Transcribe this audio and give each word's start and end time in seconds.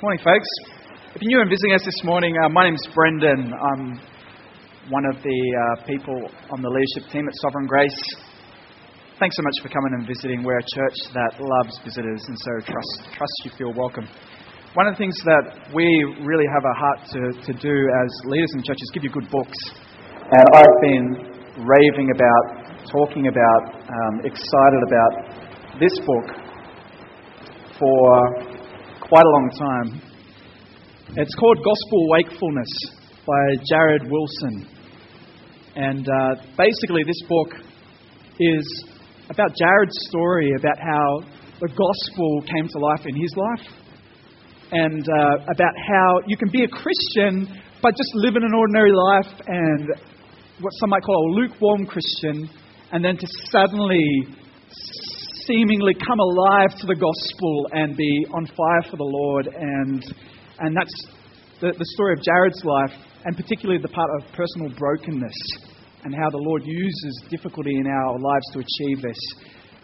Morning, 0.00 0.24
folks. 0.24 0.48
If 1.12 1.20
you're 1.20 1.28
new 1.28 1.40
and 1.44 1.50
visiting 1.52 1.76
us 1.76 1.84
this 1.84 2.00
morning, 2.04 2.32
uh, 2.32 2.48
my 2.48 2.64
name's 2.64 2.80
Brendan. 2.96 3.52
I'm 3.52 4.00
one 4.88 5.04
of 5.04 5.20
the 5.20 5.28
uh, 5.28 5.84
people 5.84 6.16
on 6.48 6.62
the 6.64 6.72
leadership 6.72 7.12
team 7.12 7.28
at 7.28 7.34
Sovereign 7.44 7.68
Grace. 7.68 8.00
Thanks 9.20 9.36
so 9.36 9.44
much 9.44 9.60
for 9.60 9.68
coming 9.68 9.92
and 10.00 10.08
visiting. 10.08 10.40
We're 10.40 10.56
a 10.56 10.68
church 10.72 10.96
that 11.12 11.36
loves 11.36 11.76
visitors, 11.84 12.24
and 12.32 12.32
so 12.32 12.72
trust, 12.72 13.12
trust 13.12 13.36
you 13.44 13.50
feel 13.60 13.76
welcome. 13.76 14.08
One 14.72 14.88
of 14.88 14.96
the 14.96 15.04
things 15.04 15.20
that 15.28 15.68
we 15.76 15.84
really 16.24 16.48
have 16.48 16.64
a 16.64 16.74
heart 16.80 17.00
to, 17.12 17.20
to 17.36 17.52
do 17.60 17.76
as 18.00 18.08
leaders 18.24 18.56
in 18.56 18.64
churches 18.64 18.88
give 18.96 19.04
you 19.04 19.12
good 19.12 19.28
books. 19.28 19.58
And 20.16 20.46
I've 20.56 20.80
been 20.80 21.08
raving 21.60 22.08
about, 22.08 22.88
talking 22.88 23.28
about, 23.28 23.84
um, 23.84 24.24
excited 24.24 24.80
about 24.80 25.12
this 25.76 25.92
book 26.08 26.40
for 27.76 28.49
quite 29.10 29.26
a 29.26 29.28
long 29.28 29.50
time. 29.58 30.02
It's 31.16 31.34
called 31.34 31.58
Gospel 31.64 32.08
Wakefulness 32.10 32.68
by 33.26 33.56
Jared 33.68 34.02
Wilson. 34.08 34.68
And 35.74 36.06
uh, 36.06 36.36
basically, 36.56 37.02
this 37.02 37.20
book 37.28 37.48
is 38.38 38.84
about 39.28 39.50
Jared's 39.58 39.98
story 40.10 40.52
about 40.56 40.78
how 40.78 41.26
the 41.58 41.66
gospel 41.66 42.42
came 42.54 42.68
to 42.68 42.78
life 42.78 43.04
in 43.04 43.16
his 43.20 43.34
life, 43.34 43.66
and 44.70 45.02
uh, 45.02 45.42
about 45.42 45.74
how 45.90 46.20
you 46.28 46.36
can 46.36 46.48
be 46.52 46.62
a 46.62 46.68
Christian 46.68 47.48
but 47.82 47.96
just 47.96 48.12
live 48.14 48.36
in 48.36 48.44
an 48.44 48.54
ordinary 48.54 48.92
life 48.92 49.40
and 49.48 49.88
what 50.60 50.70
some 50.78 50.90
might 50.90 51.02
call 51.02 51.16
a 51.16 51.30
lukewarm 51.34 51.84
Christian, 51.84 52.48
and 52.92 53.04
then 53.04 53.16
to 53.16 53.26
suddenly 53.50 54.06
seemingly 55.46 55.94
come 55.94 56.20
alive 56.20 56.76
to 56.80 56.86
the 56.86 56.94
gospel 56.94 57.68
and 57.72 57.96
be 57.96 58.26
on 58.34 58.46
fire 58.46 58.90
for 58.90 58.96
the 58.96 59.04
Lord. 59.04 59.46
And, 59.46 60.02
and 60.58 60.76
that's 60.76 61.06
the, 61.60 61.72
the 61.76 61.86
story 61.94 62.14
of 62.14 62.22
Jared's 62.22 62.64
life, 62.64 62.92
and 63.24 63.36
particularly 63.36 63.80
the 63.80 63.88
part 63.88 64.10
of 64.18 64.32
personal 64.32 64.70
brokenness 64.76 65.36
and 66.04 66.14
how 66.14 66.30
the 66.30 66.38
Lord 66.38 66.62
uses 66.64 67.22
difficulty 67.28 67.76
in 67.76 67.86
our 67.86 68.18
lives 68.18 68.46
to 68.52 68.58
achieve 68.60 69.02
this. 69.02 69.20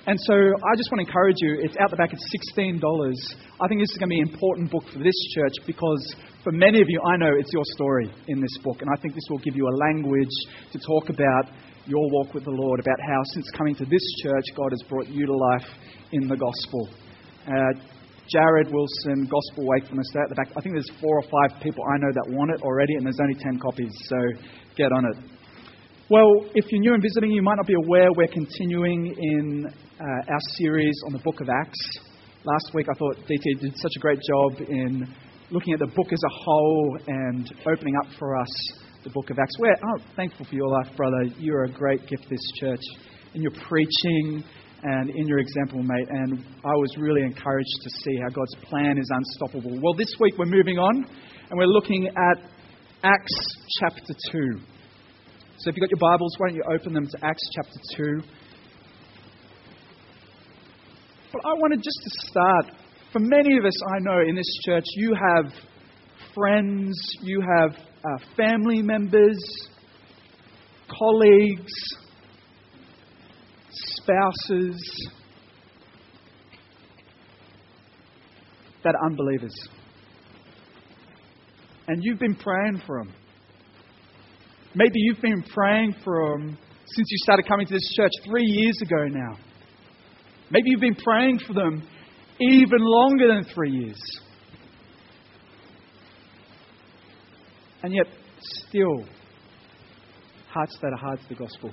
And 0.06 0.18
so 0.22 0.34
I 0.34 0.72
just 0.78 0.88
want 0.92 1.02
to 1.02 1.06
encourage 1.06 1.36
you, 1.40 1.58
it's 1.60 1.76
out 1.82 1.90
the 1.90 1.96
back, 1.96 2.12
it's 2.12 2.24
$16. 2.56 2.78
I 3.60 3.66
think 3.66 3.80
this 3.80 3.90
is 3.90 3.98
going 3.98 4.08
to 4.08 4.14
be 4.14 4.20
an 4.22 4.28
important 4.30 4.70
book 4.70 4.84
for 4.92 5.00
this 5.02 5.18
church 5.34 5.66
because 5.66 6.14
for 6.44 6.52
many 6.52 6.80
of 6.80 6.86
you, 6.88 7.00
I 7.02 7.16
know 7.16 7.34
it's 7.36 7.52
your 7.52 7.66
story 7.74 8.08
in 8.28 8.40
this 8.40 8.56
book. 8.62 8.80
And 8.80 8.88
I 8.96 9.00
think 9.02 9.14
this 9.14 9.26
will 9.28 9.42
give 9.42 9.56
you 9.56 9.66
a 9.66 9.74
language 9.90 10.30
to 10.72 10.78
talk 10.78 11.10
about 11.10 11.50
your 11.86 12.10
walk 12.10 12.34
with 12.34 12.44
the 12.44 12.50
Lord, 12.50 12.80
about 12.80 13.00
how 13.00 13.22
since 13.34 13.50
coming 13.56 13.74
to 13.76 13.84
this 13.84 14.02
church, 14.22 14.44
God 14.56 14.70
has 14.70 14.82
brought 14.88 15.08
you 15.08 15.26
to 15.26 15.36
life 15.36 15.68
in 16.12 16.28
the 16.28 16.36
gospel. 16.36 16.88
Uh, 17.46 17.78
Jared 18.28 18.72
Wilson, 18.72 19.30
Gospel 19.30 19.66
Wakefulness, 19.66 20.06
there 20.12 20.24
at 20.24 20.28
the 20.28 20.34
back. 20.34 20.48
I 20.56 20.60
think 20.60 20.74
there's 20.74 20.90
four 21.00 21.16
or 21.16 21.22
five 21.22 21.62
people 21.62 21.84
I 21.86 21.98
know 21.98 22.10
that 22.12 22.34
want 22.34 22.50
it 22.50 22.62
already, 22.62 22.94
and 22.94 23.06
there's 23.06 23.20
only 23.22 23.38
10 23.38 23.58
copies, 23.60 23.92
so 24.10 24.16
get 24.76 24.90
on 24.90 25.06
it. 25.06 25.16
Well, 26.10 26.46
if 26.54 26.70
you're 26.70 26.80
new 26.80 26.94
and 26.94 27.02
visiting, 27.02 27.30
you 27.30 27.42
might 27.42 27.56
not 27.56 27.66
be 27.66 27.74
aware 27.74 28.10
we're 28.12 28.26
continuing 28.28 29.14
in 29.16 29.66
uh, 30.00 30.32
our 30.32 30.40
series 30.58 30.94
on 31.06 31.12
the 31.12 31.20
book 31.20 31.40
of 31.40 31.48
Acts. 31.48 31.78
Last 32.44 32.74
week, 32.74 32.86
I 32.90 32.98
thought 32.98 33.16
DT 33.26 33.60
did 33.60 33.78
such 33.78 33.92
a 33.96 34.00
great 34.00 34.20
job 34.22 34.68
in 34.68 35.06
looking 35.50 35.74
at 35.74 35.78
the 35.78 35.86
book 35.86 36.12
as 36.12 36.22
a 36.22 36.34
whole 36.44 36.98
and 37.06 37.52
opening 37.72 37.94
up 38.02 38.12
for 38.18 38.36
us 38.36 38.72
the 39.06 39.12
book 39.12 39.30
of 39.30 39.38
Acts. 39.38 39.54
We're 39.60 39.70
oh, 39.70 40.02
thankful 40.16 40.46
for 40.46 40.54
your 40.56 40.68
life, 40.68 40.88
brother. 40.96 41.30
You're 41.38 41.62
a 41.62 41.70
great 41.70 42.00
gift 42.08 42.24
to 42.24 42.28
this 42.28 42.50
church 42.58 42.82
in 43.34 43.40
your 43.40 43.52
preaching 43.52 44.42
and 44.82 45.10
in 45.10 45.28
your 45.28 45.38
example, 45.38 45.80
mate. 45.80 46.08
And 46.10 46.44
I 46.64 46.74
was 46.74 46.90
really 46.98 47.22
encouraged 47.22 47.78
to 47.84 47.90
see 48.02 48.18
how 48.20 48.30
God's 48.30 48.56
plan 48.64 48.98
is 48.98 49.08
unstoppable. 49.14 49.78
Well, 49.80 49.94
this 49.94 50.12
week 50.18 50.34
we're 50.36 50.46
moving 50.46 50.78
on 50.78 51.06
and 51.06 51.54
we're 51.56 51.70
looking 51.70 52.08
at 52.08 52.50
Acts 53.04 53.36
chapter 53.78 54.12
2. 54.32 54.58
So 55.58 55.70
if 55.70 55.76
you've 55.76 55.88
got 55.88 55.90
your 55.90 56.02
Bibles, 56.02 56.34
why 56.38 56.48
don't 56.48 56.56
you 56.56 56.64
open 56.74 56.92
them 56.92 57.06
to 57.06 57.24
Acts 57.24 57.48
chapter 57.54 57.78
2? 57.96 58.22
But 61.32 61.42
I 61.44 61.54
wanted 61.54 61.80
just 61.80 62.00
to 62.02 62.26
start. 62.26 62.66
For 63.12 63.20
many 63.20 63.56
of 63.56 63.64
us 63.64 63.80
I 63.94 64.00
know 64.00 64.18
in 64.28 64.34
this 64.34 64.52
church, 64.64 64.84
you 64.96 65.14
have 65.14 65.52
friends, 66.36 66.94
you 67.22 67.40
have 67.40 67.70
uh, 67.72 68.24
family 68.36 68.82
members, 68.82 69.38
colleagues, 70.86 71.72
spouses 73.70 75.10
that 78.84 78.94
are 78.94 79.06
unbelievers. 79.06 79.54
And 81.88 82.02
you've 82.02 82.18
been 82.18 82.36
praying 82.36 82.82
for 82.86 83.02
them. 83.02 83.14
Maybe 84.74 84.96
you've 84.96 85.22
been 85.22 85.42
praying 85.42 85.94
for 86.04 86.36
them 86.36 86.58
since 86.84 87.08
you 87.10 87.18
started 87.22 87.48
coming 87.48 87.66
to 87.66 87.72
this 87.72 87.94
church 87.96 88.12
three 88.28 88.44
years 88.44 88.78
ago 88.82 89.08
now. 89.08 89.38
Maybe 90.50 90.70
you've 90.70 90.80
been 90.80 90.96
praying 90.96 91.38
for 91.46 91.54
them 91.54 91.82
even 92.38 92.78
longer 92.80 93.28
than 93.28 93.44
three 93.54 93.70
years. 93.70 94.20
And 97.82 97.94
yet, 97.94 98.06
still, 98.40 99.04
hearts 100.48 100.76
that 100.80 100.92
are 100.92 100.98
hard 100.98 101.20
to 101.20 101.28
the 101.28 101.34
gospel. 101.34 101.70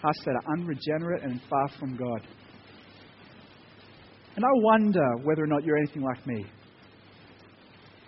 Hearts 0.00 0.18
that 0.24 0.34
are 0.34 0.52
unregenerate 0.52 1.22
and 1.22 1.40
far 1.48 1.68
from 1.78 1.96
God. 1.96 2.20
And 4.34 4.44
I 4.44 4.50
wonder 4.54 5.16
whether 5.22 5.44
or 5.44 5.46
not 5.46 5.64
you're 5.64 5.76
anything 5.76 6.02
like 6.02 6.26
me. 6.26 6.44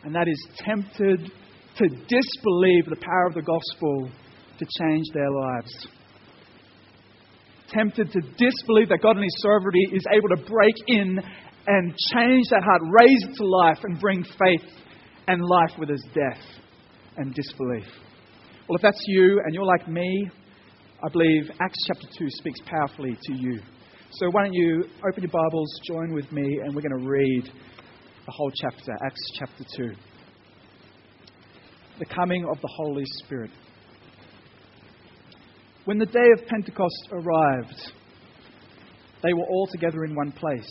And 0.05 0.15
that 0.15 0.29
is 0.29 0.47
tempted 0.59 1.31
to 1.77 1.89
disbelieve 1.89 2.87
the 2.87 3.01
power 3.01 3.27
of 3.27 3.35
the 3.35 3.43
gospel 3.43 4.11
to 4.59 4.67
change 4.81 5.05
their 5.13 5.31
lives. 5.31 5.87
Tempted 7.69 8.13
to 8.13 8.21
disbelieve 8.21 8.89
that 8.91 9.01
God 9.03 9.17
in 9.17 9.23
His 9.23 9.43
sovereignty 9.43 9.89
is 9.93 10.05
able 10.13 10.29
to 10.29 10.51
break 10.51 10.75
in 10.87 11.19
and 11.67 11.95
change 12.15 12.45
that 12.51 12.63
heart, 12.63 12.83
raise 13.01 13.25
it 13.25 13.37
to 13.37 13.47
life, 13.47 13.79
and 13.83 13.99
bring 13.99 14.23
faith 14.23 14.63
and 15.27 15.43
life 15.43 15.79
with 15.79 15.89
his 15.89 16.05
death 16.15 16.43
and 17.17 17.35
disbelief. 17.35 17.87
Well, 18.69 18.77
if 18.77 18.83
that's 18.83 19.03
you 19.07 19.41
and 19.45 19.55
you're 19.55 19.65
like 19.65 19.89
me, 19.89 20.31
I 21.03 21.09
believe 21.13 21.51
Acts 21.61 21.79
chapter 21.87 22.07
2 22.19 22.27
speaks 22.31 22.61
powerfully 22.67 23.17
to 23.25 23.35
you. 23.35 23.61
So 24.13 24.29
why 24.31 24.45
don't 24.45 24.55
you 24.55 24.85
open 25.07 25.23
your 25.23 25.31
Bibles, 25.31 25.81
join 25.87 26.15
with 26.15 26.31
me, 26.33 26.61
and 26.65 26.75
we're 26.75 26.83
going 26.83 27.03
to 27.03 27.09
read 27.09 27.45
the 27.45 28.33
whole 28.33 28.51
chapter, 28.63 28.93
Acts 29.05 29.21
chapter 29.39 29.65
2. 29.77 29.93
The 31.99 32.07
coming 32.07 32.47
of 32.51 32.61
the 32.61 32.71
Holy 32.77 33.05
Spirit. 33.25 33.51
When 35.85 35.99
the 35.99 36.07
day 36.07 36.29
of 36.39 36.47
Pentecost 36.47 37.09
arrived, 37.13 37.93
they 39.23 39.33
were 39.35 39.47
all 39.51 39.69
together 39.73 40.05
in 40.05 40.15
one 40.15 40.33
place. 40.33 40.71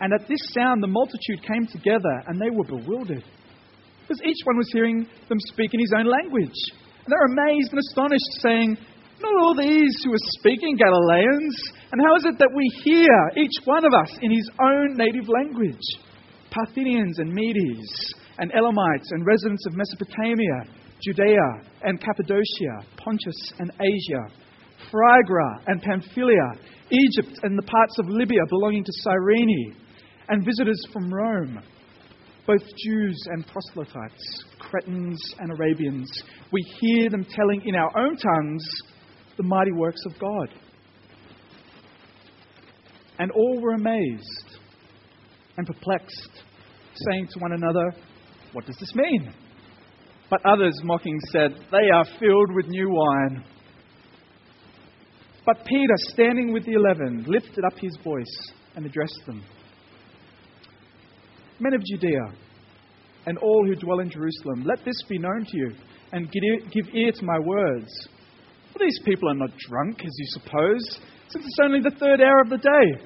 And 0.00 0.12
at 0.12 0.28
this 0.28 0.40
sound, 0.54 0.82
the 0.82 0.88
multitude 0.88 1.42
came 1.42 1.66
together, 1.66 2.22
and 2.26 2.40
they 2.40 2.50
were 2.50 2.64
bewildered, 2.64 3.24
because 4.02 4.22
each 4.24 4.40
one 4.44 4.56
was 4.56 4.70
hearing 4.72 5.06
them 5.28 5.38
speak 5.52 5.74
in 5.74 5.80
his 5.80 5.92
own 5.96 6.06
language. 6.06 6.58
And 7.04 7.10
they 7.10 7.18
were 7.18 7.34
amazed 7.34 7.72
and 7.72 7.80
astonished, 7.80 8.32
saying, 8.40 8.78
Not 9.20 9.42
all 9.42 9.56
these 9.56 9.94
who 10.04 10.12
are 10.12 10.30
speaking 10.38 10.76
Galileans? 10.76 11.56
And 11.90 12.00
how 12.06 12.16
is 12.16 12.24
it 12.26 12.38
that 12.38 12.54
we 12.54 12.68
hear, 12.84 13.10
each 13.36 13.58
one 13.64 13.84
of 13.84 13.92
us, 13.92 14.16
in 14.22 14.30
his 14.30 14.48
own 14.60 14.94
native 14.94 15.28
language? 15.28 15.82
Parthians 16.50 17.18
and 17.18 17.32
Medes, 17.32 18.14
and 18.38 18.52
Elamites, 18.52 19.10
and 19.10 19.26
residents 19.26 19.66
of 19.66 19.74
Mesopotamia, 19.74 20.78
Judea 21.02 21.48
and 21.82 22.00
Cappadocia, 22.00 22.86
Pontus 22.96 23.52
and 23.58 23.70
Asia, 23.80 24.34
Phrygia 24.90 25.50
and 25.66 25.82
Pamphylia, 25.82 26.52
Egypt 26.90 27.38
and 27.42 27.56
the 27.58 27.62
parts 27.62 27.98
of 27.98 28.08
Libya 28.08 28.40
belonging 28.48 28.82
to 28.82 28.92
Cyrene 29.02 29.76
and 30.28 30.44
visitors 30.44 30.80
from 30.92 31.12
Rome, 31.12 31.60
both 32.46 32.62
Jews 32.84 33.18
and 33.26 33.46
proselytes, 33.46 34.44
Cretans 34.58 35.34
and 35.38 35.50
Arabians. 35.50 36.10
We 36.52 36.62
hear 36.80 37.10
them 37.10 37.24
telling 37.24 37.62
in 37.64 37.74
our 37.74 37.90
own 37.98 38.16
tongues 38.16 38.66
the 39.36 39.42
mighty 39.42 39.72
works 39.72 40.00
of 40.06 40.18
God. 40.18 40.48
And 43.18 43.30
all 43.32 43.60
were 43.60 43.72
amazed 43.72 44.58
and 45.56 45.66
perplexed, 45.66 46.42
saying 46.94 47.28
to 47.32 47.40
one 47.40 47.52
another, 47.52 47.92
What 48.52 48.66
does 48.66 48.76
this 48.78 48.94
mean? 48.94 49.32
But 50.30 50.44
others, 50.44 50.74
mocking, 50.84 51.18
said, 51.32 51.52
They 51.72 51.90
are 51.92 52.04
filled 52.20 52.54
with 52.54 52.66
new 52.68 52.90
wine. 52.90 53.44
But 55.46 55.64
Peter, 55.64 55.94
standing 56.12 56.52
with 56.52 56.66
the 56.66 56.74
eleven, 56.74 57.24
lifted 57.26 57.64
up 57.64 57.78
his 57.78 57.96
voice 58.04 58.52
and 58.76 58.84
addressed 58.84 59.20
them 59.26 59.42
Men 61.60 61.74
of 61.74 61.82
Judea, 61.84 62.32
and 63.26 63.36
all 63.38 63.66
who 63.66 63.74
dwell 63.74 64.00
in 64.00 64.10
Jerusalem, 64.10 64.64
let 64.64 64.84
this 64.84 65.02
be 65.08 65.18
known 65.18 65.44
to 65.44 65.56
you, 65.56 65.72
and 66.12 66.30
give 66.30 66.94
ear 66.94 67.12
to 67.12 67.24
my 67.24 67.38
words. 67.38 68.08
For 68.72 68.78
these 68.78 69.00
people 69.04 69.28
are 69.28 69.34
not 69.34 69.50
drunk, 69.68 70.00
as 70.00 70.12
you 70.16 70.26
suppose, 70.28 71.00
since 71.28 71.44
it's 71.44 71.58
only 71.62 71.80
the 71.80 71.96
third 71.98 72.20
hour 72.20 72.40
of 72.40 72.48
the 72.48 72.58
day. 72.58 73.04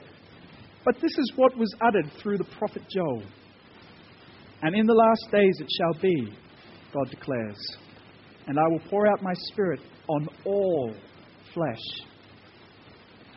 But 0.84 0.96
this 0.96 1.16
is 1.19 1.32
what 1.37 1.56
was 1.56 1.75
uttered 1.81 2.10
through 2.20 2.38
the 2.38 2.56
prophet 2.58 2.82
Joel. 2.94 3.22
And 4.62 4.76
in 4.76 4.87
the 4.87 4.94
last 4.94 5.32
days 5.32 5.60
it 5.60 5.69
shall 5.78 6.00
be, 6.00 6.32
God 6.93 7.10
declares, 7.10 7.58
and 8.46 8.58
I 8.58 8.69
will 8.69 8.81
pour 8.90 9.06
out 9.08 9.22
my 9.22 9.34
spirit 9.34 9.81
on 10.08 10.28
all 10.44 10.94
flesh. 11.54 12.08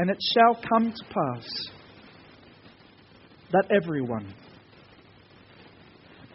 And 0.00 0.08
it 0.08 0.16
shall 0.32 0.54
come 0.66 0.90
to 0.90 1.04
pass 1.04 1.46
that 3.52 3.64
everyone, 3.70 4.32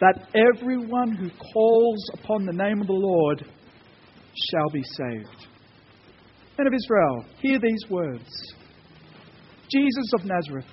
that 0.00 0.28
everyone 0.36 1.16
who 1.16 1.28
calls 1.52 2.10
upon 2.14 2.46
the 2.46 2.52
name 2.52 2.80
of 2.80 2.86
the 2.86 2.92
Lord 2.92 3.44
shall 4.50 4.70
be 4.72 4.84
saved. 4.84 5.48
Men 6.56 6.68
of 6.68 6.74
Israel, 6.74 7.24
hear 7.40 7.58
these 7.58 7.90
words 7.90 8.54
Jesus 9.72 10.12
of 10.14 10.24
Nazareth, 10.24 10.66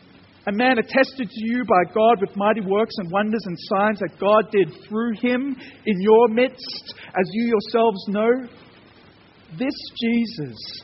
a 0.45 0.51
man 0.51 0.77
attested 0.77 1.31
to 1.31 1.45
you 1.47 1.65
by 1.65 1.91
God 1.95 2.21
with 2.21 2.35
mighty 2.35 2.61
works 2.61 2.93
and 2.99 3.11
wonders 3.11 3.41
and 3.45 3.57
signs 3.59 4.01
that 4.01 4.19
God 4.19 4.51
did 4.51 4.71
through 4.87 5.13
him 5.15 5.55
in 5.87 5.99
your 5.99 6.27
midst, 6.27 6.93
as 7.07 7.27
you 7.31 7.47
yourselves 7.47 8.07
know. 8.09 8.47
This 9.57 9.73
Jesus 9.99 10.83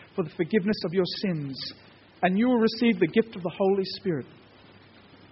for 0.15 0.23
the 0.23 0.35
forgiveness 0.35 0.77
of 0.85 0.93
your 0.93 1.05
sins, 1.21 1.73
and 2.23 2.37
you 2.37 2.47
will 2.47 2.59
receive 2.59 2.99
the 2.99 3.07
gift 3.07 3.35
of 3.35 3.43
the 3.43 3.53
Holy 3.57 3.83
Spirit. 3.83 4.25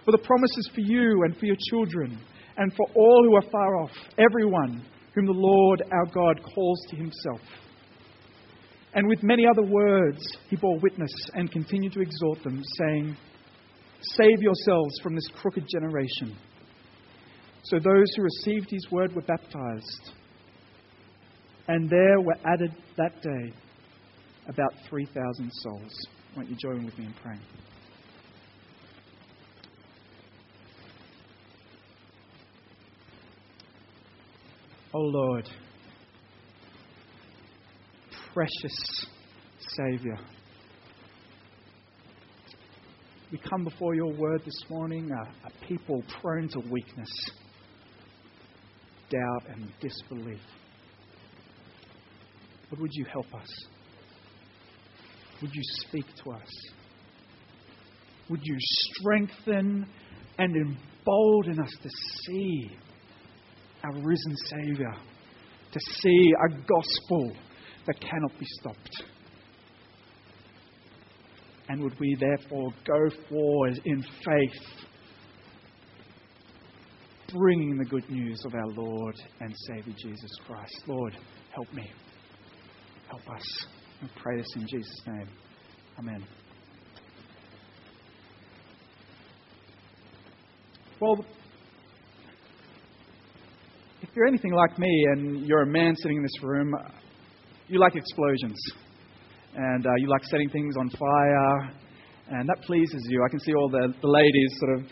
For 0.04 0.12
the 0.12 0.18
promises 0.18 0.70
for 0.74 0.80
you 0.80 1.22
and 1.24 1.36
for 1.36 1.46
your 1.46 1.56
children, 1.68 2.18
and 2.56 2.72
for 2.74 2.86
all 2.94 3.24
who 3.24 3.36
are 3.36 3.50
far 3.50 3.76
off, 3.76 3.90
everyone 4.18 4.84
whom 5.14 5.26
the 5.26 5.32
Lord 5.32 5.82
our 5.92 6.06
God 6.06 6.40
calls 6.54 6.80
to 6.90 6.96
himself. 6.96 7.40
And 8.94 9.06
with 9.06 9.22
many 9.22 9.46
other 9.46 9.62
words 9.62 10.20
he 10.48 10.56
bore 10.56 10.78
witness 10.80 11.12
and 11.34 11.50
continued 11.50 11.92
to 11.92 12.00
exhort 12.00 12.42
them, 12.42 12.62
saying, 12.78 13.16
Save 14.02 14.40
yourselves 14.40 14.98
from 15.02 15.14
this 15.14 15.28
crooked 15.40 15.66
generation. 15.68 16.36
So 17.64 17.78
those 17.78 18.06
who 18.16 18.22
received 18.22 18.70
his 18.70 18.90
word 18.90 19.14
were 19.14 19.22
baptized 19.22 20.12
and 21.70 21.88
there 21.88 22.20
were 22.20 22.34
added 22.44 22.74
that 22.96 23.22
day 23.22 23.54
about 24.48 24.72
3,000 24.88 25.50
souls. 25.52 25.92
Won't 26.36 26.48
you 26.48 26.56
join 26.56 26.84
with 26.84 26.96
me 26.98 27.06
in 27.06 27.14
praying? 27.14 27.40
Oh 34.92 34.98
Lord, 34.98 35.48
precious 38.32 39.06
Saviour, 39.76 40.18
we 43.30 43.38
come 43.38 43.62
before 43.62 43.94
your 43.94 44.12
word 44.12 44.42
this 44.44 44.68
morning, 44.68 45.10
a, 45.12 45.46
a 45.46 45.66
people 45.68 46.02
prone 46.20 46.48
to 46.48 46.60
weakness, 46.68 47.30
doubt, 49.10 49.44
and 49.48 49.72
disbelief. 49.80 50.40
But 52.68 52.80
would 52.80 52.90
you 52.92 53.04
help 53.12 53.32
us? 53.32 53.48
Would 55.42 55.54
you 55.54 55.62
speak 55.88 56.06
to 56.24 56.32
us? 56.32 56.70
would 58.30 58.40
you 58.44 58.56
strengthen 58.58 59.86
and 60.38 60.56
embolden 60.56 61.60
us 61.60 61.72
to 61.82 61.90
see 62.22 62.70
our 63.82 63.92
risen 63.94 64.36
Savior, 64.46 64.94
to 65.72 65.80
see 65.80 66.32
a 66.44 66.48
gospel 66.48 67.32
that 67.86 68.00
cannot 68.00 68.38
be 68.38 68.46
stopped. 68.60 69.02
And 71.68 71.82
would 71.82 71.98
we 71.98 72.16
therefore 72.18 72.70
go 72.86 73.16
forward 73.28 73.80
in 73.84 74.02
faith, 74.02 74.86
bringing 77.32 77.78
the 77.78 77.84
good 77.84 78.08
news 78.10 78.40
of 78.44 78.54
our 78.54 78.68
Lord 78.68 79.14
and 79.40 79.54
Savior 79.66 79.94
Jesus 79.96 80.30
Christ? 80.46 80.82
Lord, 80.86 81.16
help 81.52 81.72
me. 81.72 81.90
Help 83.08 83.28
us. 83.36 83.66
I 84.02 84.06
pray 84.22 84.36
this 84.38 84.46
in 84.56 84.66
Jesus' 84.66 85.00
name. 85.06 85.28
Amen. 85.98 86.24
Well, 91.00 91.24
if 94.02 94.08
you're 94.14 94.26
anything 94.26 94.52
like 94.52 94.78
me 94.78 95.04
and 95.12 95.46
you're 95.46 95.62
a 95.62 95.66
man 95.66 95.94
sitting 95.96 96.16
in 96.16 96.22
this 96.22 96.42
room, 96.42 96.74
you 97.68 97.78
like 97.78 97.94
explosions. 97.94 98.58
And 99.54 99.86
uh, 99.86 99.90
you 99.98 100.08
like 100.08 100.24
setting 100.24 100.48
things 100.48 100.76
on 100.78 100.90
fire. 100.90 101.72
And 102.30 102.48
that 102.48 102.62
pleases 102.62 103.06
you. 103.08 103.22
I 103.24 103.28
can 103.28 103.40
see 103.40 103.54
all 103.54 103.68
the, 103.68 103.92
the 104.00 104.08
ladies 104.08 104.56
sort 104.60 104.78
of 104.78 104.86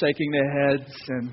shaking 0.00 0.30
their 0.32 0.68
heads. 0.68 0.92
And 1.08 1.30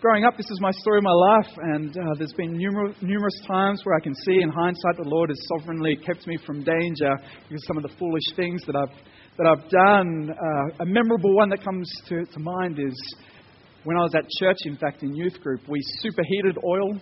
growing 0.00 0.24
up, 0.24 0.34
this 0.36 0.50
is 0.50 0.58
my 0.60 0.70
story 0.70 0.98
of 0.98 1.04
my 1.04 1.12
life. 1.12 1.58
And 1.58 1.96
uh, 1.96 2.02
there's 2.16 2.32
been 2.32 2.56
numerous, 2.56 2.96
numerous 3.02 3.38
times 3.46 3.82
where 3.84 3.96
I 3.96 4.00
can 4.00 4.14
see 4.14 4.40
in 4.40 4.48
hindsight 4.48 4.96
the 4.96 5.08
Lord 5.08 5.28
has 5.28 5.38
sovereignly 5.52 5.96
kept 5.96 6.26
me 6.26 6.38
from 6.46 6.64
danger 6.64 7.16
because 7.48 7.64
some 7.66 7.76
of 7.76 7.82
the 7.82 7.92
foolish 7.98 8.24
things 8.34 8.62
that 8.66 8.76
I've, 8.76 8.96
that 9.36 9.46
I've 9.46 9.68
done. 9.68 10.30
Uh, 10.30 10.84
a 10.84 10.86
memorable 10.86 11.36
one 11.36 11.50
that 11.50 11.62
comes 11.62 11.86
to, 12.08 12.24
to 12.24 12.40
mind 12.40 12.78
is 12.78 12.96
when 13.84 13.98
I 13.98 14.00
was 14.00 14.14
at 14.14 14.24
church, 14.38 14.56
in 14.64 14.76
fact, 14.76 15.02
in 15.02 15.14
youth 15.14 15.38
group, 15.42 15.60
we 15.68 15.78
superheated 16.00 16.56
oil 16.64 16.92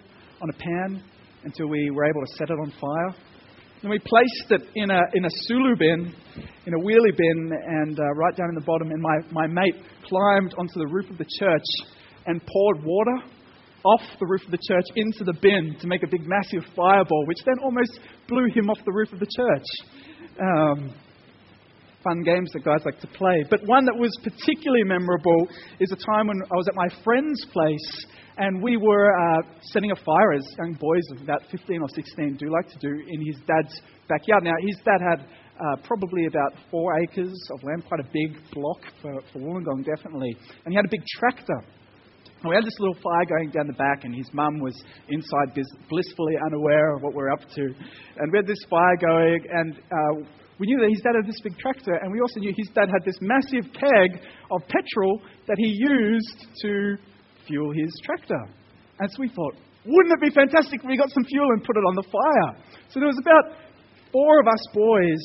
on 0.42 0.50
a 0.50 0.58
pan 0.58 1.02
until 1.44 1.68
we 1.68 1.90
were 1.90 2.04
able 2.04 2.20
to 2.26 2.32
set 2.36 2.50
it 2.50 2.58
on 2.58 2.72
fire. 2.80 3.14
And 3.82 3.90
we 3.90 4.00
placed 4.00 4.50
it 4.50 4.62
in 4.74 4.90
a, 4.90 5.00
in 5.14 5.24
a 5.24 5.30
Sulo 5.46 5.78
bin, 5.78 6.12
in 6.66 6.74
a 6.74 6.78
wheelie 6.78 7.16
bin, 7.16 7.52
and 7.64 7.98
uh, 7.98 8.02
right 8.16 8.36
down 8.36 8.48
in 8.48 8.56
the 8.56 8.66
bottom. 8.66 8.90
And 8.90 9.00
my, 9.00 9.18
my 9.30 9.46
mate 9.46 9.76
climbed 10.04 10.52
onto 10.58 10.80
the 10.80 10.88
roof 10.90 11.08
of 11.10 11.18
the 11.18 11.26
church 11.38 11.62
and 12.28 12.40
poured 12.46 12.84
water 12.84 13.16
off 13.84 14.02
the 14.20 14.26
roof 14.26 14.42
of 14.44 14.50
the 14.50 14.58
church 14.68 14.84
into 14.96 15.24
the 15.24 15.34
bin 15.40 15.76
to 15.80 15.86
make 15.86 16.02
a 16.02 16.06
big, 16.06 16.22
massive 16.26 16.62
fireball, 16.76 17.24
which 17.26 17.38
then 17.44 17.58
almost 17.62 17.98
blew 18.28 18.46
him 18.54 18.70
off 18.70 18.78
the 18.84 18.92
roof 18.92 19.12
of 19.12 19.18
the 19.18 19.26
church. 19.36 19.66
Um, 20.40 20.94
fun 22.04 22.22
games 22.22 22.50
that 22.52 22.64
guys 22.64 22.84
like 22.84 23.00
to 23.00 23.08
play. 23.08 23.44
But 23.50 23.60
one 23.66 23.84
that 23.86 23.96
was 23.96 24.10
particularly 24.22 24.84
memorable 24.84 25.48
is 25.80 25.90
a 25.90 25.96
time 26.06 26.28
when 26.28 26.38
I 26.42 26.54
was 26.54 26.68
at 26.68 26.74
my 26.74 26.88
friend's 27.02 27.44
place 27.52 28.06
and 28.38 28.62
we 28.62 28.76
were 28.76 29.10
uh, 29.10 29.42
setting 29.72 29.90
a 29.90 29.96
fire, 29.96 30.32
as 30.32 30.46
young 30.58 30.74
boys 30.74 31.02
of 31.10 31.22
about 31.22 31.42
15 31.50 31.82
or 31.82 31.88
16 31.88 32.36
do 32.36 32.50
like 32.50 32.68
to 32.70 32.78
do, 32.78 32.88
in 32.88 33.26
his 33.26 33.36
dad's 33.46 33.74
backyard. 34.08 34.44
Now, 34.44 34.54
his 34.60 34.76
dad 34.84 35.00
had 35.02 35.26
uh, 35.58 35.76
probably 35.82 36.26
about 36.26 36.54
four 36.70 37.00
acres 37.02 37.34
of 37.52 37.62
land, 37.64 37.84
quite 37.88 37.98
a 37.98 38.08
big 38.12 38.38
block 38.52 38.78
for, 39.02 39.20
for 39.32 39.40
Wollongong, 39.40 39.84
definitely. 39.84 40.36
And 40.64 40.72
he 40.72 40.76
had 40.76 40.84
a 40.84 40.90
big 40.90 41.02
tractor. 41.18 41.64
We 42.44 42.54
had 42.54 42.64
this 42.64 42.78
little 42.78 42.94
fire 43.02 43.26
going 43.26 43.50
down 43.50 43.66
the 43.66 43.74
back, 43.74 44.04
and 44.04 44.14
his 44.14 44.30
mum 44.32 44.60
was 44.60 44.74
inside 45.08 45.58
blissfully 45.90 46.34
unaware 46.46 46.94
of 46.94 47.02
what 47.02 47.12
we 47.12 47.16
we're 47.18 47.32
up 47.32 47.42
to. 47.56 47.62
And 47.62 48.30
we 48.30 48.38
had 48.38 48.46
this 48.46 48.62
fire 48.70 48.96
going, 48.96 49.42
and 49.50 49.74
uh, 49.74 50.22
we 50.60 50.66
knew 50.66 50.78
that 50.78 50.90
his 50.90 51.02
dad 51.02 51.18
had 51.18 51.26
this 51.26 51.40
big 51.42 51.58
tractor, 51.58 51.94
and 51.94 52.12
we 52.12 52.20
also 52.20 52.38
knew 52.38 52.54
his 52.56 52.70
dad 52.74 52.86
had 52.86 53.02
this 53.04 53.18
massive 53.20 53.66
keg 53.74 54.22
of 54.50 54.62
petrol 54.70 55.20
that 55.48 55.56
he 55.58 55.66
used 55.66 56.46
to 56.62 56.96
fuel 57.46 57.72
his 57.74 57.90
tractor. 58.04 58.46
And 59.00 59.10
so 59.10 59.16
we 59.18 59.28
thought, 59.28 59.54
wouldn't 59.86 60.14
it 60.14 60.22
be 60.22 60.30
fantastic 60.30 60.78
if 60.78 60.86
we 60.86 60.96
got 60.96 61.10
some 61.10 61.24
fuel 61.24 61.48
and 61.58 61.64
put 61.64 61.76
it 61.76 61.82
on 61.90 61.94
the 61.94 62.06
fire? 62.06 62.62
So 62.90 63.00
there 63.00 63.08
was 63.10 63.18
about 63.18 63.58
four 64.12 64.40
of 64.40 64.46
us 64.46 64.62
boys 64.74 65.22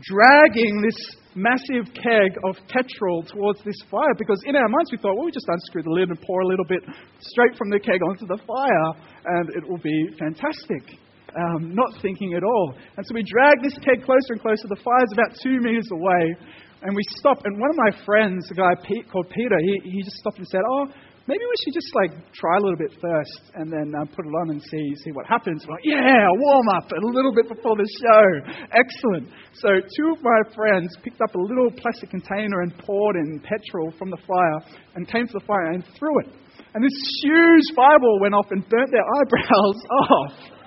dragging 0.00 0.80
this 0.80 1.17
massive 1.34 1.92
keg 1.94 2.30
of 2.44 2.56
petrol 2.68 3.22
towards 3.24 3.62
this 3.64 3.76
fire 3.90 4.14
because 4.18 4.40
in 4.46 4.56
our 4.56 4.68
minds 4.68 4.90
we 4.92 4.98
thought, 4.98 5.16
well, 5.16 5.26
we 5.26 5.32
just 5.32 5.48
unscrew 5.48 5.82
the 5.82 5.90
lid 5.90 6.08
and 6.08 6.20
pour 6.22 6.40
a 6.40 6.46
little 6.46 6.64
bit 6.64 6.82
straight 7.20 7.56
from 7.56 7.70
the 7.70 7.78
keg 7.78 8.00
onto 8.08 8.26
the 8.26 8.38
fire 8.46 8.90
and 9.36 9.50
it 9.56 9.68
will 9.68 9.82
be 9.82 10.08
fantastic 10.18 10.98
um, 11.36 11.74
not 11.74 11.90
thinking 12.00 12.34
at 12.34 12.42
all. 12.42 12.74
And 12.96 13.04
so 13.06 13.14
we 13.14 13.22
drag 13.22 13.62
this 13.62 13.76
keg 13.84 14.04
closer 14.04 14.32
and 14.32 14.40
closer. 14.40 14.68
The 14.68 14.80
fire's 14.80 15.12
about 15.12 15.36
two 15.42 15.60
meters 15.60 15.88
away. 15.92 16.34
And 16.80 16.94
we 16.94 17.02
stop. 17.18 17.38
And 17.44 17.58
one 17.58 17.70
of 17.70 17.76
my 17.76 18.04
friends, 18.06 18.48
a 18.50 18.54
guy 18.54 18.70
Pete, 18.86 19.10
called 19.10 19.26
Peter, 19.34 19.58
he, 19.60 19.90
he 19.90 20.02
just 20.02 20.16
stopped 20.16 20.38
and 20.38 20.46
said, 20.46 20.60
Oh, 20.64 20.86
maybe 21.28 21.44
we 21.44 21.56
should 21.60 21.76
just 21.76 21.92
like 21.92 22.16
try 22.32 22.56
a 22.56 22.62
little 22.64 22.80
bit 22.80 22.96
first 22.96 23.52
and 23.54 23.68
then 23.68 23.92
um, 24.00 24.08
put 24.08 24.24
it 24.24 24.32
on 24.32 24.56
and 24.56 24.62
see, 24.64 24.84
see 25.04 25.12
what 25.12 25.28
happens. 25.28 25.62
We're 25.68 25.76
like, 25.76 25.84
yeah, 25.84 26.26
warm 26.32 26.68
up 26.72 26.88
a 26.88 27.00
little 27.12 27.34
bit 27.36 27.52
before 27.52 27.76
the 27.76 27.86
show. 28.00 28.24
Excellent. 28.72 29.28
So 29.60 29.68
two 29.84 30.08
of 30.16 30.24
my 30.24 30.40
friends 30.56 30.96
picked 31.04 31.20
up 31.20 31.36
a 31.36 31.38
little 31.38 31.70
plastic 31.76 32.10
container 32.10 32.64
and 32.64 32.72
poured 32.80 33.16
in 33.16 33.44
petrol 33.44 33.92
from 34.00 34.08
the 34.10 34.18
fire 34.24 34.58
and 34.96 35.06
came 35.06 35.28
to 35.28 35.36
the 35.36 35.46
fire 35.46 35.76
and 35.76 35.84
threw 36.00 36.18
it. 36.24 36.32
And 36.74 36.80
this 36.82 36.98
huge 37.22 37.68
fireball 37.76 38.18
went 38.20 38.34
off 38.34 38.48
and 38.50 38.66
burnt 38.66 38.90
their 38.90 39.04
eyebrows 39.20 39.78
off 40.08 40.58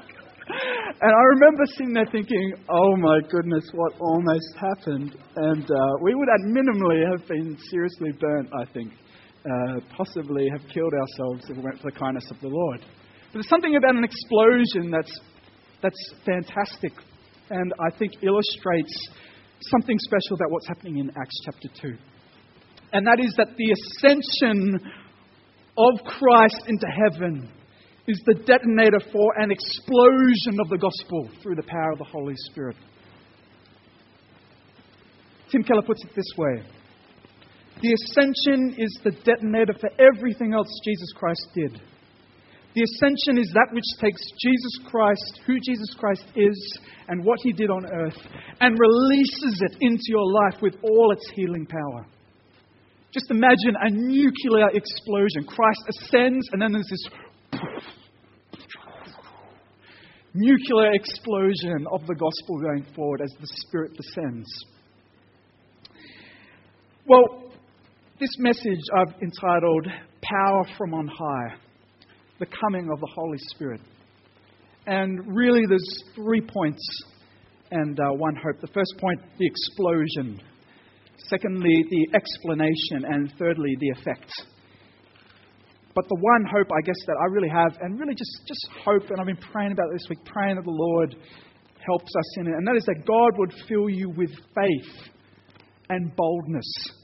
and 1.02 1.12
I 1.12 1.24
remember 1.36 1.64
sitting 1.66 1.94
there 1.94 2.08
thinking, 2.12 2.54
oh 2.70 2.96
my 2.98 3.20
goodness, 3.30 3.64
what 3.74 3.94
almost 4.00 4.52
happened. 4.60 5.16
And 5.36 5.64
uh, 5.64 5.94
we 6.02 6.14
would 6.16 6.28
at 6.30 6.42
minimally 6.48 7.10
have 7.12 7.28
been 7.28 7.58
seriously 7.70 8.12
burnt, 8.20 8.50
I 8.54 8.66
think. 8.74 8.92
Uh, 9.44 9.80
possibly 9.98 10.48
have 10.50 10.62
killed 10.72 10.94
ourselves 10.94 11.50
if 11.50 11.58
it 11.58 11.64
weren't 11.64 11.82
for 11.82 11.90
the 11.90 11.98
kindness 11.98 12.26
of 12.30 12.40
the 12.42 12.48
Lord. 12.48 12.80
But 12.80 13.34
there's 13.34 13.50
something 13.50 13.76
about 13.76 13.96
an 13.96 14.04
explosion 14.04 14.92
that's, 14.92 15.20
that's 15.82 16.14
fantastic 16.24 16.94
and 17.52 17.74
I 17.80 17.96
think 17.98 18.14
illustrates 18.24 19.10
something 19.70 19.98
special 20.00 20.36
about 20.36 20.52
what's 20.52 20.68
happening 20.68 20.98
in 20.98 21.10
Acts 21.10 21.42
chapter 21.46 21.68
2. 21.82 21.98
And 22.94 23.06
that 23.06 23.20
is 23.20 23.34
that 23.38 23.50
the 23.58 23.72
ascension 23.72 24.80
of 25.78 26.06
Christ 26.06 26.64
into 26.68 26.88
heaven 26.88 27.50
is 28.08 28.22
the 28.26 28.34
detonator 28.34 29.00
for 29.12 29.34
an 29.38 29.52
explosion 29.52 30.60
of 30.60 30.70
the 30.70 30.78
gospel 30.78 31.30
through 31.42 31.56
the 31.56 31.64
power 31.64 31.92
of 31.92 32.00
the 32.00 32.06
Holy 32.06 32.36
Spirit. 32.50 32.76
Tim 35.52 35.64
Keller 35.64 35.84
puts 35.84 36.04
it 36.04 36.16
this 36.16 36.26
way 36.38 36.64
The 37.82 37.94
ascension 37.94 38.76
is 38.78 39.00
the 39.04 39.12
detonator 39.26 39.74
for 39.80 39.90
everything 40.00 40.54
else 40.54 40.68
Jesus 40.86 41.12
Christ 41.16 41.48
did. 41.56 41.82
The 42.74 42.84
ascension 42.84 43.42
is 43.42 43.52
that 43.54 43.74
which 43.74 43.84
takes 44.00 44.22
Jesus 44.40 44.80
Christ, 44.90 45.42
who 45.46 45.60
Jesus 45.60 45.94
Christ 45.98 46.24
is, 46.36 46.80
and 47.08 47.26
what 47.26 47.40
he 47.42 47.52
did 47.52 47.70
on 47.70 47.86
earth, 47.92 48.18
and 48.62 48.78
releases 48.80 49.62
it 49.62 49.78
into 49.82 50.04
your 50.10 50.32
life 50.32 50.62
with 50.62 50.76
all 50.84 51.12
its 51.12 51.30
healing 51.36 51.66
power. 51.66 52.06
Just 53.12 53.30
imagine 53.30 53.76
a 53.82 53.90
nuclear 53.90 54.70
explosion. 54.74 55.44
Christ 55.46 55.82
ascends, 55.90 56.48
and 56.54 56.62
then 56.62 56.72
there's 56.72 56.88
this 56.90 57.62
nuclear 60.34 60.94
explosion 60.94 61.88
of 61.92 62.08
the 62.08 62.16
gospel 62.16 62.62
going 62.62 62.86
forward 62.96 63.22
as 63.22 63.32
the 63.42 63.48
Spirit 63.68 63.92
descends. 63.98 64.48
Well, 67.06 67.51
this 68.22 68.38
message 68.38 68.80
I've 68.96 69.20
entitled 69.20 69.88
Power 70.22 70.64
from 70.78 70.94
on 70.94 71.08
High, 71.08 71.56
the 72.40 72.46
coming 72.46 72.88
of 72.94 73.00
the 73.00 73.10
Holy 73.16 73.40
Spirit. 73.50 73.82
And 74.86 75.36
really, 75.36 75.64
there's 75.68 76.04
three 76.14 76.42
points 76.42 76.88
and 77.72 78.00
uh, 78.00 78.14
one 78.14 78.36
hope. 78.36 78.62
The 78.62 78.68
first 78.68 78.94
point, 79.00 79.20
the 79.40 79.48
explosion. 79.48 80.40
Secondly, 81.30 81.84
the 81.90 82.16
explanation. 82.16 83.12
And 83.12 83.34
thirdly, 83.40 83.76
the 83.80 83.90
effect. 84.00 84.32
But 85.96 86.06
the 86.08 86.18
one 86.20 86.46
hope, 86.46 86.68
I 86.72 86.86
guess, 86.86 87.02
that 87.08 87.16
I 87.20 87.26
really 87.26 87.50
have, 87.50 87.76
and 87.82 88.00
really 88.00 88.14
just, 88.14 88.42
just 88.48 88.68
hope, 88.86 89.10
and 89.10 89.20
I've 89.20 89.26
been 89.26 89.52
praying 89.52 89.72
about 89.72 89.88
this 89.94 90.06
week, 90.12 90.24
praying 90.26 90.58
that 90.58 90.66
the 90.66 90.70
Lord 90.70 91.16
helps 91.84 92.12
us 92.16 92.38
in 92.38 92.46
it, 92.46 92.54
and 92.54 92.68
that 92.68 92.76
is 92.78 92.86
that 92.86 93.04
God 93.04 93.40
would 93.40 93.54
fill 93.68 93.90
you 93.90 94.12
with 94.16 94.30
faith 94.30 95.10
and 95.90 96.16
boldness 96.16 97.01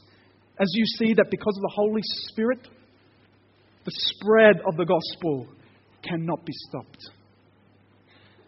as 0.60 0.68
you 0.74 0.86
see 0.98 1.14
that 1.14 1.28
because 1.30 1.56
of 1.58 1.62
the 1.62 1.74
Holy 1.76 2.02
Spirit, 2.30 2.68
the 3.86 3.92
spread 3.92 4.58
of 4.68 4.76
the 4.76 4.86
gospel 4.86 5.48
cannot 6.04 6.46
be 6.46 6.54
stopped. 6.68 7.10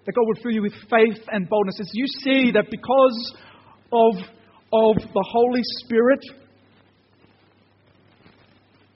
That 0.05 0.13
God 0.13 0.23
would 0.27 0.39
fill 0.41 0.51
you 0.51 0.61
with 0.61 0.73
faith 0.89 1.23
and 1.31 1.47
boldness 1.47 1.79
as 1.79 1.89
you 1.93 2.05
see 2.07 2.51
that 2.51 2.69
because 2.71 3.33
of, 3.91 4.15
of 4.73 4.95
the 4.97 5.25
Holy 5.31 5.61
Spirit, 5.83 6.25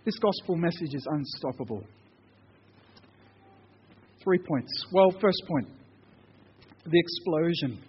this 0.06 0.18
gospel 0.20 0.56
message 0.56 0.94
is 0.94 1.08
unstoppable. 1.10 1.84
Three 4.24 4.40
points. 4.40 4.86
Well, 4.92 5.12
first 5.22 5.42
point 5.48 5.68
the 6.86 7.00
explosion. 7.00 7.80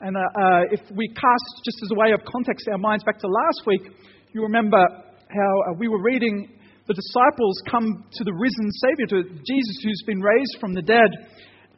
And 0.00 0.16
uh, 0.16 0.20
uh, 0.20 0.62
if 0.70 0.80
we 0.92 1.08
cast, 1.08 1.64
just 1.64 1.78
as 1.82 1.90
a 1.92 1.98
way 1.98 2.12
of 2.12 2.20
context, 2.24 2.68
our 2.70 2.78
minds 2.78 3.04
back 3.04 3.18
to 3.20 3.26
last 3.26 3.62
week, 3.66 3.92
you 4.32 4.42
remember 4.42 4.76
how 4.76 5.52
uh, 5.72 5.74
we 5.78 5.88
were 5.88 6.02
reading 6.02 6.48
the 6.86 6.94
disciples 6.94 7.56
come 7.70 8.04
to 8.12 8.24
the 8.24 8.32
risen 8.32 8.70
Savior, 8.84 9.06
to 9.10 9.28
Jesus 9.42 9.76
who's 9.82 10.02
been 10.06 10.20
raised 10.20 10.60
from 10.60 10.74
the 10.74 10.82
dead, 10.82 11.10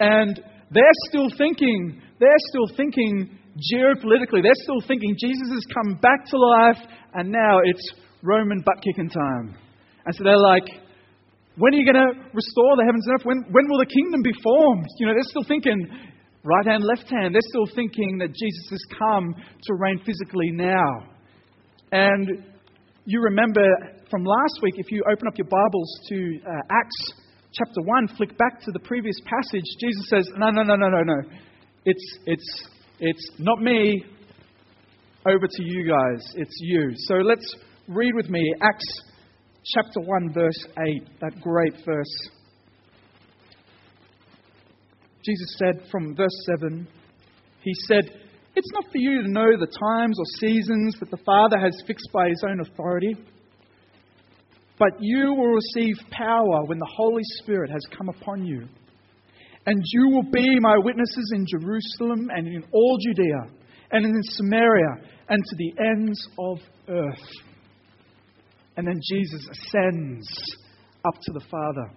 and 0.00 0.36
they're 0.70 0.98
still 1.08 1.30
thinking, 1.38 2.02
they're 2.18 2.44
still 2.50 2.68
thinking 2.76 3.38
geopolitically, 3.72 4.42
they're 4.42 4.62
still 4.66 4.82
thinking 4.86 5.16
Jesus 5.18 5.48
has 5.48 5.64
come 5.72 5.94
back 6.02 6.26
to 6.26 6.36
life, 6.36 6.82
and 7.14 7.30
now 7.30 7.60
it's 7.64 7.94
Roman 8.22 8.62
butt 8.66 8.82
kicking 8.82 9.08
time. 9.08 9.56
And 10.04 10.14
so 10.14 10.24
they're 10.24 10.36
like, 10.36 10.66
when 11.56 11.72
are 11.72 11.78
you 11.78 11.86
going 11.86 12.02
to 12.02 12.18
restore 12.34 12.76
the 12.76 12.84
heavens 12.84 13.06
and 13.06 13.14
earth? 13.14 13.26
When, 13.26 13.44
when 13.50 13.64
will 13.70 13.78
the 13.78 13.90
kingdom 13.90 14.22
be 14.22 14.34
formed? 14.42 14.86
You 14.98 15.06
know, 15.06 15.14
they're 15.14 15.30
still 15.30 15.46
thinking 15.46 15.88
right 16.44 16.66
hand, 16.66 16.84
left 16.84 17.10
hand. 17.10 17.34
They're 17.34 17.40
still 17.48 17.66
thinking 17.74 18.18
that 18.18 18.28
Jesus 18.28 18.68
has 18.70 18.84
come 18.98 19.34
to 19.34 19.74
reign 19.74 20.00
physically 20.04 20.50
now. 20.52 21.08
And 21.92 22.44
you 23.04 23.20
remember 23.22 23.64
from 24.10 24.24
last 24.24 24.60
week, 24.62 24.74
if 24.76 24.90
you 24.90 25.02
open 25.10 25.26
up 25.26 25.36
your 25.36 25.48
Bibles 25.48 26.00
to 26.08 26.38
uh, 26.46 26.60
Acts 26.70 27.12
chapter 27.52 27.82
1, 27.82 28.08
flick 28.16 28.36
back 28.38 28.60
to 28.60 28.72
the 28.72 28.80
previous 28.80 29.16
passage, 29.24 29.64
Jesus 29.80 30.08
says, 30.08 30.28
No, 30.36 30.50
no, 30.50 30.62
no, 30.62 30.76
no, 30.76 30.88
no, 30.88 31.02
no. 31.02 31.22
It's, 31.84 32.18
it's, 32.26 32.68
it's 33.00 33.30
not 33.38 33.60
me. 33.60 34.04
Over 35.26 35.46
to 35.46 35.62
you 35.62 35.86
guys. 35.86 36.24
It's 36.36 36.56
you. 36.60 36.92
So 37.08 37.16
let's 37.16 37.54
read 37.88 38.14
with 38.14 38.30
me 38.30 38.40
Acts 38.62 39.02
chapter 39.74 40.00
1, 40.00 40.32
verse 40.32 40.66
8, 40.78 41.02
that 41.20 41.40
great 41.42 41.74
verse. 41.84 42.30
Jesus 45.24 45.56
said 45.58 45.90
from 45.90 46.14
verse 46.14 46.46
7, 46.60 46.86
He 47.62 47.72
said, 47.86 48.04
It's 48.54 48.72
not 48.72 48.84
for 48.90 48.98
you 48.98 49.22
to 49.22 49.30
know 49.30 49.56
the 49.58 49.66
times 49.66 50.16
or 50.18 50.24
seasons 50.40 50.96
that 51.00 51.10
the 51.10 51.22
Father 51.24 51.58
has 51.58 51.82
fixed 51.86 52.08
by 52.12 52.28
His 52.28 52.42
own 52.48 52.60
authority, 52.60 53.14
but 54.78 54.92
you 55.00 55.34
will 55.34 55.54
receive 55.54 55.96
power 56.10 56.64
when 56.66 56.78
the 56.78 56.92
Holy 56.96 57.22
Spirit 57.42 57.70
has 57.70 57.82
come 57.96 58.08
upon 58.08 58.44
you. 58.44 58.68
And 59.66 59.82
you 59.92 60.10
will 60.10 60.30
be 60.30 60.58
my 60.60 60.78
witnesses 60.78 61.32
in 61.34 61.44
Jerusalem 61.46 62.30
and 62.34 62.46
in 62.46 62.64
all 62.72 62.98
Judea 63.06 63.52
and 63.90 64.04
in 64.06 64.22
Samaria 64.22 64.96
and 65.28 65.44
to 65.44 65.56
the 65.56 65.72
ends 65.84 66.28
of 66.38 66.58
earth. 66.88 67.28
And 68.76 68.86
then 68.86 69.00
Jesus 69.10 69.46
ascends 69.50 70.26
up 71.04 71.14
to 71.20 71.32
the 71.32 71.44
Father. 71.50 71.90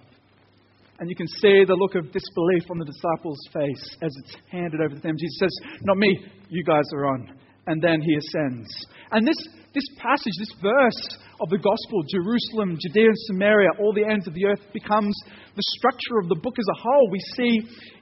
And 1.01 1.09
you 1.09 1.15
can 1.17 1.25
see 1.41 1.65
the 1.65 1.73
look 1.73 1.97
of 1.97 2.13
disbelief 2.13 2.69
on 2.69 2.77
the 2.77 2.85
disciples' 2.85 3.41
face 3.49 3.97
as 4.05 4.13
it's 4.21 4.37
handed 4.53 4.85
over 4.85 4.93
to 4.93 5.01
them. 5.01 5.17
Jesus 5.17 5.41
says, 5.41 5.55
Not 5.81 5.97
me, 5.97 6.13
you 6.47 6.63
guys 6.63 6.85
are 6.93 7.09
on. 7.09 7.25
And 7.65 7.81
then 7.81 8.05
he 8.05 8.13
ascends. 8.13 8.69
And 9.09 9.25
this, 9.25 9.41
this 9.73 9.89
passage, 9.97 10.37
this 10.37 10.53
verse 10.61 11.01
of 11.41 11.49
the 11.49 11.57
gospel, 11.57 12.05
Jerusalem, 12.05 12.77
Judea, 12.77 13.09
and 13.09 13.21
Samaria, 13.33 13.81
all 13.81 13.97
the 13.97 14.05
ends 14.05 14.29
of 14.29 14.37
the 14.37 14.45
earth, 14.45 14.61
becomes 14.77 15.17
the 15.57 15.65
structure 15.81 16.21
of 16.21 16.29
the 16.29 16.37
book 16.37 16.53
as 16.61 16.69
a 16.69 16.77
whole. 16.77 17.09
We 17.09 17.21
see 17.33 17.53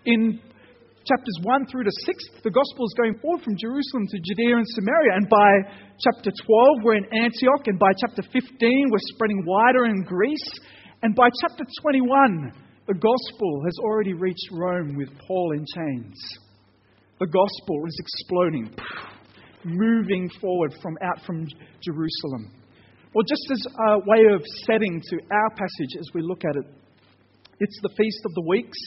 in 0.04 0.36
chapters 1.08 1.40
1 1.48 1.72
through 1.72 1.88
to 1.88 1.96
6, 2.04 2.44
the 2.44 2.52
gospel 2.52 2.84
is 2.84 3.00
going 3.00 3.16
forward 3.24 3.48
from 3.48 3.56
Jerusalem 3.56 4.12
to 4.12 4.20
Judea 4.28 4.60
and 4.60 4.68
Samaria. 4.76 5.24
And 5.24 5.32
by 5.32 5.72
chapter 6.04 6.36
12, 6.36 6.84
we're 6.84 7.00
in 7.00 7.08
Antioch. 7.16 7.64
And 7.64 7.80
by 7.80 7.96
chapter 7.96 8.28
15, 8.28 8.92
we're 8.92 9.08
spreading 9.16 9.48
wider 9.48 9.88
in 9.88 10.04
Greece. 10.04 10.52
And 11.00 11.16
by 11.16 11.32
chapter 11.48 11.64
21, 11.64 12.68
the 12.90 12.96
gospel 12.96 13.62
has 13.66 13.78
already 13.84 14.14
reached 14.14 14.50
Rome 14.52 14.96
with 14.96 15.10
Paul 15.28 15.52
in 15.54 15.64
chains. 15.76 16.18
The 17.20 17.28
gospel 17.28 17.86
is 17.86 17.96
exploding, 18.00 18.76
moving 19.64 20.28
forward 20.42 20.74
from 20.82 20.98
out 21.04 21.24
from 21.24 21.46
Jerusalem. 21.84 22.52
Well, 23.14 23.24
just 23.28 23.46
as 23.52 23.64
a 23.90 24.00
way 24.00 24.34
of 24.34 24.42
setting 24.66 25.00
to 25.08 25.18
our 25.32 25.50
passage 25.52 26.00
as 26.00 26.08
we 26.16 26.24
look 26.24 26.44
at 26.44 26.56
it, 26.56 26.66
it's 27.60 27.80
the 27.84 27.94
Feast 27.96 28.22
of 28.26 28.34
the 28.34 28.46
Weeks, 28.50 28.80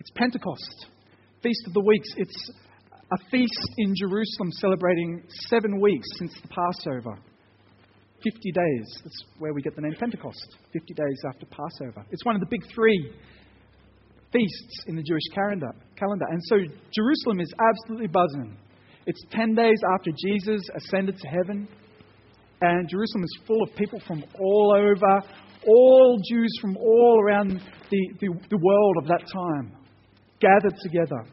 it's 0.00 0.10
Pentecost. 0.16 0.86
Feast 1.40 1.62
of 1.68 1.72
the 1.72 1.82
Weeks, 1.86 2.08
it's 2.16 2.50
a 3.12 3.30
feast 3.30 3.74
in 3.78 3.94
Jerusalem 3.96 4.50
celebrating 4.58 5.22
seven 5.48 5.80
weeks 5.80 6.08
since 6.18 6.32
the 6.42 6.48
Passover. 6.48 7.16
50 8.24 8.52
days. 8.52 8.98
That's 9.04 9.24
where 9.38 9.52
we 9.52 9.62
get 9.62 9.76
the 9.76 9.82
name 9.82 9.94
Pentecost, 9.98 10.56
50 10.72 10.94
days 10.94 11.20
after 11.26 11.46
Passover. 11.46 12.04
It's 12.10 12.24
one 12.24 12.34
of 12.34 12.40
the 12.40 12.48
big 12.50 12.62
three 12.74 13.12
feasts 14.32 14.84
in 14.86 14.96
the 14.96 15.02
Jewish 15.02 15.22
calendar. 15.34 15.70
calendar. 15.96 16.24
And 16.30 16.40
so 16.44 16.56
Jerusalem 16.92 17.40
is 17.40 17.52
absolutely 17.60 18.08
buzzing. 18.08 18.56
It's 19.06 19.22
10 19.30 19.54
days 19.54 19.78
after 19.94 20.10
Jesus 20.26 20.62
ascended 20.74 21.18
to 21.18 21.28
heaven. 21.28 21.68
And 22.60 22.88
Jerusalem 22.88 23.24
is 23.24 23.38
full 23.46 23.62
of 23.62 23.74
people 23.76 24.00
from 24.06 24.24
all 24.40 24.74
over, 24.74 25.20
all 25.66 26.18
Jews 26.28 26.50
from 26.60 26.76
all 26.76 27.20
around 27.22 27.60
the, 27.90 28.08
the, 28.20 28.28
the 28.50 28.58
world 28.58 28.96
of 29.02 29.08
that 29.08 29.22
time 29.32 29.76
gathered 30.40 30.74
together. 30.82 31.24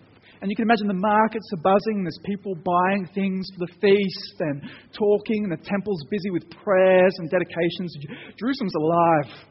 And 0.42 0.50
you 0.50 0.56
can 0.56 0.64
imagine 0.64 0.88
the 0.88 0.96
markets 0.96 1.48
are 1.54 1.62
buzzing, 1.62 2.04
there's 2.04 2.20
people 2.26 2.56
buying 2.56 3.08
things 3.14 3.48
for 3.54 3.68
the 3.68 3.74
feast 3.80 4.36
and 4.40 4.64
talking, 4.98 5.44
and 5.44 5.52
the 5.52 5.64
temple's 5.64 6.04
busy 6.10 6.32
with 6.32 6.50
prayers 6.64 7.14
and 7.20 7.30
dedications. 7.30 7.96
Jerusalem's 8.40 8.74
alive. 8.76 9.48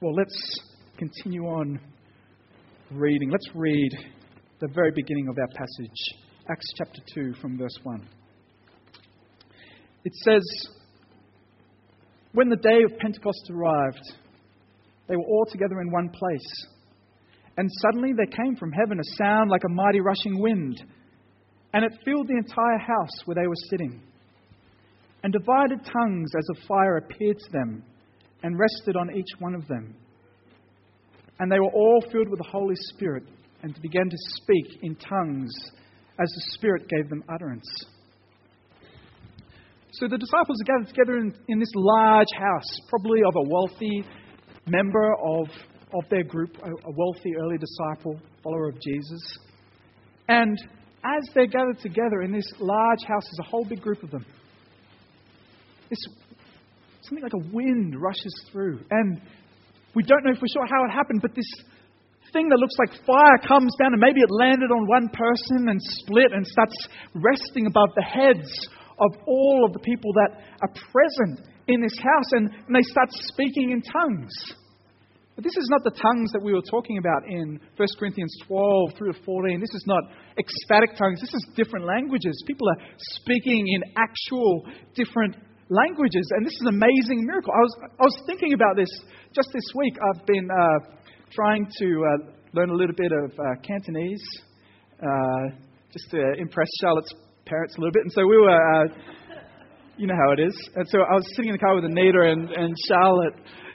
Well, 0.00 0.14
let's 0.14 0.60
continue 0.96 1.42
on 1.42 1.80
reading. 2.92 3.30
Let's 3.30 3.48
read 3.52 3.90
the 4.60 4.68
very 4.72 4.92
beginning 4.94 5.26
of 5.28 5.36
our 5.36 5.48
passage, 5.48 6.18
Acts 6.48 6.66
chapter 6.76 7.00
2, 7.14 7.34
from 7.40 7.58
verse 7.58 7.76
1. 7.82 8.08
It 10.04 10.12
says, 10.24 10.42
When 12.32 12.48
the 12.48 12.56
day 12.56 12.84
of 12.84 12.96
Pentecost 12.98 13.50
arrived, 13.50 14.12
they 15.08 15.16
were 15.16 15.26
all 15.26 15.46
together 15.50 15.80
in 15.80 15.90
one 15.90 16.10
place. 16.10 16.66
And 17.56 17.68
suddenly 17.82 18.12
there 18.16 18.26
came 18.26 18.56
from 18.56 18.72
heaven 18.72 18.98
a 18.98 19.16
sound 19.16 19.50
like 19.50 19.64
a 19.64 19.72
mighty 19.72 20.00
rushing 20.00 20.40
wind, 20.40 20.82
and 21.74 21.84
it 21.84 21.92
filled 22.04 22.28
the 22.28 22.36
entire 22.36 22.78
house 22.78 23.26
where 23.26 23.34
they 23.34 23.46
were 23.46 23.68
sitting. 23.70 24.02
And 25.22 25.32
divided 25.32 25.84
tongues 25.84 26.32
as 26.36 26.46
of 26.50 26.66
fire 26.66 26.96
appeared 26.96 27.38
to 27.38 27.52
them 27.52 27.84
and 28.42 28.58
rested 28.58 28.96
on 28.96 29.14
each 29.14 29.28
one 29.38 29.54
of 29.54 29.66
them. 29.68 29.94
And 31.38 31.50
they 31.50 31.60
were 31.60 31.72
all 31.72 32.04
filled 32.10 32.28
with 32.28 32.38
the 32.38 32.48
Holy 32.50 32.74
Spirit 32.94 33.24
and 33.62 33.80
began 33.80 34.08
to 34.08 34.16
speak 34.42 34.82
in 34.82 34.96
tongues 34.96 35.52
as 36.20 36.28
the 36.34 36.42
Spirit 36.52 36.88
gave 36.88 37.08
them 37.08 37.22
utterance. 37.32 37.68
So 39.92 40.08
the 40.08 40.18
disciples 40.18 40.60
are 40.60 40.64
gathered 40.64 40.88
together 40.88 41.18
in, 41.18 41.34
in 41.48 41.58
this 41.58 41.72
large 41.74 42.32
house, 42.36 42.80
probably 42.88 43.20
of 43.28 43.34
a 43.36 43.48
wealthy 43.48 44.04
member 44.66 45.14
of, 45.14 45.48
of 45.94 46.04
their 46.10 46.22
group, 46.22 46.56
a, 46.62 46.90
wealthy 46.90 47.36
early 47.36 47.58
disciple, 47.58 48.18
follower 48.42 48.68
of 48.68 48.80
Jesus. 48.80 49.38
And 50.28 50.58
as 51.04 51.28
they're 51.34 51.46
gathered 51.46 51.80
together 51.80 52.22
in 52.22 52.32
this 52.32 52.46
large 52.58 53.02
house, 53.06 53.24
there's 53.24 53.46
a 53.46 53.50
whole 53.50 53.64
big 53.64 53.80
group 53.80 54.02
of 54.02 54.10
them. 54.10 54.24
This, 55.90 55.98
something 57.02 57.22
like 57.22 57.34
a 57.34 57.54
wind 57.54 58.00
rushes 58.00 58.44
through. 58.50 58.80
And 58.90 59.20
we 59.94 60.02
don't 60.02 60.24
know 60.24 60.34
for 60.34 60.46
sure 60.46 60.66
how 60.66 60.84
it 60.84 60.92
happened, 60.92 61.20
but 61.20 61.34
this 61.34 61.50
thing 62.32 62.48
that 62.48 62.58
looks 62.58 62.74
like 62.78 63.04
fire 63.04 63.38
comes 63.46 63.74
down, 63.78 63.92
and 63.92 64.00
maybe 64.00 64.20
it 64.20 64.30
landed 64.30 64.70
on 64.70 64.86
one 64.88 65.08
person 65.08 65.68
and 65.68 65.78
split 65.80 66.32
and 66.32 66.46
starts 66.46 66.88
resting 67.14 67.66
above 67.66 67.90
the 67.94 68.02
heads 68.02 68.48
of 68.98 69.10
all 69.26 69.64
of 69.66 69.72
the 69.72 69.80
people 69.80 70.12
that 70.14 70.40
are 70.62 70.72
present 70.72 71.46
in 71.68 71.80
this 71.80 71.96
house 71.98 72.30
and, 72.32 72.50
and 72.66 72.74
they 72.74 72.82
start 72.82 73.08
speaking 73.10 73.70
in 73.70 73.82
tongues. 73.82 74.32
But 75.34 75.44
this 75.44 75.56
is 75.56 75.68
not 75.70 75.80
the 75.82 75.96
tongues 75.96 76.30
that 76.32 76.42
we 76.42 76.52
were 76.52 76.64
talking 76.68 76.98
about 76.98 77.24
in 77.26 77.58
1 77.76 77.88
Corinthians 77.98 78.36
12 78.46 78.92
through 78.98 79.12
to 79.12 79.18
14. 79.24 79.60
This 79.60 79.72
is 79.72 79.84
not 79.86 80.04
ecstatic 80.36 80.94
tongues. 80.96 81.20
This 81.20 81.32
is 81.32 81.46
different 81.56 81.86
languages. 81.86 82.36
People 82.46 82.68
are 82.68 82.80
speaking 82.98 83.64
in 83.68 83.80
actual 83.96 84.68
different 84.94 85.36
languages. 85.70 86.28
And 86.36 86.44
this 86.44 86.52
is 86.52 86.62
an 86.68 86.76
amazing 86.76 87.24
miracle. 87.24 87.52
I 87.56 87.62
was, 87.64 87.74
I 87.80 88.04
was 88.04 88.16
thinking 88.26 88.52
about 88.52 88.76
this 88.76 88.92
just 89.34 89.48
this 89.54 89.64
week. 89.74 89.96
I've 89.96 90.26
been 90.26 90.48
uh, 90.52 91.00
trying 91.32 91.64
to 91.80 91.88
uh, 91.88 92.32
learn 92.52 92.68
a 92.68 92.76
little 92.76 92.96
bit 92.96 93.12
of 93.12 93.32
uh, 93.32 93.56
Cantonese 93.64 94.24
uh, 95.00 95.56
just 95.92 96.10
to 96.10 96.20
impress 96.36 96.68
Charlotte's 96.82 97.14
parents 97.46 97.74
a 97.76 97.80
little 97.80 97.92
bit. 97.92 98.02
And 98.02 98.12
so 98.12 98.26
we 98.26 98.36
were 98.36 98.52
uh, 98.52 98.84
you 99.96 100.06
know 100.06 100.14
how 100.16 100.32
it 100.32 100.40
is. 100.40 100.56
And 100.74 100.88
so 100.88 100.98
I 101.00 101.14
was 101.14 101.24
sitting 101.36 101.50
in 101.50 101.56
the 101.56 101.58
car 101.58 101.74
with 101.74 101.84
Anita 101.84 102.32
and, 102.32 102.50
and 102.50 102.74
Charlotte 102.88 103.34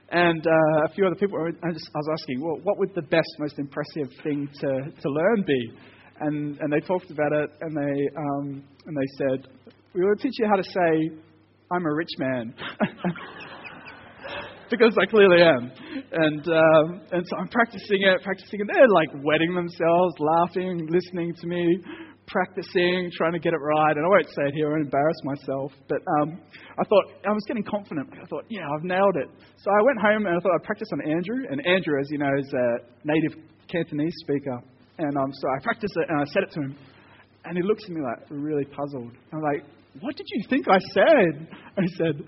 and 0.10 0.46
uh, 0.46 0.86
a 0.86 0.90
few 0.94 1.06
other 1.06 1.16
people. 1.16 1.38
I, 1.40 1.68
was 1.68 2.10
asking, 2.20 2.42
well, 2.42 2.60
what 2.64 2.78
would 2.78 2.94
the 2.96 3.02
best, 3.02 3.28
most 3.40 3.60
impressive 3.60 4.10
thing 4.24 4.48
to, 4.62 4.92
to 5.02 5.10
learn 5.10 5.44
be? 5.46 5.72
And, 6.20 6.58
and 6.60 6.74
they 6.74 6.80
talked 6.80 7.12
about 7.12 7.32
it, 7.34 7.52
and 7.62 7.78
they, 7.78 8.10
um, 8.18 8.64
and 8.86 8.98
they 8.98 9.06
said, 9.18 9.48
we 9.94 10.04
will 10.04 10.16
teach 10.16 10.40
you 10.40 10.48
how 10.48 10.56
to 10.56 10.64
say, 10.64 11.12
I'm 11.72 11.86
a 11.86 11.94
rich 11.94 12.10
man. 12.18 12.56
because 14.70 14.96
I 15.02 15.06
clearly 15.06 15.42
am. 15.42 15.72
And, 16.12 16.46
um, 16.48 17.02
and 17.12 17.26
so 17.28 17.38
I'm 17.38 17.48
practicing 17.48 18.02
it, 18.02 18.22
practicing 18.24 18.60
it. 18.62 18.68
They're 18.74 18.90
like 18.90 19.10
wetting 19.24 19.54
themselves, 19.54 20.16
laughing, 20.20 20.88
listening 20.90 21.34
to 21.36 21.48
me, 21.48 21.78
practicing, 22.28 23.10
trying 23.16 23.34
to 23.34 23.40
get 23.40 23.54
it 23.54 23.64
right. 23.64 23.96
And 23.96 24.06
I 24.06 24.10
won't 24.10 24.28
say 24.28 24.52
it 24.52 24.54
here, 24.54 24.68
I 24.68 24.72
won't 24.72 24.84
embarrass 24.86 25.18
myself. 25.24 25.72
But 25.88 26.00
um, 26.20 26.40
I 26.78 26.84
thought, 26.84 27.06
I 27.26 27.32
was 27.32 27.44
getting 27.48 27.64
confident. 27.64 28.10
I 28.14 28.26
thought, 28.28 28.46
yeah, 28.50 28.68
I've 28.68 28.84
nailed 28.84 29.16
it. 29.16 29.30
So 29.58 29.72
I 29.72 29.82
went 29.84 30.00
home 30.00 30.28
and 30.28 30.36
I 30.36 30.40
thought 30.40 30.52
I'd 30.56 30.64
practice 30.64 30.90
on 30.94 31.02
Andrew. 31.10 31.48
And 31.50 31.66
Andrew, 31.66 32.00
as 32.00 32.08
you 32.12 32.20
know, 32.20 32.32
is 32.38 32.52
a 32.54 32.84
native 33.08 33.40
Cantonese 33.72 34.16
speaker. 34.22 34.60
And 35.00 35.18
um, 35.18 35.32
so 35.34 35.48
I 35.50 35.64
practiced 35.64 35.96
it 35.96 36.10
and 36.10 36.22
I 36.22 36.26
said 36.26 36.44
it 36.44 36.52
to 36.54 36.62
him. 36.62 36.76
And 37.46 37.58
he 37.58 37.64
looks 37.64 37.84
at 37.86 37.92
me 37.92 38.02
like 38.02 38.28
really 38.30 38.66
puzzled. 38.66 39.14
I'm 39.32 39.42
like, 39.42 39.64
what 40.02 40.16
did 40.16 40.28
you 40.30 40.44
think 40.50 40.68
I 40.68 40.80
said? 40.94 41.48
And 41.78 41.88
he 41.88 41.96
said, 41.96 42.28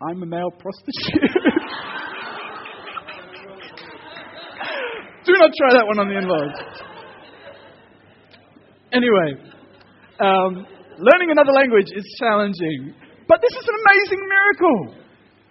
I'm 0.00 0.22
a 0.22 0.26
male 0.26 0.50
prostitute. 0.50 1.20
Do 5.26 5.32
not 5.36 5.50
try 5.52 5.74
that 5.76 5.86
one 5.86 5.98
on 6.00 6.08
the 6.08 6.14
inbox. 6.14 6.89
Anyway, 8.92 9.38
um, 10.18 10.66
learning 10.98 11.30
another 11.30 11.52
language 11.52 11.88
is 11.94 12.04
challenging, 12.18 12.94
but 13.28 13.40
this 13.40 13.52
is 13.52 13.64
an 13.68 13.76
amazing 13.86 14.20
miracle 14.28 15.00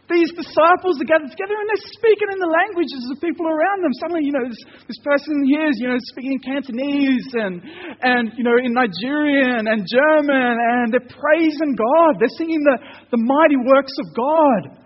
these 0.10 0.34
disciples 0.34 0.98
are 0.98 1.06
gathered 1.06 1.30
together 1.30 1.54
and 1.54 1.70
they're 1.70 1.90
speaking 1.94 2.30
in 2.34 2.42
the 2.42 2.50
languages 2.50 3.02
of 3.14 3.22
people 3.22 3.46
around 3.46 3.86
them. 3.86 3.94
Suddenly, 4.02 4.26
you 4.26 4.34
know, 4.34 4.46
this, 4.50 4.62
this 4.90 5.00
person 5.06 5.46
here 5.46 5.70
is, 5.70 5.78
you 5.78 5.88
know, 5.88 6.02
speaking 6.10 6.34
in 6.34 6.42
Cantonese 6.42 7.30
and, 7.38 7.62
and, 8.02 8.34
you 8.34 8.44
know, 8.44 8.58
in 8.58 8.74
Nigerian 8.74 9.70
and 9.70 9.86
German 9.86 10.54
and 10.58 10.90
they're 10.90 11.06
praising 11.06 11.78
God. 11.78 12.18
They're 12.18 12.38
singing 12.42 12.66
the, 12.66 12.78
the 13.14 13.22
mighty 13.22 13.62
works 13.62 13.94
of 14.02 14.08
God. 14.18 14.82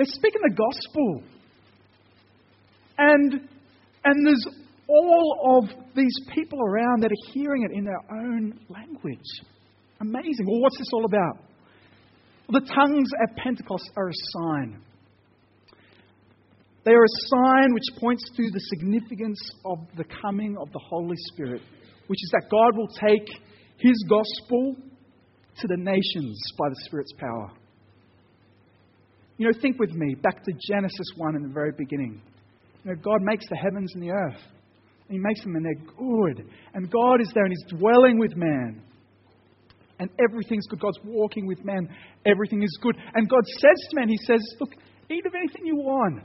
They're 0.00 0.08
speaking 0.08 0.40
the 0.40 0.56
gospel. 0.56 1.20
And, 2.96 3.44
and 4.08 4.16
there's 4.24 4.46
all 4.88 5.58
of 5.58 5.70
these 5.94 6.14
people 6.34 6.58
around 6.60 7.02
that 7.02 7.10
are 7.10 7.32
hearing 7.32 7.64
it 7.64 7.76
in 7.76 7.84
their 7.84 8.00
own 8.10 8.58
language. 8.68 9.18
Amazing. 10.00 10.46
Well, 10.46 10.60
what's 10.60 10.78
this 10.78 10.88
all 10.92 11.04
about? 11.04 11.38
The 12.48 12.60
tongues 12.60 13.08
at 13.22 13.36
Pentecost 13.36 13.90
are 13.96 14.08
a 14.08 14.12
sign. 14.12 14.82
They 16.84 16.90
are 16.92 17.04
a 17.04 17.16
sign 17.28 17.72
which 17.72 18.00
points 18.00 18.24
to 18.36 18.42
the 18.50 18.60
significance 18.60 19.38
of 19.64 19.78
the 19.96 20.04
coming 20.20 20.56
of 20.60 20.72
the 20.72 20.80
Holy 20.80 21.16
Spirit, 21.32 21.62
which 22.08 22.22
is 22.22 22.30
that 22.32 22.50
God 22.50 22.76
will 22.76 22.88
take 22.88 23.28
His 23.78 24.04
gospel 24.08 24.74
to 25.60 25.68
the 25.68 25.76
nations 25.76 26.42
by 26.58 26.68
the 26.68 26.76
Spirit's 26.84 27.12
power. 27.18 27.52
You 29.38 29.46
know, 29.46 29.58
think 29.60 29.78
with 29.78 29.92
me 29.92 30.14
back 30.14 30.42
to 30.44 30.52
Genesis 30.68 31.06
1 31.16 31.36
in 31.36 31.42
the 31.42 31.52
very 31.52 31.72
beginning. 31.76 32.20
You 32.84 32.90
know, 32.90 32.96
God 33.00 33.22
makes 33.22 33.44
the 33.48 33.56
heavens 33.56 33.92
and 33.94 34.02
the 34.02 34.10
earth. 34.10 34.40
He 35.08 35.18
makes 35.18 35.42
them 35.42 35.56
and 35.56 35.64
they're 35.64 35.96
good. 35.96 36.46
And 36.74 36.90
God 36.90 37.20
is 37.20 37.30
there 37.34 37.44
and 37.44 37.52
He's 37.52 37.78
dwelling 37.78 38.18
with 38.18 38.36
man 38.36 38.82
and 40.02 40.10
everything's 40.18 40.66
good. 40.66 40.80
God's 40.80 40.98
walking 41.04 41.46
with 41.46 41.64
man. 41.64 41.88
Everything 42.26 42.62
is 42.62 42.78
good. 42.82 42.96
And 43.14 43.28
God 43.28 43.42
says 43.46 43.86
to 43.90 43.96
man, 43.96 44.08
He 44.08 44.18
says, 44.26 44.40
Look, 44.60 44.70
eat 45.08 45.24
of 45.24 45.32
anything 45.34 45.64
you 45.64 45.76
want. 45.76 46.24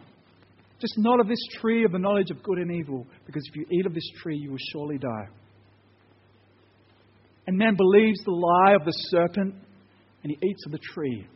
Just 0.80 0.96
not 0.98 1.20
of 1.20 1.28
this 1.28 1.44
tree 1.60 1.86
of 1.86 1.92
the 1.92 2.00
knowledge 2.00 2.32
of 2.32 2.42
good 2.42 2.58
and 2.58 2.72
evil, 2.72 3.06
because 3.26 3.44
if 3.50 3.56
you 3.56 3.66
eat 3.72 3.86
of 3.86 3.94
this 3.94 4.10
tree, 4.22 4.38
you 4.38 4.52
will 4.52 4.58
surely 4.72 4.98
die. 4.98 5.28
And 7.46 7.58
man 7.58 7.76
believes 7.76 8.20
the 8.26 8.32
lie 8.32 8.74
of 8.74 8.84
the 8.84 8.92
serpent, 8.92 9.56
and 10.24 10.32
he 10.32 10.48
eats 10.48 10.66
of 10.66 10.72
the 10.72 10.80
tree. 10.94 11.28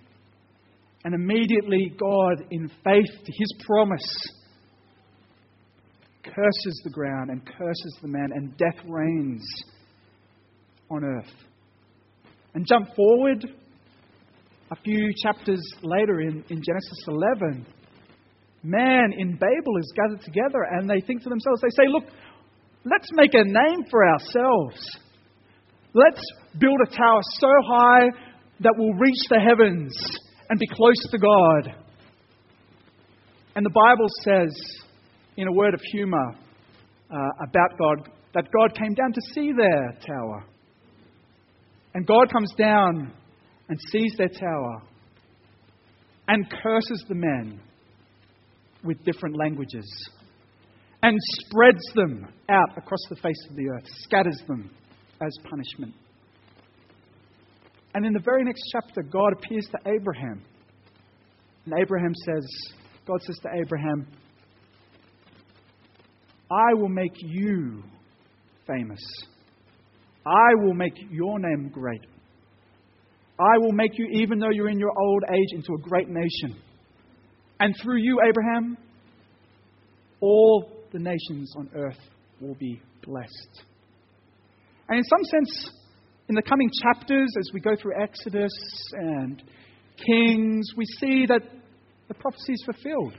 And 1.04 1.16
immediately, 1.16 1.94
God, 1.98 2.46
in 2.52 2.68
faith 2.84 3.26
to 3.26 3.32
his 3.32 3.54
promise, 3.66 4.28
curses 6.24 6.82
the 6.84 6.90
ground 6.90 7.30
and 7.30 7.46
curses 7.46 7.98
the 8.02 8.08
man, 8.08 8.30
and 8.34 8.56
death 8.58 8.78
reigns 8.88 9.44
on 10.90 11.04
earth. 11.04 11.34
And 12.54 12.66
jump 12.68 12.94
forward 12.96 13.46
a 14.72 14.76
few 14.84 15.14
chapters 15.22 15.62
later 15.84 16.22
in, 16.22 16.44
in 16.50 16.62
Genesis 16.62 17.06
11. 17.08 17.66
Man 18.64 19.14
in 19.18 19.34
Babel 19.38 19.78
is 19.80 19.94
gathered 19.96 20.22
together 20.22 20.64
and 20.72 20.90
they 20.90 21.02
think 21.02 21.24
to 21.24 21.30
themselves, 21.30 21.62
they 21.62 21.84
say, 21.84 21.90
Look, 21.90 22.04
let's 22.86 23.10
make 23.14 23.34
a 23.34 23.44
name 23.44 23.86
for 23.90 24.08
ourselves. 24.08 25.00
Let's 25.94 26.22
build 26.58 26.78
a 26.88 26.96
tower 26.96 27.22
so 27.40 27.48
high 27.68 28.08
that 28.62 28.74
we'll 28.78 28.94
reach 28.94 29.20
the 29.30 29.40
heavens 29.40 29.94
and 30.50 30.60
be 30.60 30.68
close 30.68 31.00
to 31.10 31.18
God. 31.18 31.76
And 33.56 33.66
the 33.66 33.72
Bible 33.72 34.08
says, 34.24 34.82
in 35.38 35.48
a 35.48 35.52
word 35.52 35.74
of 35.74 35.82
humor 35.92 36.36
uh, 37.10 37.16
about 37.48 37.78
God, 37.78 38.10
that 38.34 38.46
God 38.52 38.78
came 38.78 38.94
down 38.94 39.14
to 39.14 39.22
see 39.34 39.52
their 39.52 39.98
tower. 40.06 40.46
And 41.94 42.08
God 42.08 42.32
comes 42.32 42.54
down 42.58 43.12
and 43.68 43.80
sees 43.92 44.14
their 44.18 44.30
tower 44.30 44.82
and 46.28 46.50
curses 46.64 47.04
the 47.10 47.16
men 47.16 47.60
with 48.84 49.04
different 49.04 49.38
languages 49.38 49.86
and 51.04 51.18
spreads 51.20 51.84
them 51.96 52.28
out 52.50 52.78
across 52.78 53.00
the 53.10 53.16
face 53.18 53.48
of 53.50 53.56
the 53.56 53.70
earth, 53.70 53.86
scatters 54.04 54.40
them 54.48 54.70
as 55.22 55.32
punishment. 55.50 55.94
And 57.94 58.06
in 58.06 58.14
the 58.14 58.20
very 58.20 58.44
next 58.44 58.62
chapter, 58.72 59.02
God 59.02 59.34
appears 59.34 59.68
to 59.72 59.92
Abraham. 59.92 60.42
And 61.66 61.74
Abraham 61.80 62.14
says, 62.26 62.48
God 63.06 63.22
says 63.24 63.38
to 63.44 63.50
Abraham, 63.54 64.08
I 66.52 66.74
will 66.74 66.90
make 66.90 67.16
you 67.16 67.84
famous 68.68 69.00
I 70.26 70.54
will 70.62 70.74
make 70.74 70.94
your 71.10 71.40
name 71.40 71.70
great. 71.70 72.02
I 73.40 73.58
will 73.58 73.72
make 73.72 73.98
you, 73.98 74.08
even 74.14 74.38
though 74.38 74.52
you're 74.52 74.70
in 74.70 74.80
your 74.80 74.94
old 74.96 75.24
age, 75.34 75.48
into 75.54 75.74
a 75.74 75.80
great 75.80 76.08
nation. 76.08 76.62
And 77.60 77.76
through 77.82 77.98
you, 77.98 78.20
Abraham, 78.28 78.78
all 80.20 80.72
the 80.92 81.00
nations 81.00 81.54
on 81.58 81.70
earth 81.76 81.98
will 82.40 82.54
be 82.56 82.80
blessed. 83.04 83.64
And 84.90 85.00
in 85.00 85.04
some 85.04 85.24
sense, 85.24 85.72
in 86.30 86.36
the 86.36 86.42
coming 86.44 86.70
chapters, 86.84 87.34
as 87.40 87.50
we 87.54 87.62
go 87.62 87.72
through 87.82 87.94
Exodus 88.00 88.52
and 88.94 89.42
Kings, 90.06 90.68
we 90.78 90.86
see 91.00 91.26
that 91.26 91.42
the 92.08 92.14
prophecy 92.14 92.54
is 92.54 92.64
fulfilled. 92.66 93.16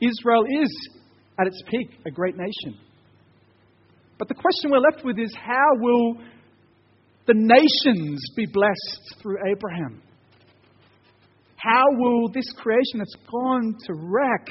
Israel 0.00 0.44
is, 0.62 0.88
at 1.38 1.46
its 1.46 1.60
peak, 1.68 1.90
a 2.06 2.10
great 2.10 2.36
nation. 2.36 2.78
But 4.18 4.28
the 4.28 4.34
question 4.34 4.70
we're 4.70 4.78
left 4.78 5.04
with 5.04 5.18
is 5.18 5.34
how 5.34 5.68
will 5.74 6.14
the 7.26 7.34
nations 7.34 8.22
be 8.36 8.46
blessed 8.46 9.20
through 9.20 9.38
Abraham? 9.50 10.02
How 11.56 11.84
will 11.90 12.28
this 12.28 12.50
creation 12.56 12.98
that's 12.98 13.16
gone 13.30 13.74
to 13.86 13.94
wreck 13.94 14.48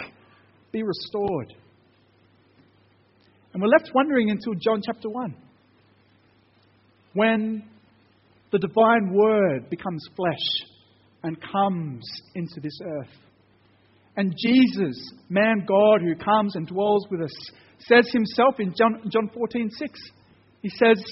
be 0.72 0.84
restored? 0.84 1.54
And 3.54 3.62
we're 3.62 3.69
left 3.69 3.91
wondering 3.93 4.32
until 4.32 4.54
John 4.56 4.82
chapter 4.84 5.10
1 5.10 5.36
when 7.13 7.63
the 8.52 8.58
divine 8.58 9.13
word 9.13 9.69
becomes 9.69 10.04
flesh 10.15 10.69
and 11.22 11.38
comes 11.39 12.04
into 12.36 12.60
this 12.60 12.78
earth. 12.84 13.23
And 14.15 14.36
Jesus, 14.38 15.12
man 15.30 15.65
God 15.67 16.02
who 16.02 16.15
comes 16.15 16.56
and 16.56 16.67
dwells 16.67 17.08
with 17.10 17.21
us, 17.21 17.34
says 17.80 18.10
himself 18.12 18.60
in 18.60 18.73
John, 18.78 19.02
John 19.10 19.30
14 19.34 19.69
6. 19.69 19.99
He 20.62 20.69
says, 20.69 21.04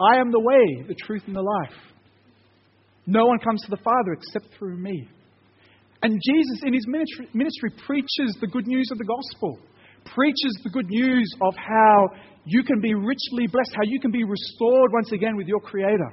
I 0.00 0.18
am 0.18 0.32
the 0.32 0.40
way, 0.40 0.84
the 0.88 0.94
truth, 0.94 1.22
and 1.26 1.36
the 1.36 1.42
life. 1.42 1.76
No 3.06 3.26
one 3.26 3.38
comes 3.38 3.62
to 3.62 3.70
the 3.70 3.82
Father 3.82 4.12
except 4.12 4.54
through 4.58 4.76
me. 4.76 5.08
And 6.02 6.12
Jesus, 6.12 6.62
in 6.64 6.72
his 6.72 6.86
ministry, 6.88 7.28
ministry, 7.34 7.70
preaches 7.86 8.36
the 8.40 8.46
good 8.46 8.66
news 8.66 8.88
of 8.90 8.98
the 8.98 9.04
gospel, 9.04 9.58
preaches 10.14 10.58
the 10.64 10.70
good 10.70 10.88
news 10.88 11.30
of 11.42 11.54
how 11.56 12.08
you 12.46 12.62
can 12.62 12.80
be 12.80 12.94
richly 12.94 13.46
blessed, 13.46 13.72
how 13.74 13.84
you 13.84 14.00
can 14.00 14.10
be 14.10 14.24
restored 14.24 14.92
once 14.92 15.12
again 15.12 15.36
with 15.36 15.46
your 15.46 15.60
Creator. 15.60 16.12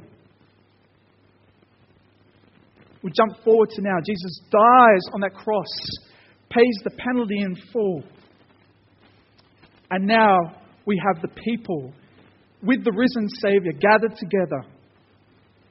We 3.01 3.11
jump 3.15 3.41
forward 3.43 3.69
to 3.69 3.81
now. 3.81 3.97
Jesus 4.05 4.41
dies 4.51 5.03
on 5.13 5.21
that 5.21 5.33
cross, 5.33 5.71
pays 6.49 6.77
the 6.83 6.91
penalty 6.91 7.39
in 7.39 7.55
full. 7.71 8.03
And 9.89 10.05
now 10.05 10.37
we 10.85 11.01
have 11.05 11.21
the 11.21 11.29
people 11.29 11.93
with 12.63 12.83
the 12.83 12.91
risen 12.91 13.27
Savior 13.41 13.73
gathered 13.73 14.15
together. 14.17 14.65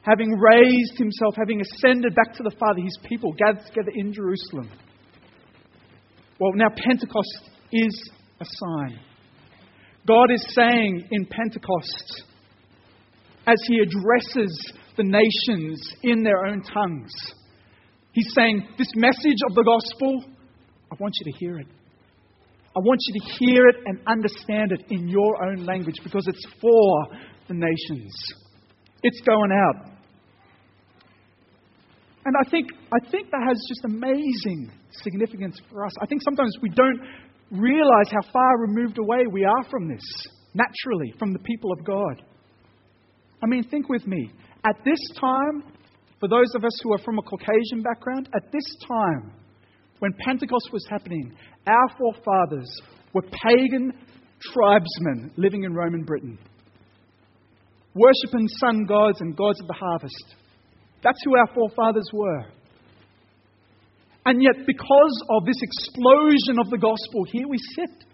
Having 0.02 0.38
raised 0.38 0.98
himself, 0.98 1.34
having 1.36 1.60
ascended 1.60 2.14
back 2.14 2.34
to 2.34 2.42
the 2.42 2.54
Father, 2.60 2.80
his 2.80 2.98
people 3.08 3.32
gathered 3.32 3.66
together 3.66 3.90
in 3.94 4.12
Jerusalem. 4.12 4.70
Well, 6.38 6.52
now 6.54 6.68
Pentecost 6.76 7.50
is 7.72 8.10
a 8.40 8.44
sign. 8.44 9.00
God 10.06 10.30
is 10.30 10.46
saying 10.54 11.08
in 11.10 11.26
Pentecost, 11.26 12.22
as 13.46 13.56
he 13.66 13.80
addresses 13.80 14.72
the 14.96 15.02
nations 15.02 15.92
in 16.02 16.22
their 16.22 16.46
own 16.46 16.62
tongues, 16.62 17.12
he's 18.12 18.32
saying, 18.34 18.68
This 18.78 18.90
message 18.94 19.38
of 19.48 19.54
the 19.54 19.64
gospel, 19.64 20.24
I 20.96 21.02
want 21.02 21.14
you 21.20 21.30
to 21.30 21.38
hear 21.38 21.58
it. 21.58 21.66
I 22.74 22.78
want 22.78 22.98
you 23.06 23.20
to 23.20 23.26
hear 23.38 23.68
it 23.68 23.76
and 23.84 24.00
understand 24.06 24.72
it 24.72 24.84
in 24.90 25.08
your 25.08 25.44
own 25.44 25.66
language 25.66 25.96
because 26.02 26.26
it's 26.26 26.46
for 26.60 27.06
the 27.48 27.54
nations. 27.54 28.14
It's 29.02 29.20
going 29.20 29.50
out. 29.52 29.90
And 32.24 32.34
I 32.40 32.50
think, 32.50 32.70
I 32.92 33.10
think 33.10 33.30
that 33.30 33.44
has 33.46 33.58
just 33.68 33.84
amazing 33.84 34.72
significance 34.90 35.60
for 35.70 35.84
us. 35.84 35.92
I 36.00 36.06
think 36.06 36.22
sometimes 36.22 36.56
we 36.62 36.70
don't 36.70 37.00
realize 37.50 38.10
how 38.10 38.30
far 38.32 38.58
removed 38.60 38.98
away 38.98 39.26
we 39.30 39.44
are 39.44 39.70
from 39.70 39.88
this, 39.88 40.02
naturally, 40.54 41.14
from 41.18 41.32
the 41.32 41.38
people 41.40 41.72
of 41.72 41.84
God. 41.84 42.22
I 43.42 43.46
mean, 43.46 43.64
think 43.64 43.88
with 43.88 44.06
me. 44.06 44.30
At 44.64 44.76
this 44.84 44.98
time, 45.20 45.62
for 46.20 46.28
those 46.28 46.54
of 46.54 46.64
us 46.64 46.72
who 46.82 46.92
are 46.94 46.98
from 46.98 47.18
a 47.18 47.22
Caucasian 47.22 47.82
background, 47.82 48.28
at 48.34 48.50
this 48.50 48.64
time, 48.88 49.32
when 49.98 50.12
Pentecost 50.24 50.70
was 50.72 50.86
happening, 50.90 51.34
our 51.66 51.88
forefathers 51.98 52.68
were 53.12 53.22
pagan 53.22 53.92
tribesmen 54.40 55.32
living 55.36 55.64
in 55.64 55.74
Roman 55.74 56.04
Britain, 56.04 56.38
worshipping 57.94 58.48
sun 58.60 58.84
gods 58.86 59.20
and 59.20 59.36
gods 59.36 59.60
of 59.60 59.66
the 59.66 59.74
harvest. 59.74 60.34
That's 61.02 61.18
who 61.24 61.36
our 61.36 61.48
forefathers 61.54 62.08
were. 62.12 62.44
And 64.26 64.42
yet, 64.42 64.66
because 64.66 65.22
of 65.30 65.46
this 65.46 65.60
explosion 65.62 66.58
of 66.60 66.68
the 66.68 66.78
gospel, 66.78 67.24
here 67.30 67.46
we 67.48 67.58
sit, 67.76 68.04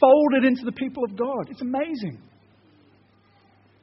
folded 0.00 0.44
into 0.44 0.64
the 0.64 0.72
people 0.72 1.04
of 1.04 1.16
God. 1.16 1.48
It's 1.48 1.62
amazing. 1.62 2.20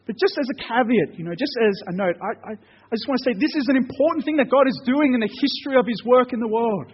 But 0.10 0.18
just 0.18 0.34
as 0.42 0.50
a 0.50 0.58
caveat, 0.58 1.20
you 1.20 1.24
know, 1.24 1.38
just 1.38 1.54
as 1.62 1.76
a 1.86 1.94
note, 1.94 2.18
I, 2.18 2.50
I, 2.50 2.52
I 2.58 2.94
just 2.98 3.06
want 3.06 3.22
to 3.22 3.30
say 3.30 3.38
this 3.38 3.54
is 3.54 3.70
an 3.70 3.78
important 3.78 4.26
thing 4.26 4.38
that 4.38 4.50
God 4.50 4.66
is 4.66 4.82
doing 4.84 5.14
in 5.14 5.20
the 5.22 5.30
history 5.30 5.78
of 5.78 5.86
His 5.86 6.02
work 6.04 6.34
in 6.34 6.40
the 6.40 6.48
world. 6.48 6.92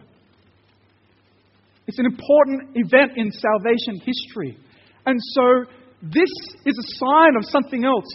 It's 1.88 1.98
an 1.98 2.08
important 2.08 2.76
event 2.76 3.16
in 3.16 3.32
salvation 3.32 4.04
history. 4.04 4.60
And 5.06 5.16
so, 5.32 5.64
this 6.04 6.28
is 6.68 6.76
a 6.76 6.88
sign 7.00 7.40
of 7.40 7.48
something 7.48 7.86
else. 7.86 8.12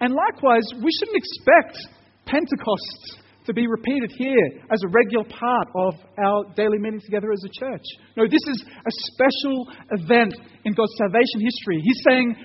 And 0.00 0.16
likewise, 0.16 0.64
we 0.80 0.88
shouldn't 0.96 1.20
expect 1.20 1.76
Pentecost 2.24 3.20
to 3.44 3.52
be 3.52 3.66
repeated 3.66 4.10
here 4.16 4.64
as 4.72 4.80
a 4.84 4.88
regular 4.88 5.24
part 5.24 5.68
of 5.74 5.94
our 6.16 6.44
daily 6.54 6.78
meeting 6.78 7.00
together 7.04 7.30
as 7.32 7.44
a 7.44 7.52
church. 7.60 7.84
No, 8.16 8.24
this 8.24 8.40
is 8.48 8.64
a 8.64 8.92
special 9.12 9.68
event 10.00 10.32
in 10.64 10.72
God's 10.72 10.96
salvation 10.96 11.44
history. 11.44 11.82
He's 11.82 12.00
saying, 12.08 12.36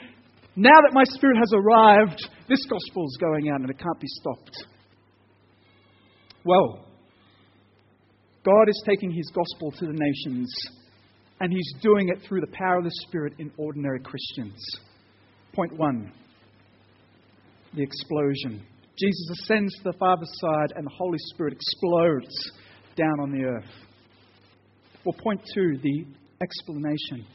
now 0.58 0.82
that 0.82 0.92
my 0.92 1.04
spirit 1.06 1.38
has 1.38 1.52
arrived, 1.54 2.28
this 2.50 2.66
gospel 2.66 3.06
is 3.06 3.18
going 3.22 3.50
out 3.50 3.62
and 3.62 3.70
it 3.70 3.78
can't 3.78 4.00
be 4.00 4.08
stopped. 4.08 4.66
Well, 6.44 6.84
God 8.44 8.68
is 8.68 8.84
taking 8.88 9.12
his 9.12 9.30
gospel 9.36 9.72
to 9.72 9.86
the 9.86 9.94
nations, 9.94 10.52
and 11.40 11.54
he's 11.54 11.74
doing 11.82 12.10
it 12.10 12.20
through 12.28 12.42
the 12.42 12.52
power 12.54 12.78
of 12.80 12.86
the 12.86 12.92
Spirit 13.08 13.34
in 13.38 13.52
ordinary 13.58 14.00
Christians. 14.00 14.58
Point 15.54 15.78
one 15.78 16.12
the 17.76 17.84
explosion. 17.84 18.66
Jesus 18.98 19.42
ascends 19.42 19.76
to 19.78 19.84
the 19.84 19.98
Father's 20.00 20.32
side, 20.40 20.74
and 20.76 20.88
the 20.88 20.96
Holy 20.98 21.20
Spirit 21.34 21.54
explodes 21.54 22.52
down 22.96 23.20
on 23.20 23.32
the 23.32 23.44
earth. 23.44 23.70
Or 25.06 25.14
point 25.14 25.42
two, 25.54 25.78
the 25.84 26.06
explanation. 26.42 27.28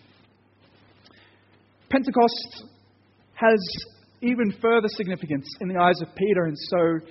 Pentecost 1.89 2.65
has 3.35 3.59
even 4.21 4.53
further 4.61 4.89
significance 4.89 5.47
in 5.61 5.69
the 5.69 5.79
eyes 5.79 6.01
of 6.01 6.09
Peter, 6.15 6.45
and 6.45 6.57
so, 6.57 7.07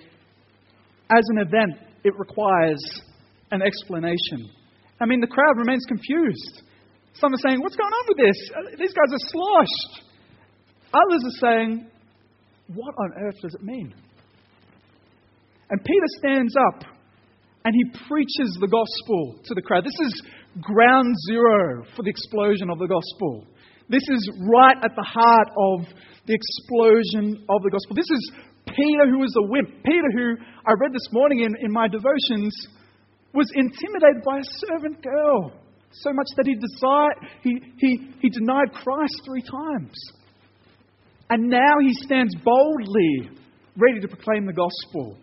as 1.16 1.24
an 1.30 1.40
event, 1.40 1.74
it 2.04 2.14
requires 2.18 2.82
an 3.52 3.62
explanation. 3.62 4.50
I 5.00 5.06
mean, 5.06 5.20
the 5.20 5.28
crowd 5.28 5.58
remains 5.58 5.84
confused. 5.88 6.64
Some 7.14 7.34
are 7.34 7.42
saying, 7.48 7.62
What's 7.62 7.76
going 7.76 7.92
on 7.92 8.06
with 8.08 8.18
this? 8.18 8.80
These 8.80 8.94
guys 8.94 9.12
are 9.12 9.30
sloshed. 9.30 10.06
Others 10.94 11.24
are 11.26 11.40
saying, 11.40 11.88
What 12.74 12.96
on 12.98 13.12
earth 13.24 13.36
does 13.42 13.54
it 13.54 13.64
mean? 13.64 13.94
And 15.70 15.84
Peter 15.84 16.08
stands 16.20 16.54
up 16.68 16.84
and 17.64 17.76
he 17.76 18.00
preaches 18.08 18.58
the 18.60 18.68
gospel 18.68 19.40
to 19.46 19.54
the 19.54 19.62
crowd. 19.62 19.86
This 19.86 20.00
is 20.08 20.22
ground 20.62 21.16
zero 21.30 21.86
for 21.96 22.04
the 22.04 22.10
explosion 22.10 22.70
of 22.70 22.80
the 22.80 22.88
gospel. 22.88 23.48
This 23.92 24.08
is 24.08 24.32
right 24.40 24.78
at 24.78 24.96
the 24.96 25.04
heart 25.04 25.50
of 25.52 25.86
the 26.26 26.34
explosion 26.34 27.44
of 27.50 27.62
the 27.62 27.70
gospel. 27.70 27.94
This 27.94 28.10
is 28.10 28.32
Peter, 28.66 29.04
who 29.12 29.20
was 29.20 29.36
a 29.36 29.44
wimp. 29.44 29.84
Peter, 29.84 30.10
who 30.16 30.38
I 30.66 30.72
read 30.80 30.94
this 30.94 31.12
morning 31.12 31.42
in, 31.42 31.56
in 31.60 31.72
my 31.74 31.90
devotions, 31.90 32.56
was 33.34 33.52
intimidated 33.54 34.24
by 34.24 34.40
a 34.40 34.48
servant 34.64 35.04
girl 35.04 35.52
so 35.92 36.14
much 36.14 36.28
that 36.38 36.48
he, 36.48 36.56
desired, 36.56 37.20
he, 37.44 37.60
he, 37.78 38.14
he 38.22 38.30
denied 38.30 38.72
Christ 38.72 39.22
three 39.26 39.42
times. 39.42 39.94
And 41.30 41.50
now 41.50 41.76
he 41.82 41.94
stands 41.94 42.34
boldly 42.46 43.30
ready 43.76 44.00
to 44.00 44.08
proclaim 44.08 44.46
the 44.46 44.54
gospel. 44.54 45.18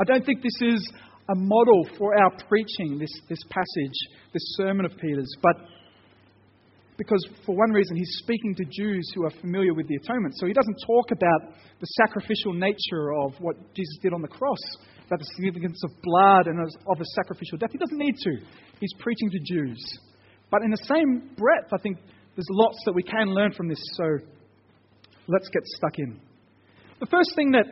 I 0.00 0.04
don't 0.04 0.26
think 0.26 0.42
this 0.42 0.74
is 0.74 0.92
a 1.30 1.36
model 1.36 1.88
for 1.98 2.18
our 2.20 2.30
preaching, 2.48 2.98
this, 2.98 3.12
this 3.28 3.42
passage, 3.48 3.98
this 4.32 4.42
sermon 4.56 4.86
of 4.86 4.92
Peter's, 4.98 5.32
but 5.40 5.54
because 6.98 7.24
for 7.46 7.54
one 7.56 7.70
reason 7.70 7.96
he's 7.96 8.18
speaking 8.18 8.54
to 8.56 8.64
Jews 8.64 9.10
who 9.14 9.24
are 9.24 9.30
familiar 9.40 9.72
with 9.72 9.86
the 9.86 9.94
atonement. 9.94 10.34
So 10.36 10.46
he 10.46 10.52
doesn't 10.52 10.76
talk 10.84 11.12
about 11.12 11.54
the 11.80 11.86
sacrificial 12.04 12.52
nature 12.52 13.14
of 13.22 13.34
what 13.38 13.54
Jesus 13.72 13.96
did 14.02 14.12
on 14.12 14.20
the 14.20 14.28
cross, 14.28 14.58
about 15.06 15.20
the 15.20 15.30
significance 15.36 15.80
of 15.84 15.90
blood 16.02 16.48
and 16.48 16.58
of 16.60 17.00
a 17.00 17.04
sacrificial 17.14 17.56
death. 17.56 17.70
He 17.72 17.78
doesn't 17.78 17.96
need 17.96 18.16
to. 18.24 18.32
He's 18.80 18.92
preaching 18.98 19.30
to 19.30 19.38
Jews. 19.38 19.80
But 20.50 20.62
in 20.62 20.70
the 20.70 20.84
same 20.84 21.30
breath, 21.38 21.70
I 21.72 21.78
think 21.78 21.98
there's 22.34 22.50
lots 22.50 22.82
that 22.84 22.92
we 22.92 23.04
can 23.04 23.28
learn 23.28 23.52
from 23.52 23.68
this. 23.68 23.80
So 23.94 24.04
let's 25.28 25.48
get 25.48 25.62
stuck 25.64 25.98
in. 25.98 26.20
The 26.98 27.06
first 27.06 27.30
thing 27.36 27.52
that 27.52 27.66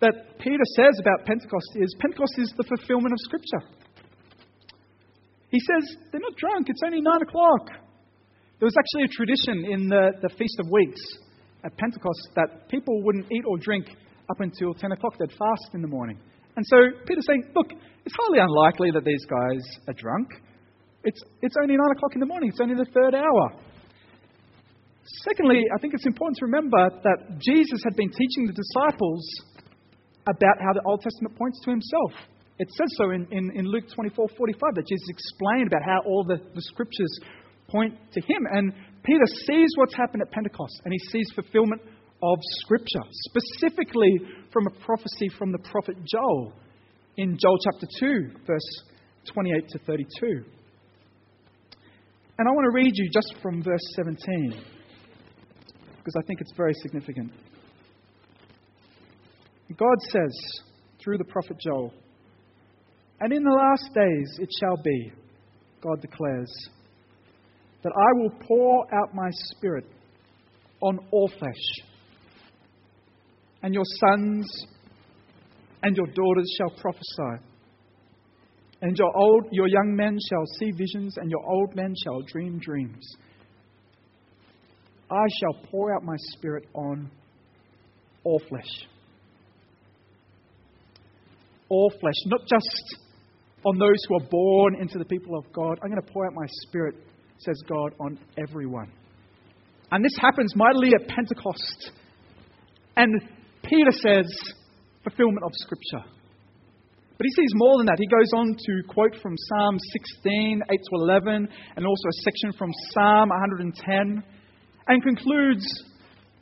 that 0.00 0.38
Peter 0.40 0.66
says 0.76 0.98
about 1.00 1.24
Pentecost 1.24 1.70
is 1.76 1.94
Pentecost 2.00 2.34
is 2.38 2.52
the 2.56 2.64
fulfillment 2.64 3.12
of 3.12 3.18
Scripture. 3.20 3.62
He 5.50 5.60
says 5.60 5.96
they're 6.10 6.20
not 6.20 6.36
drunk, 6.36 6.66
it's 6.68 6.82
only 6.84 7.00
nine 7.00 7.22
o'clock. 7.22 7.83
There 8.64 8.72
was 8.72 8.80
actually 8.80 9.04
a 9.04 9.12
tradition 9.12 9.56
in 9.76 9.92
the, 9.92 10.16
the 10.24 10.32
Feast 10.40 10.56
of 10.56 10.72
Weeks 10.72 10.96
at 11.68 11.76
Pentecost 11.76 12.32
that 12.32 12.64
people 12.72 12.96
wouldn't 13.04 13.28
eat 13.28 13.44
or 13.44 13.60
drink 13.60 13.92
up 14.32 14.40
until 14.40 14.72
10 14.72 14.88
o'clock. 14.88 15.20
They'd 15.20 15.36
fast 15.36 15.76
in 15.76 15.82
the 15.82 15.92
morning. 15.92 16.16
And 16.56 16.64
so 16.72 16.96
Peter's 17.04 17.28
saying, 17.28 17.52
look, 17.52 17.68
it's 17.76 18.16
highly 18.24 18.40
unlikely 18.40 18.88
that 18.96 19.04
these 19.04 19.20
guys 19.28 19.60
are 19.84 19.92
drunk. 19.92 20.32
It's, 21.04 21.20
it's 21.44 21.56
only 21.60 21.76
9 21.76 21.84
o'clock 21.92 22.16
in 22.16 22.20
the 22.20 22.30
morning, 22.32 22.48
it's 22.48 22.60
only 22.64 22.72
the 22.72 22.88
third 22.88 23.12
hour. 23.12 23.52
Secondly, 25.28 25.60
I 25.68 25.76
think 25.76 25.92
it's 25.92 26.08
important 26.08 26.40
to 26.40 26.46
remember 26.48 26.88
that 26.88 27.36
Jesus 27.44 27.84
had 27.84 27.92
been 28.00 28.08
teaching 28.08 28.48
the 28.48 28.56
disciples 28.56 29.20
about 30.24 30.56
how 30.64 30.72
the 30.72 30.80
Old 30.88 31.02
Testament 31.04 31.36
points 31.36 31.60
to 31.68 31.70
himself. 31.70 32.16
It 32.56 32.72
says 32.72 32.88
so 32.96 33.10
in, 33.10 33.28
in, 33.28 33.52
in 33.60 33.68
Luke 33.68 33.92
24 33.92 34.24
45 34.38 34.80
that 34.80 34.88
Jesus 34.88 35.04
explained 35.12 35.68
about 35.68 35.84
how 35.84 36.00
all 36.08 36.24
the, 36.24 36.40
the 36.54 36.64
scriptures 36.72 37.12
point 37.74 37.94
to 38.12 38.20
him. 38.20 38.46
And 38.50 38.72
Peter 39.02 39.26
sees 39.46 39.68
what's 39.76 39.96
happened 39.96 40.22
at 40.22 40.30
Pentecost 40.30 40.80
and 40.84 40.92
he 40.92 40.98
sees 41.10 41.26
fulfillment 41.34 41.82
of 42.22 42.38
Scripture, 42.62 43.02
specifically 43.28 44.12
from 44.52 44.66
a 44.66 44.70
prophecy 44.84 45.28
from 45.36 45.50
the 45.50 45.58
prophet 45.58 45.96
Joel 46.06 46.52
in 47.16 47.36
Joel 47.36 47.58
chapter 47.72 47.86
2, 48.00 48.30
verse 48.46 48.82
28 49.32 49.68
to 49.70 49.78
32. 49.80 50.44
And 52.38 52.48
I 52.48 52.50
want 52.52 52.64
to 52.64 52.74
read 52.74 52.92
you 52.94 53.10
just 53.12 53.34
from 53.42 53.62
verse 53.62 53.82
17 53.96 54.54
because 55.98 56.14
I 56.18 56.26
think 56.26 56.40
it's 56.40 56.52
very 56.56 56.74
significant. 56.82 57.32
God 59.76 59.96
says 60.10 60.62
through 61.02 61.18
the 61.18 61.24
prophet 61.24 61.56
Joel, 61.58 61.92
And 63.20 63.32
in 63.32 63.42
the 63.42 63.50
last 63.50 63.94
days 63.94 64.38
it 64.38 64.50
shall 64.60 64.76
be, 64.82 65.12
God 65.80 66.00
declares, 66.00 66.50
that 67.84 67.92
I 67.94 68.20
will 68.20 68.30
pour 68.46 68.94
out 68.94 69.14
my 69.14 69.28
spirit 69.30 69.84
on 70.80 70.98
all 71.12 71.30
flesh, 71.38 71.86
and 73.62 73.72
your 73.72 73.84
sons 74.00 74.46
and 75.82 75.96
your 75.96 76.06
daughters 76.06 76.52
shall 76.58 76.76
prophesy. 76.80 77.44
And 78.82 78.96
your 78.98 79.16
old 79.16 79.46
your 79.52 79.68
young 79.68 79.94
men 79.96 80.18
shall 80.28 80.44
see 80.58 80.70
visions, 80.72 81.16
and 81.16 81.30
your 81.30 81.44
old 81.46 81.76
men 81.76 81.94
shall 82.02 82.20
dream 82.22 82.58
dreams. 82.58 83.06
I 85.10 85.26
shall 85.40 85.62
pour 85.70 85.94
out 85.94 86.02
my 86.02 86.16
spirit 86.32 86.66
on 86.74 87.10
all 88.24 88.42
flesh 88.48 88.88
all 91.68 91.92
flesh, 92.00 92.14
not 92.26 92.40
just 92.42 92.96
on 93.64 93.78
those 93.78 93.98
who 94.08 94.16
are 94.16 94.28
born 94.30 94.76
into 94.80 94.98
the 94.98 95.04
people 95.04 95.36
of 95.36 95.44
God. 95.52 95.78
I'm 95.82 95.90
going 95.90 96.00
to 96.00 96.12
pour 96.12 96.26
out 96.26 96.34
my 96.34 96.46
spirit, 96.62 96.94
says 97.44 97.60
God, 97.68 97.94
on 98.00 98.18
everyone. 98.38 98.90
And 99.90 100.04
this 100.04 100.16
happens 100.20 100.54
mightily 100.56 100.90
at 100.94 101.08
Pentecost. 101.08 101.90
And 102.96 103.20
Peter 103.62 103.90
says, 103.92 104.26
fulfillment 105.02 105.44
of 105.44 105.52
Scripture. 105.54 106.10
But 107.16 107.26
he 107.26 107.30
sees 107.30 107.50
more 107.54 107.78
than 107.78 107.86
that. 107.86 107.98
He 107.98 108.08
goes 108.08 108.30
on 108.34 108.56
to 108.56 108.88
quote 108.88 109.14
from 109.22 109.36
Psalm 109.36 109.78
16, 109.78 110.62
8 110.68 110.76
to 110.76 110.90
11, 110.92 111.48
and 111.76 111.86
also 111.86 112.08
a 112.08 112.22
section 112.22 112.52
from 112.58 112.72
Psalm 112.90 113.28
110, 113.28 114.24
and 114.88 115.02
concludes 115.02 115.64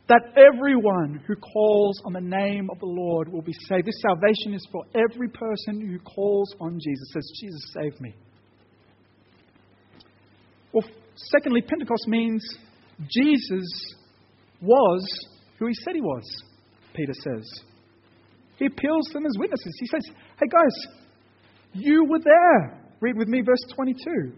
that 0.09 0.33
everyone 0.37 1.23
who 1.27 1.37
calls 1.37 2.01
on 2.05 2.13
the 2.13 2.21
name 2.21 2.69
of 2.71 2.79
the 2.81 2.87
Lord 2.87 3.31
will 3.31 3.43
be 3.43 3.55
saved. 3.69 3.87
This 3.87 4.01
salvation 4.01 4.55
is 4.55 4.67
for 4.73 4.85
every 4.95 5.29
person 5.29 5.81
who 5.81 5.99
calls 5.99 6.55
on 6.61 6.79
Jesus, 6.83 7.11
says, 7.13 7.31
Jesus, 7.41 7.75
save 7.75 8.01
me. 8.01 8.15
Secondly, 11.17 11.63
Pentecost 11.63 12.09
means 12.09 12.43
Jesus 13.09 13.95
was 14.61 15.05
who 15.59 15.67
he 15.67 15.75
said 15.75 15.95
he 15.95 16.01
was, 16.01 16.25
Peter 16.95 17.13
says. 17.13 17.61
He 18.57 18.67
appeals 18.67 19.07
to 19.09 19.15
them 19.15 19.27
as 19.27 19.33
witnesses. 19.39 19.77
He 19.79 19.87
says, 19.87 20.03
Hey 20.39 20.47
guys, 20.51 20.95
you 21.73 22.05
were 22.09 22.21
there. 22.21 22.81
Read 23.01 23.17
with 23.17 23.29
me 23.29 23.41
verse 23.41 23.65
22. 23.75 24.33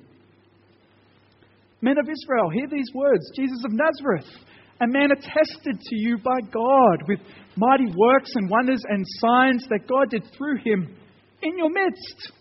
Men 1.82 1.98
of 1.98 2.08
Israel, 2.08 2.48
hear 2.50 2.66
these 2.66 2.90
words 2.94 3.30
Jesus 3.36 3.62
of 3.64 3.72
Nazareth, 3.72 4.30
a 4.80 4.86
man 4.86 5.10
attested 5.12 5.80
to 5.80 5.96
you 5.96 6.16
by 6.18 6.40
God 6.50 7.08
with 7.08 7.20
mighty 7.56 7.92
works 7.94 8.30
and 8.34 8.50
wonders 8.50 8.82
and 8.88 9.04
signs 9.20 9.66
that 9.68 9.86
God 9.86 10.10
did 10.10 10.24
through 10.36 10.56
him 10.64 10.96
in 11.42 11.58
your 11.58 11.70
midst, 11.70 12.32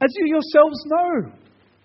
as 0.00 0.08
you 0.16 0.26
yourselves 0.26 0.78
know. 0.86 1.32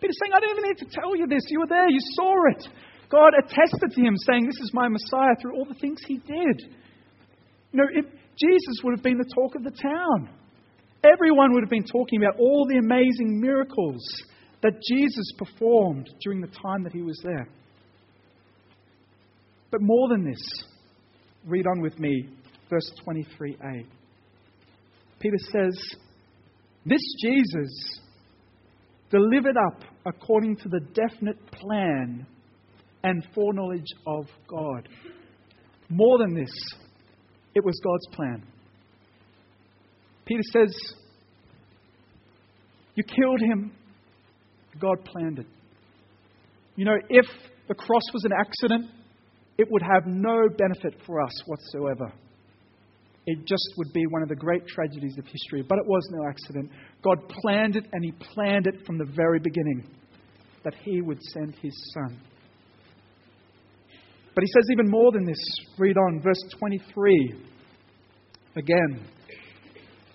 Peter's 0.04 0.20
saying, 0.20 0.34
I 0.36 0.39
don't 0.42 0.60
even 0.60 0.68
need 0.68 0.80
to 0.80 1.00
tell 1.00 1.16
you 1.16 1.28
this. 1.28 1.44
You 1.48 1.62
were 1.62 1.68
there, 1.68 1.89
you 1.89 2.00
saw 2.12 2.36
it. 2.52 2.68
God 3.08 3.32
attested 3.39 3.92
to 3.96 4.02
him, 4.02 4.18
saying, 4.18 4.46
This 4.46 4.60
is 4.60 4.72
my 4.74 4.89
Messiah 4.89 5.34
through 5.42 5.56
all 5.56 5.63
the 5.63 5.80
things 5.80 6.02
he 6.06 6.18
did. 6.18 6.60
You 7.72 7.80
know, 7.80 7.88
it, 7.89 8.06
Jesus 8.36 8.84
would 8.84 8.98
have 8.98 9.04
been 9.04 9.18
the 9.18 9.32
talk 9.34 9.56
of 9.56 9.63
the 9.63 9.72
town. 9.72 10.30
Everyone 11.06 11.54
would 11.54 11.63
have 11.63 11.70
been 11.70 11.86
talking 11.86 12.22
about 12.22 12.38
all 12.38 12.68
the 12.68 12.80
amazing 12.80 13.39
miracles 13.39 14.04
that 14.62 14.74
Jesus 14.89 15.32
performed 15.38 16.10
during 16.22 16.42
the 16.42 16.48
time 16.48 16.84
that 16.84 16.92
he 16.92 17.02
was 17.02 17.22
there. 17.24 17.48
But 19.72 19.82
more 19.82 20.10
than 20.10 20.26
this, 20.26 20.66
read 21.46 21.66
on 21.66 21.80
with 21.82 21.98
me, 21.98 22.28
verse 22.70 22.92
23a. 23.08 23.86
Peter 25.22 25.38
says, 25.39 25.96
This 26.86 27.02
Jesus, 27.22 28.02
delivered 29.13 29.56
up 29.58 29.84
according 30.08 30.56
to 30.56 30.69
the 30.69 30.80
definite 30.80 31.38
plan 31.52 32.26
and 33.04 33.23
foreknowledge 33.36 33.86
of 34.08 34.26
God. 34.47 34.89
More 35.89 36.17
than 36.17 36.34
this, 36.34 36.52
it 37.54 37.63
was 37.63 37.80
God's 37.84 38.15
plan. 38.15 38.43
Peter 40.26 40.41
says, 40.52 40.76
You 42.95 43.04
killed 43.04 43.41
him. 43.41 43.71
God 44.80 45.06
planned 45.06 45.39
it. 45.39 45.47
You 46.76 46.86
know, 46.86 46.97
if 47.10 47.26
the 47.67 47.76
cross 47.76 48.04
was 48.13 48.23
an 48.26 48.32
accident, 48.39 48.89
it 49.60 49.67
would 49.69 49.84
have 49.84 50.08
no 50.08 50.47
benefit 50.58 50.99
for 51.06 51.21
us 51.21 51.32
whatsoever. 51.45 52.12
It 53.25 53.45
just 53.45 53.73
would 53.77 53.93
be 53.93 54.05
one 54.07 54.21
of 54.21 54.29
the 54.29 54.36
great 54.36 54.67
tragedies 54.67 55.17
of 55.17 55.25
history. 55.25 55.63
But 55.67 55.79
it 55.79 55.86
was 55.86 56.03
no 56.12 56.27
accident. 56.27 56.69
God 57.03 57.17
planned 57.41 57.75
it, 57.75 57.86
and 57.91 58.03
He 58.03 58.12
planned 58.33 58.67
it 58.67 58.86
from 58.86 58.97
the 58.97 59.05
very 59.15 59.39
beginning 59.39 59.88
that 60.63 60.73
He 60.83 61.01
would 61.01 61.21
send 61.33 61.55
His 61.62 61.73
Son. 61.93 62.19
But 64.36 64.43
He 64.43 64.47
says 64.47 64.67
even 64.71 64.89
more 64.89 65.12
than 65.12 65.25
this. 65.25 65.39
Read 65.77 65.97
on, 65.97 66.21
verse 66.21 66.41
23 66.59 67.36
again. 68.55 69.07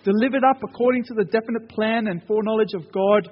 Delivered 0.03 0.43
up 0.43 0.61
according 0.63 1.03
to 1.05 1.13
the 1.13 1.25
definite 1.25 1.67
plan 1.69 2.07
and 2.07 2.23
foreknowledge 2.25 2.73
of 2.73 2.91
God, 2.91 3.29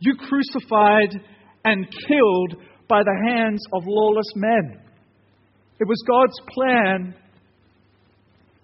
you 0.00 0.14
crucified 0.14 1.20
and 1.64 1.86
killed 2.06 2.62
by 2.88 3.02
the 3.02 3.28
hands 3.28 3.60
of 3.74 3.82
lawless 3.86 4.32
men. 4.36 4.80
It 5.80 5.86
was 5.86 6.02
God's 6.08 6.40
plan, 6.54 7.14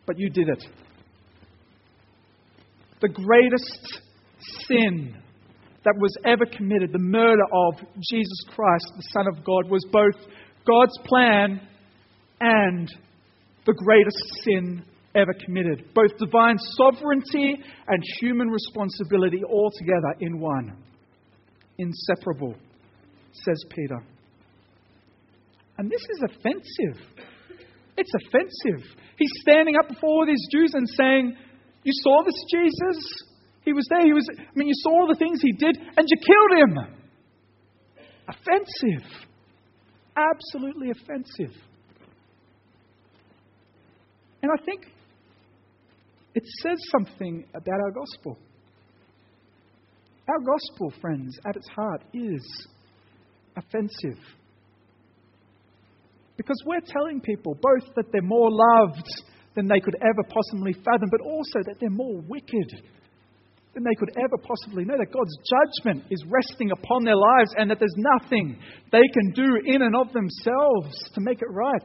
but 0.07 0.19
you 0.19 0.31
did 0.31 0.49
it. 0.49 0.65
The 3.01 3.09
greatest 3.09 4.01
sin 4.67 5.15
that 5.85 5.95
was 5.99 6.17
ever 6.25 6.47
committed, 6.47 6.93
the 6.93 6.99
murder 6.99 7.45
of 7.53 7.75
Jesus 8.11 8.45
Christ, 8.49 8.87
the 8.97 9.09
Son 9.13 9.27
of 9.29 9.45
God, 9.45 9.71
was 9.71 9.85
both 9.93 10.15
God's 10.67 10.99
plan 11.05 11.61
and 12.41 12.89
the 13.67 13.75
greatest 13.75 14.45
sin 14.45 14.85
ever 15.15 15.33
committed. 15.45 15.85
Both 15.95 16.17
divine 16.19 16.57
sovereignty 16.77 17.57
and 17.87 18.03
human 18.21 18.49
responsibility 18.49 19.43
all 19.49 19.71
together 19.79 20.15
in 20.21 20.41
one. 20.41 20.77
Inseparable, 21.79 22.55
says 23.33 23.65
Peter. 23.71 24.03
And 25.79 25.91
this 25.91 26.01
is 26.01 26.23
offensive. 26.23 27.29
It's 27.97 28.11
offensive. 28.27 28.87
He's 29.17 29.31
standing 29.41 29.77
up 29.77 29.89
before 29.89 30.27
these 30.27 30.47
Jews 30.51 30.73
and 30.75 30.89
saying, 30.89 31.37
You 31.85 31.93
saw 32.03 32.23
this 32.25 32.35
Jesus? 32.53 33.23
He 33.65 33.73
was 33.73 33.87
there. 33.89 34.05
He 34.05 34.13
was, 34.13 34.29
I 34.39 34.51
mean, 34.55 34.69
you 34.69 34.75
saw 34.77 34.91
all 34.91 35.09
the 35.09 35.19
things 35.19 35.41
he 35.41 35.53
did, 35.53 35.77
and 35.77 36.07
you 36.07 36.17
killed 36.19 36.61
him. 36.61 36.95
Offensive. 38.29 39.29
Absolutely 40.17 40.91
offensive. 40.91 41.57
And 44.43 44.53
I 44.53 44.63
think 44.65 44.87
it 46.35 46.43
says 46.63 46.79
something 46.91 47.45
about 47.55 47.81
our 47.81 47.91
gospel. 47.91 48.39
Our 50.29 50.39
gospel, 50.39 50.93
friends, 51.01 51.39
at 51.47 51.57
its 51.57 51.69
heart 51.69 52.03
is 52.13 52.67
offensive. 53.57 54.19
Because 56.37 56.61
we're 56.67 56.83
telling 56.87 57.21
people 57.21 57.55
both 57.55 57.95
that 57.95 58.07
they're 58.13 58.23
more 58.23 58.51
loved 58.51 59.07
than 59.55 59.69
they 59.69 59.81
could 59.81 59.97
ever 60.03 60.23
possibly 60.29 60.73
fathom, 60.73 61.09
but 61.11 61.21
also 61.21 61.63
that 61.67 61.77
they're 61.81 61.91
more 61.91 62.21
wicked 62.29 62.83
than 63.75 63.85
they 63.85 63.95
could 63.99 64.11
ever 64.17 64.37
possibly 64.43 64.85
know. 64.85 64.97
That 64.99 65.13
God's 65.13 65.37
judgment 65.47 66.05
is 66.11 66.25
resting 66.29 66.71
upon 66.73 67.05
their 67.05 67.17
lives 67.17 67.55
and 67.57 67.71
that 67.71 67.79
there's 67.79 67.95
nothing 67.97 68.59
they 68.91 69.07
can 69.13 69.33
do 69.35 69.61
in 69.67 69.83
and 69.83 69.95
of 69.95 70.13
themselves 70.13 70.95
to 71.15 71.21
make 71.21 71.41
it 71.41 71.51
right. 71.51 71.83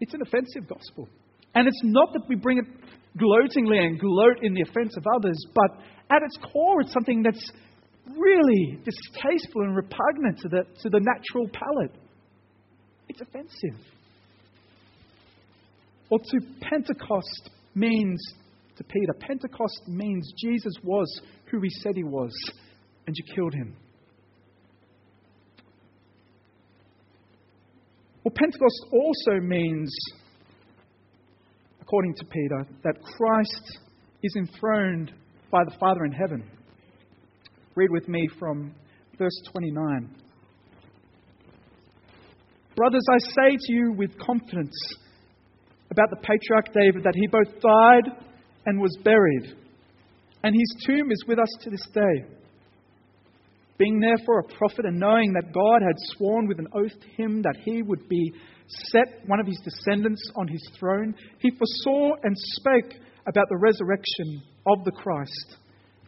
It's 0.00 0.14
an 0.14 0.20
offensive 0.22 0.68
gospel. 0.68 1.08
And 1.54 1.68
it's 1.68 1.80
not 1.84 2.12
that 2.12 2.22
we 2.28 2.34
bring 2.34 2.58
it 2.58 2.66
gloatingly 3.16 3.78
and 3.78 3.98
gloat 3.98 4.42
in 4.42 4.54
the 4.54 4.62
offense 4.62 4.96
of 4.96 5.04
others, 5.16 5.38
but 5.54 5.80
at 6.10 6.22
its 6.22 6.36
core, 6.52 6.80
it's 6.80 6.92
something 6.92 7.22
that's 7.22 7.50
really 8.06 8.78
distasteful 8.84 9.62
and 9.62 9.76
repugnant 9.76 10.38
to 10.40 10.48
the, 10.48 10.64
to 10.82 10.88
the 10.90 11.00
natural 11.00 11.48
palate. 11.52 11.94
It's 13.08 13.20
offensive. 13.20 13.80
Or 16.10 16.18
to 16.18 16.40
Pentecost 16.60 17.50
means, 17.74 18.20
to 18.76 18.84
Peter, 18.84 19.12
Pentecost 19.18 19.82
means 19.88 20.32
Jesus 20.38 20.74
was 20.82 21.20
who 21.50 21.60
he 21.60 21.70
said 21.82 21.96
he 21.96 22.04
was, 22.04 22.32
and 23.06 23.16
you 23.16 23.34
killed 23.34 23.54
him. 23.54 23.76
Well, 28.22 28.32
Pentecost 28.34 28.86
also 28.92 29.40
means, 29.40 29.94
according 31.80 32.14
to 32.14 32.24
Peter, 32.24 32.66
that 32.82 33.02
Christ 33.02 33.78
is 34.22 34.34
enthroned 34.36 35.12
by 35.50 35.62
the 35.64 35.76
Father 35.78 36.04
in 36.04 36.12
heaven. 36.12 36.42
Read 37.76 37.90
with 37.90 38.08
me 38.08 38.28
from 38.38 38.72
verse 39.18 39.36
29. 39.50 40.08
Brothers, 42.76 43.04
I 43.10 43.18
say 43.18 43.56
to 43.58 43.72
you 43.72 43.92
with 43.96 44.16
confidence 44.16 44.76
about 45.90 46.10
the 46.10 46.16
patriarch 46.16 46.72
David 46.72 47.02
that 47.02 47.16
he 47.16 47.26
both 47.26 47.60
died 47.60 48.26
and 48.66 48.80
was 48.80 48.96
buried, 49.02 49.56
and 50.44 50.54
his 50.54 50.84
tomb 50.86 51.10
is 51.10 51.24
with 51.26 51.40
us 51.40 51.48
to 51.62 51.70
this 51.70 51.84
day. 51.92 52.36
Being 53.76 53.98
therefore 53.98 54.38
a 54.38 54.56
prophet 54.56 54.84
and 54.84 55.00
knowing 55.00 55.32
that 55.32 55.52
God 55.52 55.82
had 55.82 55.96
sworn 56.16 56.46
with 56.46 56.60
an 56.60 56.68
oath 56.74 56.92
to 57.00 57.22
him 57.22 57.42
that 57.42 57.56
he 57.64 57.82
would 57.82 58.08
be 58.08 58.32
set 58.92 59.26
one 59.26 59.40
of 59.40 59.46
his 59.46 59.60
descendants 59.64 60.22
on 60.36 60.46
his 60.46 60.62
throne, 60.78 61.12
he 61.40 61.50
foresaw 61.50 62.12
and 62.22 62.36
spake 62.36 63.00
about 63.26 63.48
the 63.48 63.58
resurrection 63.58 64.42
of 64.64 64.84
the 64.84 64.92
Christ 64.92 65.56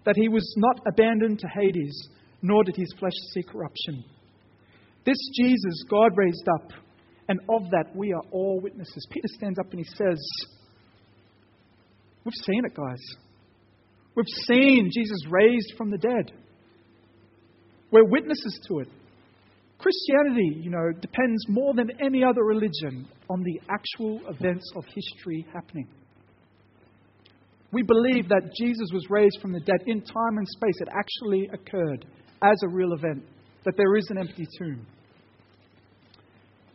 that 0.06 0.16
he 0.16 0.28
was 0.28 0.54
not 0.56 0.80
abandoned 0.86 1.40
to 1.40 1.48
Hades, 1.48 2.08
nor 2.40 2.64
did 2.64 2.76
his 2.76 2.94
flesh 2.98 3.12
see 3.34 3.42
corruption. 3.42 4.04
This 5.04 5.18
Jesus 5.36 5.84
God 5.90 6.12
raised 6.16 6.48
up, 6.54 6.70
and 7.28 7.40
of 7.50 7.70
that 7.70 7.94
we 7.94 8.12
are 8.12 8.22
all 8.30 8.60
witnesses. 8.62 9.06
Peter 9.10 9.28
stands 9.28 9.58
up 9.58 9.70
and 9.70 9.80
he 9.80 9.96
says, 9.96 10.18
We've 12.24 12.32
seen 12.44 12.64
it, 12.64 12.74
guys. 12.74 13.02
We've 14.16 14.26
seen 14.46 14.90
Jesus 14.92 15.26
raised 15.28 15.74
from 15.76 15.90
the 15.90 15.98
dead. 15.98 16.32
We're 17.90 18.04
witnesses 18.04 18.60
to 18.68 18.80
it. 18.80 18.88
Christianity, 19.78 20.60
you 20.62 20.70
know, 20.70 20.90
depends 21.00 21.44
more 21.48 21.74
than 21.74 21.90
any 22.00 22.24
other 22.24 22.42
religion 22.42 23.06
on 23.28 23.42
the 23.42 23.60
actual 23.68 24.20
events 24.28 24.72
of 24.74 24.84
history 24.86 25.46
happening. 25.52 25.86
We 27.76 27.82
believe 27.82 28.26
that 28.30 28.54
Jesus 28.56 28.88
was 28.90 29.04
raised 29.10 29.36
from 29.42 29.52
the 29.52 29.60
dead 29.60 29.84
in 29.84 30.00
time 30.00 30.38
and 30.38 30.48
space. 30.48 30.80
It 30.80 30.88
actually 30.96 31.46
occurred 31.52 32.06
as 32.40 32.56
a 32.64 32.68
real 32.72 32.94
event, 32.94 33.22
that 33.66 33.74
there 33.76 33.96
is 33.96 34.06
an 34.08 34.16
empty 34.16 34.46
tomb. 34.58 34.86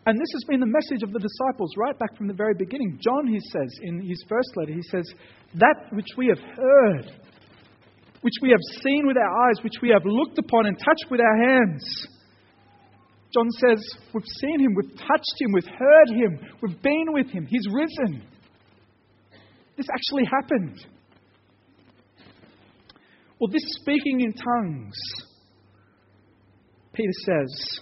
And 0.06 0.16
this 0.16 0.32
has 0.34 0.44
been 0.48 0.60
the 0.60 0.70
message 0.70 1.02
of 1.02 1.12
the 1.12 1.18
disciples 1.18 1.74
right 1.76 1.98
back 1.98 2.16
from 2.16 2.28
the 2.28 2.36
very 2.36 2.54
beginning. 2.54 3.00
John, 3.02 3.26
he 3.26 3.40
says 3.50 3.74
in 3.82 4.08
his 4.08 4.24
first 4.30 4.50
letter, 4.56 4.74
he 4.74 4.84
says, 4.92 5.12
That 5.56 5.90
which 5.92 6.06
we 6.18 6.28
have 6.28 6.38
heard, 6.38 7.10
which 8.22 8.38
we 8.44 8.52
have 8.52 8.62
seen 8.84 9.08
with 9.08 9.18
our 9.18 9.50
eyes, 9.50 9.64
which 9.64 9.82
we 9.82 9.90
have 9.90 10.06
looked 10.06 10.38
upon 10.38 10.68
and 10.68 10.78
touched 10.78 11.10
with 11.10 11.20
our 11.20 11.38
hands. 11.50 11.82
John 13.34 13.50
says, 13.58 13.82
We've 14.14 14.34
seen 14.40 14.60
him, 14.60 14.76
we've 14.76 15.00
touched 15.00 15.38
him, 15.40 15.50
we've 15.52 15.74
heard 15.80 16.10
him, 16.10 16.48
we've 16.62 16.82
been 16.84 17.06
with 17.10 17.32
him, 17.32 17.48
he's 17.50 17.66
risen. 17.74 18.22
This 19.82 19.90
actually 19.92 20.26
happened. 20.26 20.86
Well, 23.40 23.50
this 23.52 23.64
speaking 23.82 24.22
in 24.22 24.32
tongues, 24.32 24.94
Peter 26.94 27.12
says, 27.26 27.80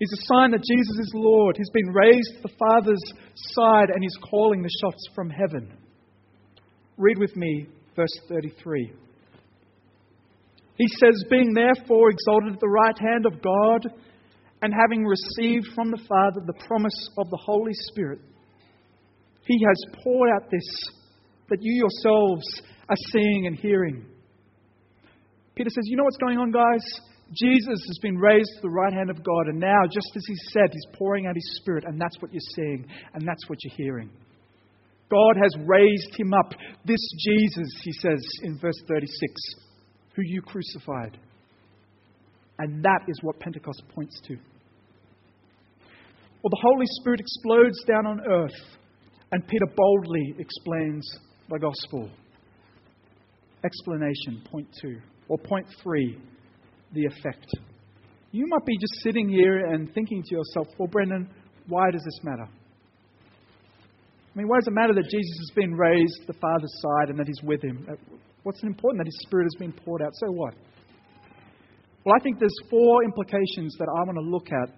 is 0.00 0.12
a 0.18 0.22
sign 0.34 0.50
that 0.50 0.62
Jesus 0.62 0.98
is 0.98 1.12
Lord. 1.14 1.56
He's 1.56 1.70
been 1.70 1.94
raised 1.94 2.34
to 2.34 2.42
the 2.42 2.54
Father's 2.58 3.02
side 3.54 3.88
and 3.88 4.02
he's 4.02 4.18
calling 4.30 4.60
the 4.60 4.68
shots 4.82 5.02
from 5.14 5.30
heaven. 5.30 5.72
Read 6.98 7.16
with 7.16 7.34
me 7.36 7.68
verse 7.96 8.12
33. 8.28 8.92
He 10.76 10.88
says, 10.88 11.24
Being 11.30 11.54
therefore 11.54 12.10
exalted 12.10 12.52
at 12.52 12.60
the 12.60 12.68
right 12.68 12.98
hand 12.98 13.24
of 13.24 13.40
God, 13.40 13.98
and 14.60 14.74
having 14.78 15.06
received 15.06 15.68
from 15.74 15.90
the 15.90 16.04
Father 16.06 16.42
the 16.44 16.66
promise 16.66 17.08
of 17.16 17.30
the 17.30 17.40
Holy 17.42 17.72
Spirit, 17.72 18.20
He 19.46 19.58
has 19.66 20.02
poured 20.04 20.28
out 20.34 20.50
this 20.50 20.99
that 21.50 21.58
you 21.60 21.74
yourselves 21.74 22.44
are 22.88 22.96
seeing 23.12 23.46
and 23.46 23.56
hearing. 23.56 24.06
Peter 25.54 25.70
says, 25.70 25.84
You 25.84 25.96
know 25.96 26.04
what's 26.04 26.16
going 26.16 26.38
on, 26.38 26.50
guys? 26.50 26.82
Jesus 27.32 27.78
has 27.86 27.98
been 28.02 28.16
raised 28.16 28.50
to 28.56 28.62
the 28.62 28.70
right 28.70 28.92
hand 28.92 29.10
of 29.10 29.22
God, 29.22 29.46
and 29.46 29.60
now, 29.60 29.82
just 29.86 30.10
as 30.16 30.24
He 30.26 30.34
said, 30.50 30.70
He's 30.72 30.96
pouring 30.98 31.26
out 31.26 31.34
His 31.34 31.58
Spirit, 31.60 31.84
and 31.86 32.00
that's 32.00 32.20
what 32.20 32.32
you're 32.32 32.40
seeing, 32.56 32.86
and 33.14 33.26
that's 33.26 33.48
what 33.48 33.58
you're 33.62 33.76
hearing. 33.76 34.10
God 35.10 35.36
has 35.36 35.50
raised 35.66 36.14
Him 36.16 36.32
up. 36.34 36.54
This 36.84 37.00
Jesus, 37.18 37.68
He 37.84 37.92
says 37.92 38.20
in 38.42 38.58
verse 38.58 38.80
36, 38.88 39.10
who 40.16 40.22
you 40.24 40.42
crucified. 40.42 41.18
And 42.58 42.82
that 42.84 43.02
is 43.08 43.18
what 43.22 43.38
Pentecost 43.38 43.82
points 43.94 44.20
to. 44.26 44.34
Well, 46.42 46.50
the 46.50 46.62
Holy 46.62 46.86
Spirit 47.00 47.20
explodes 47.20 47.84
down 47.86 48.06
on 48.06 48.20
earth, 48.26 48.58
and 49.30 49.46
Peter 49.46 49.66
boldly 49.76 50.34
explains 50.38 51.06
the 51.50 51.58
gospel. 51.58 52.08
Explanation, 53.64 54.42
point 54.50 54.68
two. 54.80 55.00
Or 55.28 55.38
point 55.38 55.66
three, 55.82 56.18
the 56.92 57.04
effect. 57.06 57.46
You 58.32 58.46
might 58.48 58.64
be 58.64 58.76
just 58.78 59.02
sitting 59.02 59.28
here 59.28 59.66
and 59.66 59.92
thinking 59.92 60.22
to 60.22 60.34
yourself, 60.36 60.68
well, 60.78 60.88
Brendan, 60.88 61.28
why 61.66 61.90
does 61.90 62.02
this 62.04 62.20
matter? 62.22 62.48
I 64.32 64.38
mean, 64.38 64.46
why 64.46 64.58
does 64.58 64.68
it 64.68 64.74
matter 64.74 64.94
that 64.94 65.04
Jesus 65.10 65.38
has 65.38 65.50
been 65.54 65.74
raised 65.74 66.20
to 66.20 66.26
the 66.28 66.38
Father's 66.38 66.72
side 66.80 67.10
and 67.10 67.18
that 67.18 67.26
He's 67.26 67.42
with 67.42 67.62
Him? 67.62 67.86
Uh, 67.90 67.94
what's 68.44 68.62
important 68.62 69.00
that 69.00 69.06
His 69.06 69.18
Spirit 69.22 69.44
has 69.44 69.58
been 69.58 69.72
poured 69.72 70.02
out? 70.02 70.12
So 70.14 70.30
what? 70.30 70.54
Well, 72.04 72.14
I 72.18 72.22
think 72.22 72.38
there's 72.38 72.54
four 72.70 73.04
implications 73.04 73.76
that 73.78 73.88
I 73.88 74.04
want 74.04 74.16
to 74.16 74.24
look 74.24 74.46
at 74.52 74.70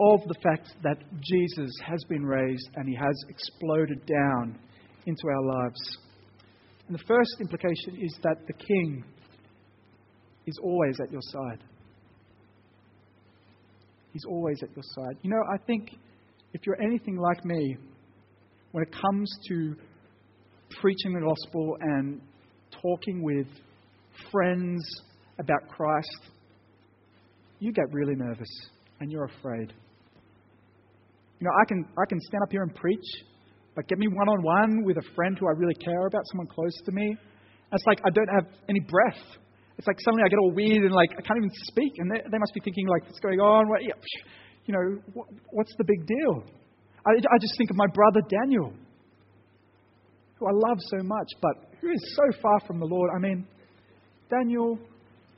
of 0.00 0.20
the 0.26 0.34
fact 0.42 0.74
that 0.82 0.98
Jesus 1.22 1.70
has 1.86 2.02
been 2.08 2.24
raised 2.24 2.68
and 2.74 2.88
He 2.88 2.94
has 2.94 3.14
exploded 3.28 4.04
down 4.06 4.58
into 5.06 5.28
our 5.28 5.42
lives. 5.42 5.98
And 6.88 6.98
the 6.98 7.02
first 7.06 7.36
implication 7.40 8.02
is 8.02 8.16
that 8.22 8.36
the 8.46 8.52
King 8.52 9.04
is 10.46 10.58
always 10.62 10.98
at 11.00 11.10
your 11.10 11.22
side. 11.22 11.60
He's 14.12 14.24
always 14.28 14.62
at 14.62 14.68
your 14.76 14.84
side. 14.94 15.16
You 15.22 15.30
know, 15.30 15.42
I 15.52 15.56
think 15.66 15.90
if 16.52 16.66
you're 16.66 16.80
anything 16.80 17.16
like 17.16 17.44
me, 17.44 17.76
when 18.72 18.84
it 18.84 18.92
comes 18.92 19.32
to 19.48 19.74
preaching 20.80 21.12
the 21.14 21.20
gospel 21.20 21.76
and 21.80 22.20
talking 22.82 23.22
with 23.22 23.46
friends 24.30 24.84
about 25.38 25.68
Christ, 25.68 26.30
you 27.58 27.72
get 27.72 27.84
really 27.92 28.14
nervous 28.14 28.48
and 29.00 29.10
you're 29.10 29.24
afraid. 29.24 29.72
You 31.44 31.50
know, 31.50 31.60
I 31.60 31.68
can, 31.68 31.84
I 32.00 32.06
can 32.08 32.18
stand 32.22 32.42
up 32.42 32.50
here 32.50 32.62
and 32.62 32.74
preach, 32.74 33.04
but 33.76 33.86
get 33.86 33.98
me 33.98 34.08
one 34.08 34.30
on 34.30 34.40
one 34.40 34.82
with 34.82 34.96
a 34.96 35.04
friend 35.14 35.36
who 35.38 35.46
I 35.46 35.52
really 35.52 35.74
care 35.74 36.06
about, 36.06 36.22
someone 36.32 36.46
close 36.46 36.72
to 36.86 36.90
me. 36.90 37.14
It's 37.70 37.84
like 37.84 38.00
I 38.00 38.08
don't 38.14 38.32
have 38.32 38.46
any 38.70 38.80
breath. 38.80 39.20
It's 39.76 39.86
like 39.86 40.00
suddenly 40.00 40.22
I 40.24 40.30
get 40.30 40.38
all 40.38 40.52
weird 40.52 40.84
and 40.84 40.94
like 40.94 41.10
I 41.12 41.20
can't 41.20 41.36
even 41.36 41.50
speak, 41.68 41.92
and 41.98 42.10
they, 42.10 42.16
they 42.32 42.38
must 42.38 42.54
be 42.54 42.60
thinking 42.64 42.88
like, 42.88 43.04
"What's 43.04 43.20
going 43.20 43.40
on? 43.40 43.68
What, 43.68 43.82
you 43.84 44.72
know, 44.72 45.02
what, 45.12 45.26
what's 45.50 45.74
the 45.76 45.84
big 45.84 46.06
deal?" 46.06 46.48
I, 47.04 47.12
I 47.12 47.36
just 47.38 47.58
think 47.58 47.68
of 47.68 47.76
my 47.76 47.88
brother 47.92 48.22
Daniel, 48.24 48.72
who 50.38 50.46
I 50.46 50.52
love 50.54 50.78
so 50.80 51.02
much, 51.02 51.28
but 51.42 51.76
who 51.82 51.90
is 51.90 52.16
so 52.16 52.40
far 52.40 52.58
from 52.66 52.80
the 52.80 52.86
Lord. 52.86 53.10
I 53.14 53.20
mean, 53.20 53.46
Daniel, 54.30 54.78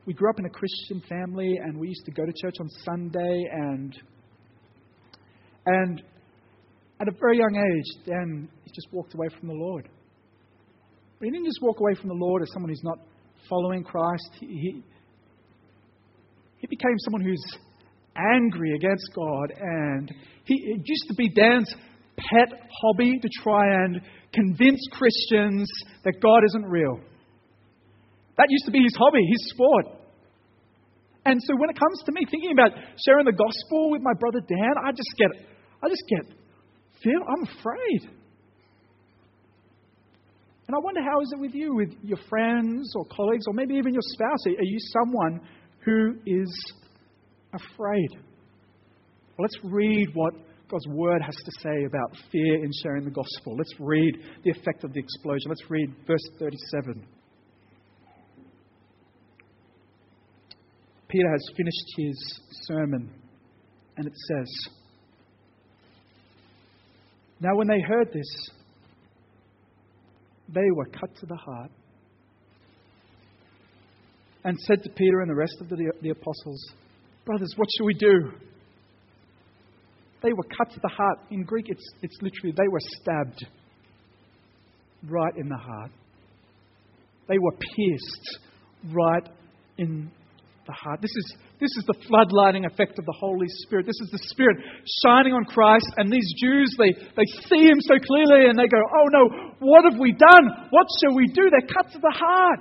we 0.07 0.15
grew 0.15 0.31
up 0.31 0.39
in 0.39 0.47
a 0.47 0.55
Christian 0.55 1.03
family, 1.09 1.59
and 1.65 1.77
we 1.77 1.89
used 1.89 2.05
to 2.05 2.13
go 2.13 2.25
to 2.25 2.33
church 2.41 2.55
on 2.61 2.69
Sunday, 2.85 3.43
and 3.51 3.99
and 5.67 6.03
at 7.01 7.09
a 7.09 7.13
very 7.21 7.39
young 7.39 7.55
age, 7.55 8.07
Dan 8.07 8.49
he 8.65 8.71
just 8.75 8.89
walked 8.93 9.15
away 9.15 9.29
from 9.39 9.49
the 9.49 9.55
Lord. 9.55 9.89
But 11.19 11.27
he 11.27 11.31
didn't 11.31 11.47
just 11.47 11.61
walk 11.63 11.81
away 11.81 11.95
from 11.95 12.09
the 12.09 12.15
Lord 12.15 12.43
as 12.43 12.49
someone 12.53 12.71
who's 12.71 12.85
not 12.85 12.99
following 13.49 13.85
Christ, 13.85 14.31
he, 14.41 14.47
he, 14.47 14.83
he 16.59 16.67
became 16.67 16.95
someone 16.99 17.23
who's 17.23 17.45
angry 18.17 18.75
against 18.75 19.09
God. 19.15 19.53
And 19.59 20.13
he, 20.45 20.55
it 20.55 20.83
used 20.85 21.05
to 21.09 21.15
be 21.15 21.29
Dan's 21.29 21.73
pet 22.17 22.49
hobby 22.83 23.19
to 23.21 23.29
try 23.43 23.85
and 23.85 24.01
convince 24.33 24.81
Christians 24.93 25.69
that 26.05 26.21
God 26.21 26.41
isn't 26.49 26.67
real. 26.67 27.01
That 28.37 28.47
used 28.51 28.67
to 28.67 28.71
be 28.71 28.83
his 28.83 28.95
hobby, 28.97 29.21
his 29.31 29.51
sport. 29.51 29.87
And 31.25 31.41
so 31.43 31.57
when 31.59 31.71
it 31.71 31.79
comes 31.79 32.03
to 32.07 32.13
me 32.13 32.23
thinking 32.31 32.53
about 32.53 32.71
sharing 33.05 33.25
the 33.25 33.33
gospel 33.33 33.91
with 33.91 34.03
my 34.03 34.13
brother 34.21 34.41
Dan, 34.41 34.75
I 34.85 34.91
just 34.93 35.11
get, 35.19 35.31
I 35.83 35.89
just 35.89 36.05
get, 36.09 36.27
fear. 37.03 37.15
I'm 37.17 37.43
afraid. 37.59 38.11
And 40.67 40.75
I 40.75 40.79
wonder 40.81 41.01
how 41.01 41.21
is 41.21 41.33
it 41.33 41.41
with 41.41 41.55
you, 41.55 41.75
with 41.77 41.93
your 42.03 42.19
friends 42.29 42.93
or 42.97 43.05
colleagues, 43.05 43.45
or 43.47 43.55
maybe 43.55 43.75
even 43.75 43.93
your 43.93 44.03
spouse? 44.03 44.47
Are 44.47 44.65
you 44.65 44.79
someone 44.93 45.41
who 45.85 46.15
is 46.27 46.73
afraid? 47.53 48.09
Well, 49.39 49.47
let's 49.47 49.59
read 49.63 50.09
what 50.15 50.35
God's 50.69 50.89
word 50.89 51.23
has 51.23 51.37
to 51.37 51.53
say 51.63 51.85
about 51.87 52.17
fear 52.33 52.65
in 52.65 52.71
sharing 52.83 53.05
the 53.05 53.11
gospel. 53.11 53.57
Let's 53.57 53.75
read 53.79 54.19
the 54.43 54.51
effect 54.51 54.83
of 54.83 54.93
the 54.93 54.99
explosion. 54.99 55.49
Let's 55.49 55.71
read 55.71 55.95
verse 56.07 56.29
37. 56.41 57.07
Peter 61.09 61.31
has 61.31 61.49
finished 61.57 61.87
his 61.97 62.41
sermon, 62.63 63.09
and 63.97 64.07
it 64.07 64.13
says, 64.29 64.75
Now, 67.41 67.55
when 67.55 67.69
they 67.69 67.81
heard 67.81 68.13
this, 68.13 68.51
they 70.49 70.71
were 70.75 70.87
cut 70.87 71.15
to 71.21 71.27
the 71.27 71.37
heart. 71.37 71.71
And 74.45 74.57
said 74.61 74.83
to 74.85 74.91
Peter 74.91 75.21
and 75.21 75.31
the 75.31 75.35
rest 75.35 75.57
of 75.61 75.69
the, 75.69 75.93
the 76.03 76.11
apostles, 76.11 76.65
Brothers, 77.25 77.53
what 77.57 77.69
shall 77.77 77.87
we 77.87 77.95
do? 77.95 78.31
They 80.23 80.33
were 80.33 80.45
cut 80.45 80.71
to 80.73 80.81
the 80.81 80.89
heart. 80.89 81.19
In 81.31 81.43
Greek, 81.43 81.67
it's, 81.69 81.85
it's 82.01 82.17
literally, 82.23 82.55
they 82.57 82.69
were 82.69 82.81
stabbed 82.81 83.45
right 85.09 85.37
in 85.37 85.49
the 85.49 85.57
heart. 85.57 85.91
They 87.29 87.39
were 87.39 87.51
pierced 87.51 88.39
right 88.93 89.29
in 89.79 90.11
the 90.67 90.73
heart. 90.73 91.03
This 91.03 91.11
is, 91.11 91.37
this 91.57 91.73
is 91.81 91.85
the 91.89 91.97
floodlighting 92.05 92.69
effect 92.69 92.99
of 92.99 93.07
the 93.07 93.17
Holy 93.17 93.49
Spirit. 93.65 93.87
This 93.89 94.01
is 94.05 94.13
the 94.13 94.21
Spirit 94.29 94.61
shining 95.05 95.33
on 95.33 95.45
Christ. 95.49 95.89
And 95.97 96.13
these 96.13 96.29
Jews, 96.37 96.69
they, 96.77 96.93
they 96.93 97.29
see 97.49 97.65
Him 97.65 97.81
so 97.81 97.97
clearly 97.97 98.53
and 98.53 98.59
they 98.59 98.69
go, 98.69 98.77
Oh 98.77 99.09
no, 99.09 99.57
what 99.61 99.89
have 99.89 99.99
we 99.99 100.13
done? 100.13 100.69
What 100.69 100.87
shall 101.01 101.17
we 101.17 101.27
do? 101.33 101.49
They're 101.49 101.73
cut 101.73 101.93
to 101.93 101.99
the 101.99 102.13
heart. 102.13 102.61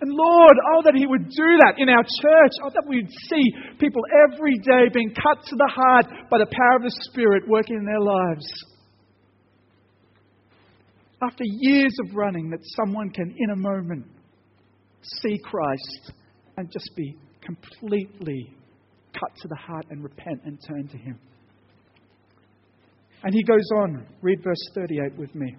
And 0.00 0.12
Lord, 0.12 0.54
oh, 0.70 0.82
that 0.84 0.94
He 0.94 1.06
would 1.06 1.26
do 1.26 1.50
that 1.66 1.74
in 1.78 1.88
our 1.88 2.04
church. 2.06 2.54
Oh, 2.62 2.70
that 2.70 2.86
we'd 2.86 3.10
see 3.26 3.42
people 3.80 4.02
every 4.30 4.54
day 4.62 4.86
being 4.94 5.10
cut 5.10 5.42
to 5.42 5.56
the 5.56 5.72
heart 5.74 6.06
by 6.30 6.38
the 6.38 6.46
power 6.46 6.76
of 6.76 6.82
the 6.82 6.94
Spirit 7.10 7.42
working 7.48 7.74
in 7.74 7.84
their 7.84 8.00
lives. 8.00 8.46
After 11.22 11.42
years 11.44 11.96
of 12.06 12.14
running, 12.14 12.50
that 12.50 12.60
someone 12.76 13.10
can, 13.10 13.34
in 13.36 13.50
a 13.50 13.56
moment, 13.56 14.06
see 15.02 15.40
Christ 15.42 16.12
and 16.56 16.70
just 16.70 16.90
be 16.94 17.16
completely 17.46 18.52
cut 19.12 19.34
to 19.42 19.48
the 19.48 19.56
heart 19.56 19.86
and 19.90 20.02
repent 20.02 20.42
and 20.44 20.58
turn 20.68 20.88
to 20.88 20.98
Him. 20.98 21.18
And 23.22 23.34
he 23.34 23.42
goes 23.42 23.68
on, 23.76 24.06
read 24.20 24.42
verse 24.44 24.70
38 24.74 25.16
with 25.18 25.34
me. 25.34 25.56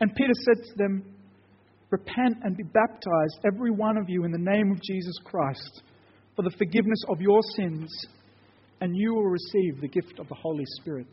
And 0.00 0.14
Peter 0.14 0.32
said 0.44 0.64
to 0.64 0.74
them, 0.76 1.16
Repent 1.90 2.38
and 2.42 2.56
be 2.56 2.64
baptized, 2.64 3.38
every 3.46 3.70
one 3.70 3.96
of 3.96 4.08
you, 4.08 4.24
in 4.24 4.32
the 4.32 4.38
name 4.38 4.72
of 4.72 4.82
Jesus 4.82 5.14
Christ, 5.24 5.82
for 6.34 6.42
the 6.42 6.50
forgiveness 6.58 6.98
of 7.08 7.20
your 7.20 7.40
sins, 7.56 7.88
and 8.80 8.94
you 8.96 9.14
will 9.14 9.28
receive 9.28 9.80
the 9.80 9.88
gift 9.88 10.18
of 10.18 10.28
the 10.28 10.34
Holy 10.34 10.64
Spirit. 10.80 11.06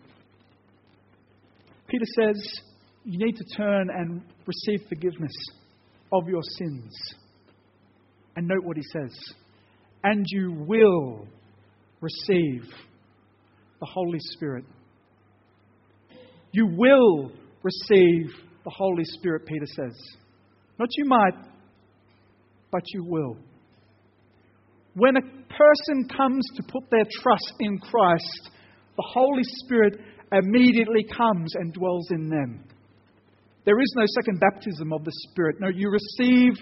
Peter 1.87 2.05
says, 2.19 2.59
You 3.05 3.23
need 3.23 3.35
to 3.37 3.45
turn 3.55 3.89
and 3.89 4.21
receive 4.47 4.87
forgiveness 4.89 5.31
of 6.13 6.27
your 6.27 6.41
sins. 6.57 6.95
And 8.35 8.47
note 8.47 8.63
what 8.63 8.77
he 8.77 8.83
says. 8.83 9.11
And 10.03 10.25
you 10.29 10.65
will 10.67 11.27
receive 12.01 12.63
the 13.79 13.87
Holy 13.87 14.19
Spirit. 14.19 14.65
You 16.51 16.67
will 16.67 17.31
receive 17.63 18.31
the 18.63 18.69
Holy 18.69 19.03
Spirit, 19.05 19.45
Peter 19.45 19.65
says. 19.65 19.97
Not 20.79 20.89
you 20.97 21.05
might, 21.05 21.33
but 22.71 22.81
you 22.93 23.03
will. 23.05 23.37
When 24.95 25.17
a 25.17 25.21
person 25.21 26.07
comes 26.15 26.45
to 26.55 26.63
put 26.63 26.89
their 26.91 27.05
trust 27.21 27.53
in 27.59 27.79
Christ, 27.79 28.51
the 28.95 29.05
Holy 29.13 29.43
Spirit 29.43 29.99
immediately 30.31 31.03
comes 31.03 31.53
and 31.55 31.73
dwells 31.73 32.07
in 32.11 32.29
them. 32.29 32.63
There 33.65 33.79
is 33.79 33.93
no 33.95 34.03
second 34.21 34.39
baptism 34.39 34.91
of 34.91 35.03
the 35.05 35.11
Spirit. 35.29 35.57
No, 35.59 35.69
you 35.69 35.89
receive 35.89 36.53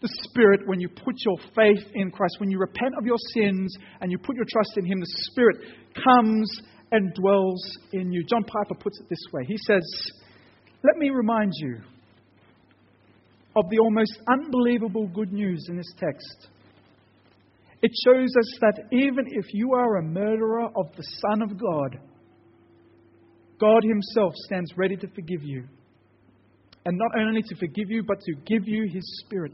the 0.00 0.08
Spirit 0.24 0.60
when 0.66 0.80
you 0.80 0.88
put 0.88 1.14
your 1.24 1.38
faith 1.56 1.86
in 1.94 2.10
Christ. 2.10 2.36
When 2.38 2.50
you 2.50 2.58
repent 2.58 2.94
of 2.98 3.06
your 3.06 3.16
sins 3.32 3.74
and 4.00 4.12
you 4.12 4.18
put 4.18 4.36
your 4.36 4.44
trust 4.50 4.76
in 4.76 4.84
Him, 4.84 5.00
the 5.00 5.06
Spirit 5.30 5.56
comes 5.94 6.60
and 6.92 7.14
dwells 7.14 7.62
in 7.92 8.12
you. 8.12 8.24
John 8.24 8.44
Piper 8.44 8.74
puts 8.74 9.00
it 9.00 9.08
this 9.08 9.24
way 9.32 9.44
He 9.46 9.56
says, 9.66 9.82
Let 10.82 10.96
me 10.98 11.10
remind 11.10 11.52
you 11.56 11.78
of 13.56 13.70
the 13.70 13.78
almost 13.78 14.18
unbelievable 14.28 15.08
good 15.08 15.32
news 15.32 15.66
in 15.68 15.76
this 15.76 15.92
text. 15.98 16.48
It 17.80 17.90
shows 18.04 18.28
us 18.38 18.58
that 18.60 18.80
even 18.92 19.26
if 19.28 19.46
you 19.52 19.74
are 19.74 19.96
a 19.96 20.02
murderer 20.02 20.66
of 20.74 20.86
the 20.96 21.04
Son 21.20 21.42
of 21.42 21.58
God, 21.58 21.98
God 23.60 23.82
Himself 23.82 24.34
stands 24.46 24.72
ready 24.76 24.96
to 24.96 25.06
forgive 25.08 25.42
you. 25.42 25.64
And 26.84 26.98
not 26.98 27.12
only 27.18 27.42
to 27.42 27.56
forgive 27.56 27.90
you, 27.90 28.02
but 28.06 28.20
to 28.20 28.34
give 28.46 28.68
you 28.68 28.88
His 28.92 29.04
Spirit. 29.24 29.52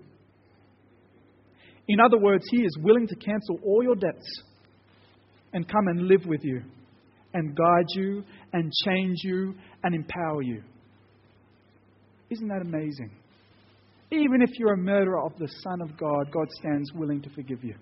In 1.89 2.01
other 2.01 2.19
words, 2.19 2.45
He 2.51 2.63
is 2.63 2.77
willing 2.81 3.07
to 3.07 3.15
cancel 3.17 3.59
all 3.65 3.83
your 3.83 3.95
debts 3.95 4.43
and 5.53 5.69
come 5.69 5.89
and 5.89 6.09
live 6.09 6.27
with 6.27 6.45
you 6.45 6.63
and 7.35 7.57
guide 7.57 7.87
you 7.95 8.25
and 8.53 8.73
change 8.85 9.19
you 9.23 9.55
and 9.85 9.95
empower 9.95 10.43
you. 10.43 10.63
Isn't 12.31 12.49
that 12.49 12.63
amazing? 12.63 13.11
Even 14.13 14.43
if 14.43 14.51
you're 14.59 14.75
a 14.75 14.79
murderer 14.79 15.25
of 15.25 15.37
the 15.39 15.49
Son 15.63 15.81
of 15.81 15.97
God, 15.97 16.33
God 16.33 16.49
stands 16.59 16.93
willing 16.93 17.23
to 17.23 17.31
forgive 17.31 17.63
you 17.63 17.75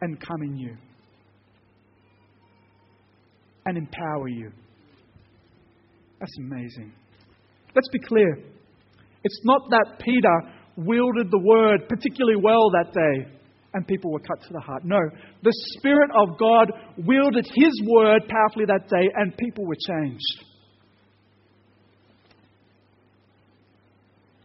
and 0.00 0.20
come 0.20 0.42
in 0.42 0.56
you 0.56 0.76
and 3.66 3.78
empower 3.78 4.28
you. 4.28 4.50
That's 6.22 6.38
amazing. 6.38 6.92
Let's 7.74 7.88
be 7.92 7.98
clear. 7.98 8.38
It's 9.24 9.40
not 9.42 9.62
that 9.70 9.98
Peter 9.98 10.54
wielded 10.76 11.32
the 11.32 11.40
word 11.42 11.88
particularly 11.88 12.36
well 12.40 12.70
that 12.70 12.92
day 12.94 13.32
and 13.74 13.84
people 13.88 14.12
were 14.12 14.20
cut 14.20 14.40
to 14.42 14.52
the 14.52 14.60
heart. 14.60 14.84
No, 14.84 15.00
the 15.42 15.52
Spirit 15.76 16.10
of 16.14 16.38
God 16.38 16.70
wielded 17.04 17.44
His 17.52 17.82
word 17.88 18.22
powerfully 18.28 18.66
that 18.66 18.88
day 18.88 19.08
and 19.16 19.36
people 19.36 19.66
were 19.66 19.74
changed. 19.74 20.44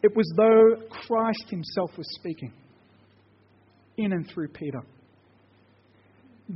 It 0.01 0.15
was 0.15 0.33
though 0.35 0.87
Christ 0.89 1.45
Himself 1.51 1.91
was 1.95 2.07
speaking 2.15 2.53
in 3.97 4.13
and 4.13 4.27
through 4.33 4.47
Peter. 4.47 4.81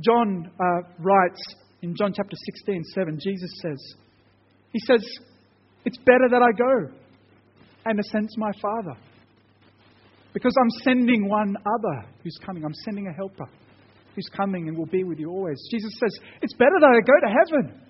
John 0.00 0.50
uh, 0.58 0.88
writes 0.98 1.54
in 1.82 1.94
John 1.94 2.12
chapter 2.12 2.36
16, 2.56 2.82
7, 2.92 3.20
Jesus 3.22 3.50
says, 3.62 3.94
He 4.72 4.80
says, 4.86 5.04
It's 5.84 5.98
better 5.98 6.28
that 6.30 6.42
I 6.42 6.52
go 6.56 6.92
and 7.84 7.98
ascend 7.98 8.30
my 8.36 8.50
Father. 8.60 8.98
Because 10.32 10.54
I'm 10.58 10.70
sending 10.82 11.28
one 11.28 11.56
other 11.56 12.08
who's 12.22 12.38
coming. 12.44 12.64
I'm 12.64 12.74
sending 12.84 13.06
a 13.06 13.12
helper 13.12 13.44
who's 14.14 14.28
coming 14.34 14.68
and 14.68 14.76
will 14.76 14.86
be 14.86 15.04
with 15.04 15.18
you 15.18 15.30
always. 15.30 15.60
Jesus 15.70 15.92
says, 16.00 16.18
It's 16.40 16.54
better 16.54 16.78
that 16.80 16.86
I 16.86 17.00
go 17.00 17.12
to 17.20 17.32
heaven. 17.32 17.82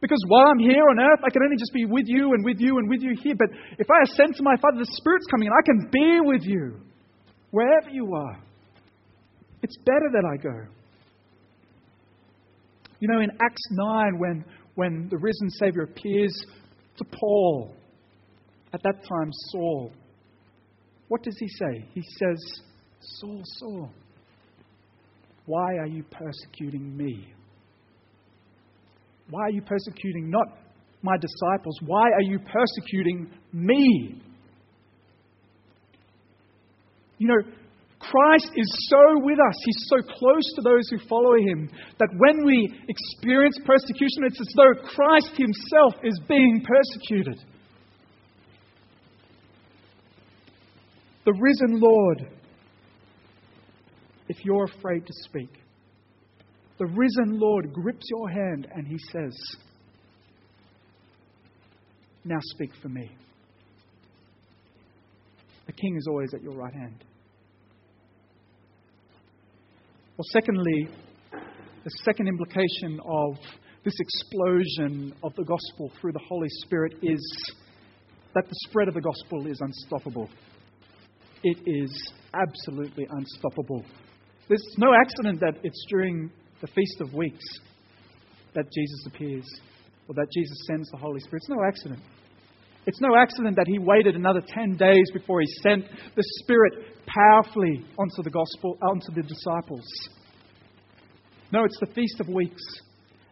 Because 0.00 0.22
while 0.28 0.46
I'm 0.46 0.58
here 0.58 0.82
on 0.90 0.98
earth, 0.98 1.20
I 1.24 1.30
can 1.30 1.42
only 1.42 1.56
just 1.58 1.74
be 1.74 1.84
with 1.84 2.06
you 2.06 2.32
and 2.32 2.44
with 2.44 2.58
you 2.58 2.78
and 2.78 2.88
with 2.88 3.02
you 3.02 3.14
here. 3.22 3.34
But 3.38 3.48
if 3.78 3.86
I 3.90 4.02
ascend 4.04 4.34
to 4.36 4.42
my 4.42 4.56
Father, 4.56 4.78
the 4.78 4.90
Spirit's 4.96 5.26
coming 5.30 5.48
and 5.48 5.54
I 5.54 5.64
can 5.64 5.90
be 5.92 6.20
with 6.22 6.42
you 6.42 6.80
wherever 7.50 7.90
you 7.90 8.14
are. 8.14 8.40
It's 9.62 9.76
better 9.84 10.08
that 10.12 10.24
I 10.24 10.42
go. 10.42 10.72
You 13.00 13.08
know, 13.08 13.20
in 13.20 13.30
Acts 13.42 13.62
9, 13.70 14.18
when, 14.18 14.44
when 14.74 15.08
the 15.10 15.18
risen 15.18 15.50
Savior 15.50 15.82
appears 15.82 16.32
to 16.96 17.04
Paul, 17.04 17.74
at 18.72 18.82
that 18.82 19.04
time 19.08 19.30
Saul, 19.50 19.92
what 21.08 21.22
does 21.22 21.36
he 21.38 21.48
say? 21.48 21.84
He 21.92 22.02
says, 22.02 22.62
Saul, 23.00 23.42
Saul, 23.58 23.90
why 25.46 25.76
are 25.78 25.86
you 25.86 26.04
persecuting 26.04 26.96
me? 26.96 27.32
Why 29.30 29.42
are 29.42 29.50
you 29.50 29.62
persecuting 29.62 30.30
not 30.30 30.58
my 31.02 31.16
disciples? 31.16 31.78
Why 31.86 32.10
are 32.12 32.22
you 32.22 32.38
persecuting 32.38 33.30
me? 33.52 34.22
You 37.18 37.28
know, 37.28 37.52
Christ 38.10 38.50
is 38.56 38.88
so 38.88 39.20
with 39.22 39.38
us, 39.38 39.54
He's 39.64 39.86
so 39.86 40.02
close 40.02 40.52
to 40.56 40.62
those 40.62 40.88
who 40.90 40.98
follow 41.08 41.36
Him, 41.36 41.70
that 41.98 42.08
when 42.16 42.44
we 42.44 42.68
experience 42.88 43.56
persecution, 43.64 44.24
it's 44.24 44.40
as 44.40 44.52
though 44.56 44.74
Christ 44.82 45.30
Himself 45.36 45.94
is 46.02 46.20
being 46.26 46.64
persecuted. 46.66 47.44
The 51.24 51.32
risen 51.32 51.80
Lord, 51.80 52.26
if 54.28 54.44
you're 54.44 54.64
afraid 54.64 55.06
to 55.06 55.12
speak, 55.24 55.50
the 56.78 56.86
risen 56.86 57.38
Lord 57.38 57.72
grips 57.72 58.06
your 58.10 58.28
hand 58.28 58.66
and 58.74 58.88
He 58.88 58.98
says, 59.12 59.36
Now 62.24 62.38
speak 62.40 62.70
for 62.82 62.88
me. 62.88 63.08
The 65.66 65.72
King 65.72 65.96
is 65.96 66.06
always 66.08 66.34
at 66.34 66.42
your 66.42 66.54
right 66.54 66.74
hand. 66.74 67.04
Well, 70.20 70.28
secondly, 70.32 70.86
the 71.32 71.90
second 72.04 72.28
implication 72.28 73.00
of 73.06 73.38
this 73.86 73.94
explosion 73.98 75.14
of 75.24 75.34
the 75.34 75.44
gospel 75.44 75.90
through 75.98 76.12
the 76.12 76.20
Holy 76.28 76.48
Spirit 76.62 76.92
is 77.00 77.54
that 78.34 78.44
the 78.46 78.54
spread 78.68 78.88
of 78.88 78.92
the 78.92 79.00
gospel 79.00 79.46
is 79.46 79.58
unstoppable. 79.62 80.28
It 81.42 81.56
is 81.64 82.12
absolutely 82.34 83.06
unstoppable. 83.08 83.82
There's 84.46 84.74
no 84.76 84.92
accident 84.92 85.40
that 85.40 85.54
it's 85.64 85.86
during 85.88 86.30
the 86.60 86.66
Feast 86.66 87.00
of 87.00 87.14
Weeks 87.14 87.46
that 88.54 88.66
Jesus 88.70 89.06
appears 89.06 89.46
or 90.06 90.14
that 90.16 90.26
Jesus 90.36 90.58
sends 90.66 90.90
the 90.90 90.98
Holy 90.98 91.20
Spirit. 91.20 91.40
It's 91.44 91.48
no 91.48 91.64
accident. 91.66 92.00
It's 92.86 93.00
no 93.00 93.16
accident 93.16 93.56
that 93.56 93.66
he 93.66 93.78
waited 93.78 94.16
another 94.16 94.40
10 94.46 94.76
days 94.76 95.10
before 95.12 95.40
he 95.40 95.46
sent 95.62 95.84
the 96.16 96.24
Spirit 96.40 96.72
powerfully 97.06 97.84
onto 97.98 98.22
the 98.22 98.30
gospel, 98.30 98.78
uh, 98.82 98.86
onto 98.86 99.12
the 99.14 99.22
disciples. 99.22 99.84
No, 101.52 101.64
it's 101.64 101.78
the 101.80 101.92
Feast 101.94 102.20
of 102.20 102.28
Weeks. 102.28 102.62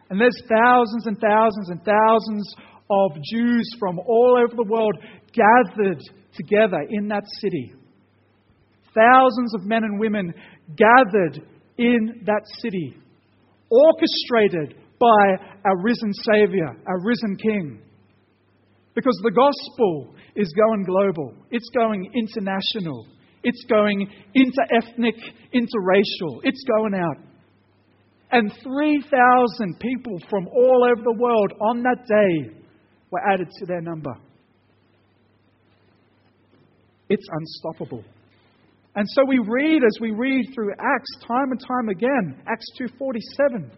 And 0.09 0.19
there's 0.19 0.41
thousands 0.49 1.07
and 1.07 1.17
thousands 1.19 1.69
and 1.69 1.81
thousands 1.83 2.55
of 2.91 3.11
Jews 3.31 3.69
from 3.79 3.99
all 3.99 4.39
over 4.43 4.55
the 4.55 4.69
world 4.69 4.95
gathered 5.33 6.01
together 6.33 6.85
in 6.89 7.07
that 7.09 7.23
city. 7.39 7.73
Thousands 8.93 9.53
of 9.55 9.65
men 9.65 9.83
and 9.83 9.99
women 9.99 10.33
gathered 10.75 11.41
in 11.77 12.23
that 12.25 12.41
city, 12.59 12.97
orchestrated 13.69 14.75
by 14.99 15.45
our 15.65 15.81
risen 15.81 16.11
Savior, 16.13 16.75
our 16.87 16.99
risen 17.03 17.37
King. 17.37 17.81
Because 18.99 19.17
the 19.23 19.31
gospel 19.31 20.13
is 20.35 20.51
going 20.51 20.83
global, 20.83 21.33
it's 21.51 21.69
going 21.73 22.11
international, 22.13 23.07
it's 23.43 23.63
going 23.69 24.05
inter-ethnic, 24.33 25.15
interracial, 25.55 26.41
it's 26.43 26.61
going 26.67 26.93
out. 26.95 27.15
And 28.33 28.51
3,000 28.61 29.79
people 29.79 30.17
from 30.29 30.49
all 30.49 30.85
over 30.91 31.01
the 31.01 31.15
world 31.17 31.53
on 31.61 31.81
that 31.83 32.05
day 32.05 32.53
were 33.09 33.21
added 33.25 33.47
to 33.59 33.65
their 33.67 33.79
number. 33.79 34.11
It's 37.07 37.27
unstoppable. 37.31 38.03
And 38.95 39.05
so 39.11 39.23
we 39.25 39.39
read 39.39 39.81
as 39.81 39.97
we 40.01 40.11
read 40.11 40.47
through 40.53 40.73
Acts 40.73 41.25
time 41.25 41.51
and 41.51 41.59
time 41.61 41.87
again, 41.87 42.43
Acts 42.47 42.67
2:47, 42.77 43.71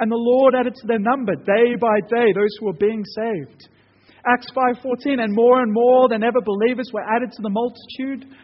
and 0.00 0.10
the 0.10 0.16
Lord 0.16 0.56
added 0.56 0.74
to 0.74 0.86
their 0.88 0.98
number 0.98 1.36
day 1.36 1.76
by 1.76 2.00
day 2.08 2.32
those 2.32 2.50
who 2.58 2.66
were 2.66 2.72
being 2.72 3.04
saved. 3.04 3.68
Acts 4.26 4.50
5:14 4.56 5.20
and 5.20 5.34
more 5.34 5.60
and 5.60 5.72
more 5.72 6.08
than 6.08 6.22
ever 6.22 6.40
believers 6.40 6.90
were 6.92 7.04
added 7.04 7.30
to 7.32 7.42
the 7.42 7.50
multitude, 7.50 8.34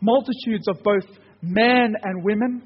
multitudes 0.00 0.68
of 0.68 0.82
both 0.82 1.06
men 1.42 1.94
and 2.02 2.22
women. 2.22 2.62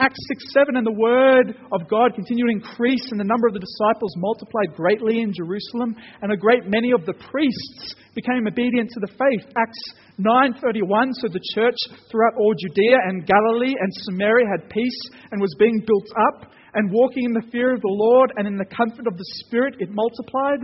Acts 0.00 0.20
6 0.28 0.52
7, 0.54 0.76
and 0.76 0.86
the 0.86 0.94
word 0.94 1.56
of 1.72 1.88
God 1.90 2.14
continued 2.14 2.46
to 2.46 2.54
increase, 2.54 3.02
and 3.10 3.18
the 3.18 3.26
number 3.26 3.48
of 3.48 3.54
the 3.54 3.58
disciples 3.58 4.14
multiplied 4.16 4.76
greatly 4.76 5.22
in 5.22 5.34
Jerusalem, 5.34 5.96
and 6.22 6.30
a 6.30 6.36
great 6.36 6.66
many 6.66 6.92
of 6.92 7.04
the 7.04 7.14
priests 7.14 7.96
became 8.14 8.46
obedient 8.46 8.90
to 8.94 9.00
the 9.00 9.10
faith. 9.18 9.52
Acts 9.58 9.82
9:31, 10.22 11.12
so 11.14 11.26
the 11.26 11.42
church 11.52 11.74
throughout 12.10 12.38
all 12.38 12.54
Judea 12.54 12.98
and 13.06 13.26
Galilee 13.26 13.74
and 13.74 13.90
Samaria 14.06 14.46
had 14.46 14.70
peace 14.70 15.00
and 15.32 15.40
was 15.40 15.54
being 15.58 15.82
built 15.84 16.08
up, 16.30 16.52
and 16.74 16.92
walking 16.92 17.24
in 17.24 17.32
the 17.32 17.50
fear 17.50 17.74
of 17.74 17.80
the 17.80 17.88
Lord 17.90 18.32
and 18.36 18.46
in 18.46 18.56
the 18.56 18.70
comfort 18.70 19.08
of 19.08 19.18
the 19.18 19.26
Spirit, 19.42 19.74
it 19.80 19.90
multiplied. 19.90 20.60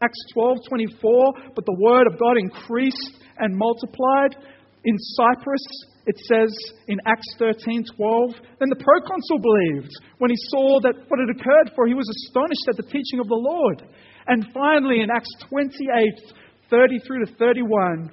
Acts 0.00 0.18
12:24, 0.34 1.54
but 1.54 1.64
the 1.66 1.78
word 1.80 2.06
of 2.06 2.18
God 2.18 2.36
increased 2.38 3.22
and 3.38 3.56
multiplied. 3.56 4.36
In 4.84 4.96
Cyprus, 4.96 5.64
it 6.06 6.16
says 6.18 6.54
in 6.86 6.98
Acts 7.04 7.34
13:12, 7.38 8.34
then 8.58 8.68
the 8.68 8.82
proconsul 8.82 9.38
believed 9.38 9.92
when 10.18 10.30
he 10.30 10.36
saw 10.50 10.80
that 10.80 10.94
what 11.08 11.20
had 11.20 11.30
occurred, 11.30 11.72
for 11.74 11.86
he 11.86 11.94
was 11.94 12.08
astonished 12.08 12.68
at 12.68 12.76
the 12.76 12.90
teaching 12.90 13.20
of 13.20 13.28
the 13.28 13.34
Lord. 13.34 13.82
And 14.28 14.46
finally, 14.52 15.00
in 15.00 15.10
Acts 15.10 15.34
28, 15.48 16.32
30 16.70 16.98
through 17.00 17.24
to 17.24 17.32
31, 17.34 18.10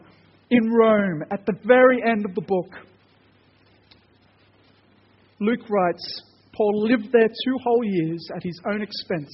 in 0.49 0.71
Rome, 0.71 1.23
at 1.31 1.45
the 1.45 1.57
very 1.65 2.01
end 2.03 2.25
of 2.25 2.35
the 2.35 2.41
book, 2.41 2.71
Luke 5.39 5.69
writes, 5.69 6.21
Paul 6.55 6.87
lived 6.87 7.11
there 7.11 7.27
two 7.27 7.57
whole 7.63 7.83
years 7.83 8.29
at 8.35 8.43
his 8.43 8.59
own 8.65 8.81
expense 8.81 9.29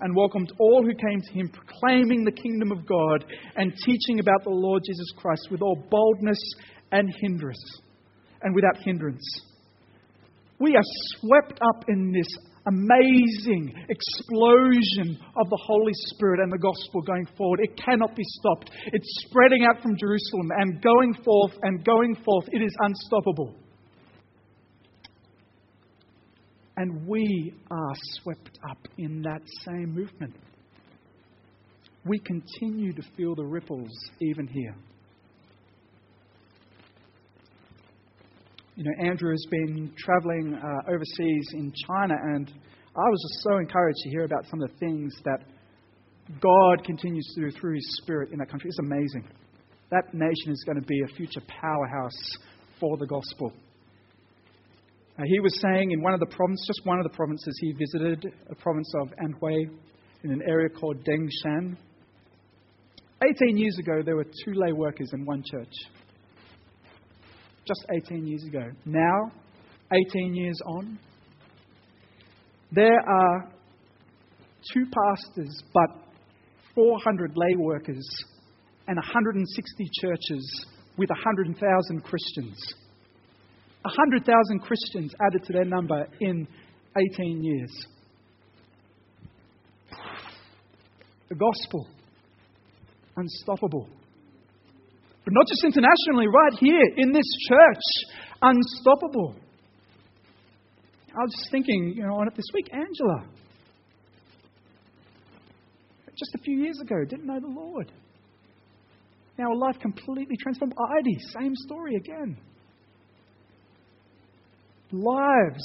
and 0.00 0.14
welcomed 0.14 0.52
all 0.58 0.82
who 0.82 0.94
came 0.94 1.20
to 1.20 1.32
him, 1.32 1.48
proclaiming 1.48 2.24
the 2.24 2.32
kingdom 2.32 2.72
of 2.72 2.86
God 2.86 3.24
and 3.56 3.72
teaching 3.84 4.20
about 4.20 4.44
the 4.44 4.50
Lord 4.50 4.82
Jesus 4.86 5.12
Christ 5.16 5.48
with 5.50 5.62
all 5.62 5.76
boldness 5.90 6.38
and 6.92 7.12
hindrance 7.20 7.80
and 8.42 8.54
without 8.54 8.76
hindrance. 8.84 9.24
We 10.58 10.74
are 10.76 10.82
swept 11.18 11.60
up 11.60 11.84
in 11.88 12.12
this 12.12 12.28
amazing 12.66 13.74
explosion 13.88 15.18
of 15.36 15.48
the 15.48 15.62
Holy 15.66 15.92
Spirit 16.10 16.40
and 16.40 16.52
the 16.52 16.58
gospel 16.58 17.02
going 17.02 17.26
forward. 17.36 17.60
It 17.62 17.76
cannot 17.76 18.16
be 18.16 18.24
stopped. 18.24 18.70
It's 18.92 19.26
spreading 19.28 19.64
out 19.64 19.82
from 19.82 19.96
Jerusalem 19.98 20.50
and 20.58 20.82
going 20.82 21.14
forth 21.24 21.52
and 21.62 21.84
going 21.84 22.16
forth. 22.24 22.48
It 22.52 22.62
is 22.62 22.74
unstoppable. 22.80 23.65
And 26.76 27.06
we 27.06 27.54
are 27.70 27.94
swept 28.20 28.58
up 28.70 28.78
in 28.98 29.22
that 29.22 29.40
same 29.64 29.94
movement. 29.94 30.34
We 32.04 32.18
continue 32.18 32.92
to 32.92 33.02
feel 33.16 33.34
the 33.34 33.44
ripples 33.44 33.90
even 34.20 34.46
here. 34.46 34.76
you 38.76 38.84
know, 38.84 39.08
Andrew 39.08 39.30
has 39.30 39.44
been 39.50 39.90
traveling 39.96 40.54
uh, 40.54 40.92
overseas 40.92 41.48
in 41.54 41.72
China, 41.88 42.14
and 42.34 42.52
I 42.94 43.08
was 43.08 43.28
just 43.30 43.42
so 43.42 43.56
encouraged 43.56 43.98
to 44.02 44.10
hear 44.10 44.24
about 44.24 44.44
some 44.50 44.62
of 44.62 44.70
the 44.70 44.76
things 44.76 45.14
that 45.24 45.40
God 46.40 46.84
continues 46.84 47.26
to 47.34 47.48
do 47.48 47.58
through 47.58 47.76
His 47.76 47.98
Spirit 48.02 48.32
in 48.32 48.38
that 48.38 48.50
country. 48.50 48.68
It's 48.68 48.78
amazing. 48.78 49.24
That 49.90 50.12
nation 50.12 50.52
is 50.52 50.62
going 50.66 50.78
to 50.78 50.86
be 50.86 51.00
a 51.00 51.16
future 51.16 51.40
powerhouse 51.48 52.36
for 52.78 52.98
the 52.98 53.06
gospel. 53.06 53.52
Uh, 55.18 55.22
he 55.26 55.40
was 55.40 55.58
saying 55.60 55.92
in 55.92 56.02
one 56.02 56.12
of 56.12 56.20
the 56.20 56.26
provinces, 56.26 56.66
just 56.66 56.86
one 56.86 56.98
of 56.98 57.04
the 57.04 57.16
provinces 57.16 57.56
he 57.60 57.72
visited, 57.72 58.26
a 58.50 58.54
province 58.56 58.92
of 59.00 59.08
Anhui, 59.24 59.70
in 60.24 60.30
an 60.30 60.42
area 60.46 60.68
called 60.68 60.98
Dengshan. 61.04 61.76
18 63.22 63.56
years 63.56 63.78
ago, 63.78 64.02
there 64.04 64.16
were 64.16 64.26
two 64.44 64.52
lay 64.54 64.72
workers 64.72 65.10
in 65.14 65.24
one 65.24 65.42
church 65.50 65.72
just 67.66 67.84
18 67.90 68.26
years 68.26 68.44
ago. 68.44 68.70
Now, 68.84 69.32
18 69.92 70.34
years 70.34 70.58
on, 70.66 70.98
there 72.70 73.00
are 73.00 73.52
two 74.72 74.84
pastors, 74.84 75.62
but 75.72 75.90
400 76.74 77.32
lay 77.34 77.56
workers 77.56 78.06
and 78.86 78.96
160 78.96 79.90
churches 80.00 80.66
with 80.96 81.08
100,000 81.10 82.04
Christians. 82.04 82.74
100,000 83.86 84.60
Christians 84.60 85.14
added 85.26 85.44
to 85.44 85.52
their 85.52 85.64
number 85.64 86.06
in 86.20 86.46
18 87.14 87.42
years. 87.42 87.86
The 91.28 91.34
gospel, 91.34 91.88
unstoppable. 93.16 93.88
But 95.24 95.32
not 95.32 95.46
just 95.48 95.64
internationally, 95.64 96.26
right 96.28 96.52
here 96.60 96.84
in 96.98 97.12
this 97.12 97.26
church, 97.48 97.82
unstoppable. 98.42 99.34
I 101.10 101.22
was 101.22 101.34
just 101.36 101.50
thinking, 101.50 101.94
you 101.96 102.02
know, 102.02 102.14
on 102.14 102.28
it 102.28 102.36
this 102.36 102.46
week, 102.54 102.68
Angela. 102.72 103.26
Just 106.16 106.34
a 106.34 106.38
few 106.38 106.62
years 106.62 106.78
ago, 106.80 107.04
didn't 107.08 107.26
know 107.26 107.40
the 107.40 107.48
Lord. 107.48 107.92
Now 109.38 109.52
a 109.52 109.58
life 109.58 109.78
completely 109.80 110.36
transformed. 110.40 110.74
Heidi, 110.78 111.18
same 111.38 111.54
story 111.56 111.96
again. 111.96 112.38
Lives 114.92 115.64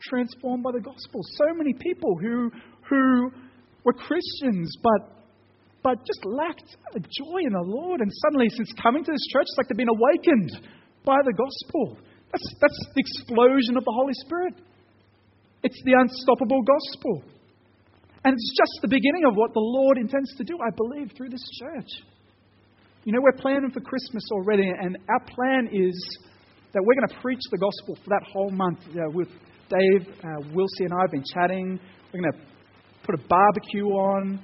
transformed 0.00 0.62
by 0.62 0.72
the 0.72 0.80
gospel. 0.80 1.20
So 1.36 1.54
many 1.54 1.72
people 1.72 2.16
who, 2.20 2.50
who 2.88 3.30
were 3.84 3.92
Christians 3.92 4.76
but 4.82 5.18
but 5.82 6.04
just 6.04 6.24
lacked 6.26 6.76
a 6.94 7.00
joy 7.00 7.40
in 7.46 7.52
the 7.52 7.64
Lord. 7.64 8.00
And 8.00 8.10
suddenly, 8.26 8.48
since 8.50 8.68
coming 8.82 9.04
to 9.04 9.12
this 9.12 9.26
church, 9.32 9.46
it's 9.46 9.56
like 9.56 9.68
they've 9.68 9.78
been 9.78 9.88
awakened 9.88 10.50
by 11.04 11.18
the 11.24 11.32
gospel. 11.32 11.96
That's, 12.32 12.44
that's 12.60 12.80
the 12.94 13.00
explosion 13.00 13.76
of 13.76 13.84
the 13.84 13.94
Holy 13.94 14.12
Spirit. 14.26 14.54
It's 15.62 15.80
the 15.84 15.94
unstoppable 15.96 16.62
gospel. 16.62 17.22
And 18.24 18.34
it's 18.34 18.52
just 18.58 18.82
the 18.82 18.88
beginning 18.88 19.24
of 19.24 19.34
what 19.34 19.54
the 19.54 19.62
Lord 19.62 19.98
intends 19.98 20.34
to 20.36 20.44
do, 20.44 20.58
I 20.60 20.70
believe, 20.76 21.12
through 21.16 21.30
this 21.30 21.46
church. 21.62 21.88
You 23.04 23.12
know, 23.12 23.20
we're 23.22 23.40
planning 23.40 23.70
for 23.70 23.80
Christmas 23.80 24.24
already, 24.32 24.68
and 24.68 24.98
our 25.08 25.24
plan 25.24 25.70
is 25.72 25.96
that 26.72 26.82
we're 26.84 26.94
going 26.94 27.08
to 27.08 27.20
preach 27.20 27.40
the 27.50 27.58
gospel 27.58 27.96
for 27.96 28.10
that 28.10 28.22
whole 28.32 28.50
month. 28.50 28.80
With 29.14 29.28
Dave, 29.68 30.08
uh, 30.24 30.40
and 30.40 30.92
I 30.92 31.00
have 31.02 31.10
been 31.10 31.24
chatting. 31.34 31.80
We're 32.12 32.20
going 32.20 32.32
to 32.32 32.38
put 33.04 33.14
a 33.14 33.28
barbecue 33.28 33.86
on 33.86 34.40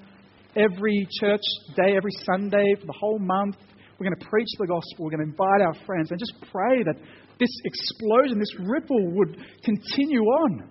every 0.57 1.07
church 1.21 1.41
day, 1.77 1.97
every 1.97 2.13
Sunday 2.25 2.75
for 2.81 2.87
the 2.87 2.99
whole 2.99 3.19
month. 3.19 3.57
We're 3.99 4.09
going 4.09 4.19
to 4.19 4.27
preach 4.27 4.49
the 4.59 4.67
gospel. 4.67 5.05
We're 5.05 5.17
going 5.17 5.27
to 5.27 5.31
invite 5.31 5.61
our 5.63 5.75
friends 5.87 6.11
and 6.11 6.19
just 6.19 6.35
pray 6.51 6.83
that 6.85 6.97
this 7.39 7.51
explosion, 7.65 8.39
this 8.39 8.55
ripple 8.61 9.13
would 9.13 9.37
continue 9.63 10.21
on. 10.21 10.69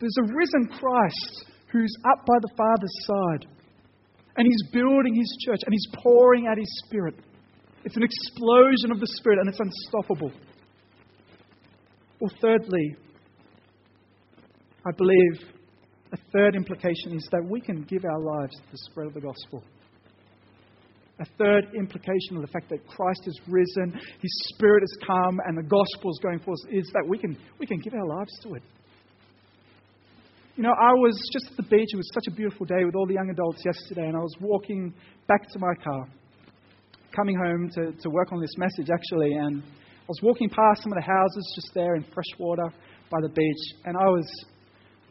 There's 0.00 0.16
a 0.18 0.34
risen 0.34 0.68
Christ 0.78 1.44
who's 1.72 1.94
up 2.12 2.24
by 2.26 2.34
the 2.40 2.50
Father's 2.56 3.06
side. 3.06 3.46
And 4.36 4.46
he's 4.46 4.70
building 4.72 5.14
his 5.14 5.36
church 5.46 5.60
and 5.64 5.72
he's 5.72 5.86
pouring 6.02 6.46
out 6.46 6.58
his 6.58 6.82
Spirit. 6.86 7.14
It's 7.84 7.96
an 7.96 8.02
explosion 8.02 8.92
of 8.92 9.00
the 9.00 9.06
Spirit 9.18 9.38
and 9.40 9.48
it's 9.48 9.60
unstoppable. 9.60 10.32
Well, 12.20 12.32
thirdly, 12.40 12.96
I 14.86 14.90
believe 14.96 15.54
a 16.12 16.16
third 16.32 16.56
implication 16.56 17.14
is 17.14 17.28
that 17.30 17.44
we 17.44 17.60
can 17.60 17.82
give 17.82 18.04
our 18.04 18.20
lives 18.20 18.54
to 18.56 18.72
the 18.72 18.78
spread 18.90 19.08
of 19.08 19.14
the 19.14 19.20
gospel. 19.20 19.62
A 21.20 21.26
third 21.38 21.66
implication 21.78 22.36
of 22.36 22.42
the 22.42 22.48
fact 22.48 22.70
that 22.70 22.86
Christ 22.86 23.20
is 23.26 23.38
risen, 23.46 23.92
His 23.92 24.32
Spirit 24.54 24.82
has 24.82 25.06
come, 25.06 25.38
and 25.46 25.56
the 25.56 25.62
gospel 25.62 26.10
is 26.10 26.18
going 26.22 26.40
forth 26.40 26.58
is 26.70 26.90
that 26.92 27.04
we 27.06 27.18
can, 27.18 27.36
we 27.60 27.66
can 27.66 27.78
give 27.78 27.94
our 27.94 28.06
lives 28.06 28.32
to 28.42 28.54
it. 28.54 28.62
You 30.56 30.62
know, 30.62 30.72
I 30.80 30.92
was 30.92 31.20
just 31.32 31.50
at 31.50 31.56
the 31.56 31.62
beach. 31.64 31.88
It 31.92 31.96
was 31.96 32.10
such 32.14 32.32
a 32.32 32.34
beautiful 32.34 32.64
day 32.64 32.84
with 32.84 32.94
all 32.94 33.06
the 33.06 33.14
young 33.14 33.30
adults 33.30 33.62
yesterday, 33.64 34.06
and 34.06 34.16
I 34.16 34.20
was 34.20 34.34
walking 34.40 34.94
back 35.28 35.48
to 35.52 35.58
my 35.58 35.74
car, 35.82 36.08
coming 37.14 37.36
home 37.36 37.70
to, 37.74 37.92
to 37.92 38.10
work 38.10 38.32
on 38.32 38.40
this 38.40 38.56
message 38.58 38.88
actually, 38.92 39.32
and 39.32 39.62
I 39.62 40.06
was 40.08 40.20
walking 40.22 40.48
past 40.48 40.82
some 40.82 40.92
of 40.92 40.96
the 40.96 41.06
houses 41.06 41.52
just 41.54 41.72
there 41.74 41.94
in 41.96 42.04
Freshwater 42.12 42.72
by 43.10 43.20
the 43.22 43.28
beach, 43.28 43.74
and 43.84 43.96
I 43.96 44.06
was 44.06 44.26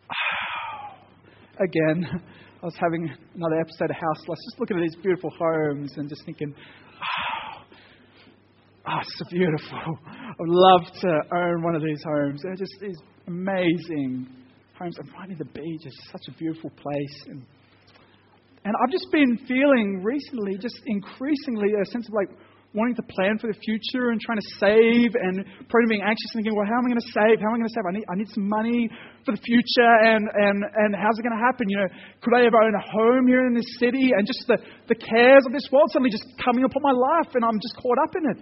again, 1.59 2.05
I 2.61 2.65
was 2.65 2.75
having 2.79 3.09
another 3.35 3.59
episode 3.59 3.89
of 3.89 3.97
House 3.97 4.23
just 4.25 4.59
looking 4.59 4.77
at 4.77 4.83
these 4.83 4.95
beautiful 5.01 5.29
homes 5.37 5.91
and 5.97 6.07
just 6.07 6.23
thinking, 6.25 6.53
oh, 6.55 7.63
oh, 8.87 8.99
it's 9.01 9.17
so 9.17 9.25
beautiful. 9.29 9.97
I 10.07 10.31
would 10.39 10.49
love 10.49 10.81
to 11.01 11.19
own 11.35 11.61
one 11.61 11.75
of 11.75 11.83
these 11.83 12.01
homes. 12.03 12.41
They're 12.41 12.55
just 12.55 12.73
these 12.79 12.97
amazing 13.27 14.27
homes. 14.79 14.97
And 14.97 15.09
near 15.27 15.37
the 15.37 15.45
beach 15.45 15.85
is 15.85 16.01
such 16.09 16.21
a 16.29 16.37
beautiful 16.37 16.69
place. 16.69 17.23
And, 17.27 17.45
and 18.63 18.73
I've 18.79 18.91
just 18.91 19.11
been 19.11 19.37
feeling 19.47 20.01
recently, 20.03 20.57
just 20.57 20.79
increasingly, 20.87 21.75
a 21.75 21.85
sense 21.91 22.07
of 22.07 22.13
like 22.15 22.31
wanting 22.73 22.95
to 22.95 23.03
plan 23.03 23.37
for 23.37 23.47
the 23.51 23.59
future 23.59 24.09
and 24.09 24.17
trying 24.23 24.39
to 24.39 24.49
save 24.57 25.13
and 25.13 25.45
probably 25.69 25.89
being 25.89 26.01
anxious 26.01 26.31
and 26.33 26.41
thinking, 26.41 26.55
well, 26.57 26.65
how 26.65 26.81
am 26.81 26.89
I 26.89 26.95
going 26.95 27.05
to 27.05 27.11
save? 27.13 27.37
How 27.37 27.53
am 27.53 27.55
I 27.55 27.57
going 27.61 27.69
to 27.69 27.75
save? 27.77 27.85
I 27.85 27.93
need, 27.93 28.07
I 28.09 28.15
need 28.17 28.31
some 28.33 28.47
money 28.49 28.89
for 29.27 29.35
the 29.35 29.43
future 29.45 29.93
and, 30.07 30.25
and, 30.25 30.57
and 30.65 30.89
how's 30.95 31.13
it 31.19 31.23
going 31.27 31.37
to 31.37 31.43
happen? 31.43 31.69
You 31.69 31.85
know, 31.85 31.89
could 32.23 32.33
I 32.33 32.49
ever 32.49 32.57
own 32.65 32.73
a 32.73 32.81
home 32.81 33.27
here 33.29 33.45
in 33.45 33.53
this 33.53 33.67
city? 33.77 34.09
And 34.15 34.25
just 34.25 34.41
the, 34.49 34.57
the 34.89 34.97
cares 34.97 35.45
of 35.45 35.53
this 35.53 35.69
world 35.69 35.93
suddenly 35.93 36.09
just 36.09 36.25
coming 36.41 36.65
upon 36.65 36.81
my 36.81 36.95
life 36.95 37.29
and 37.37 37.45
I'm 37.45 37.61
just 37.61 37.77
caught 37.77 37.99
up 38.01 38.15
in 38.17 38.25
it. 38.31 38.39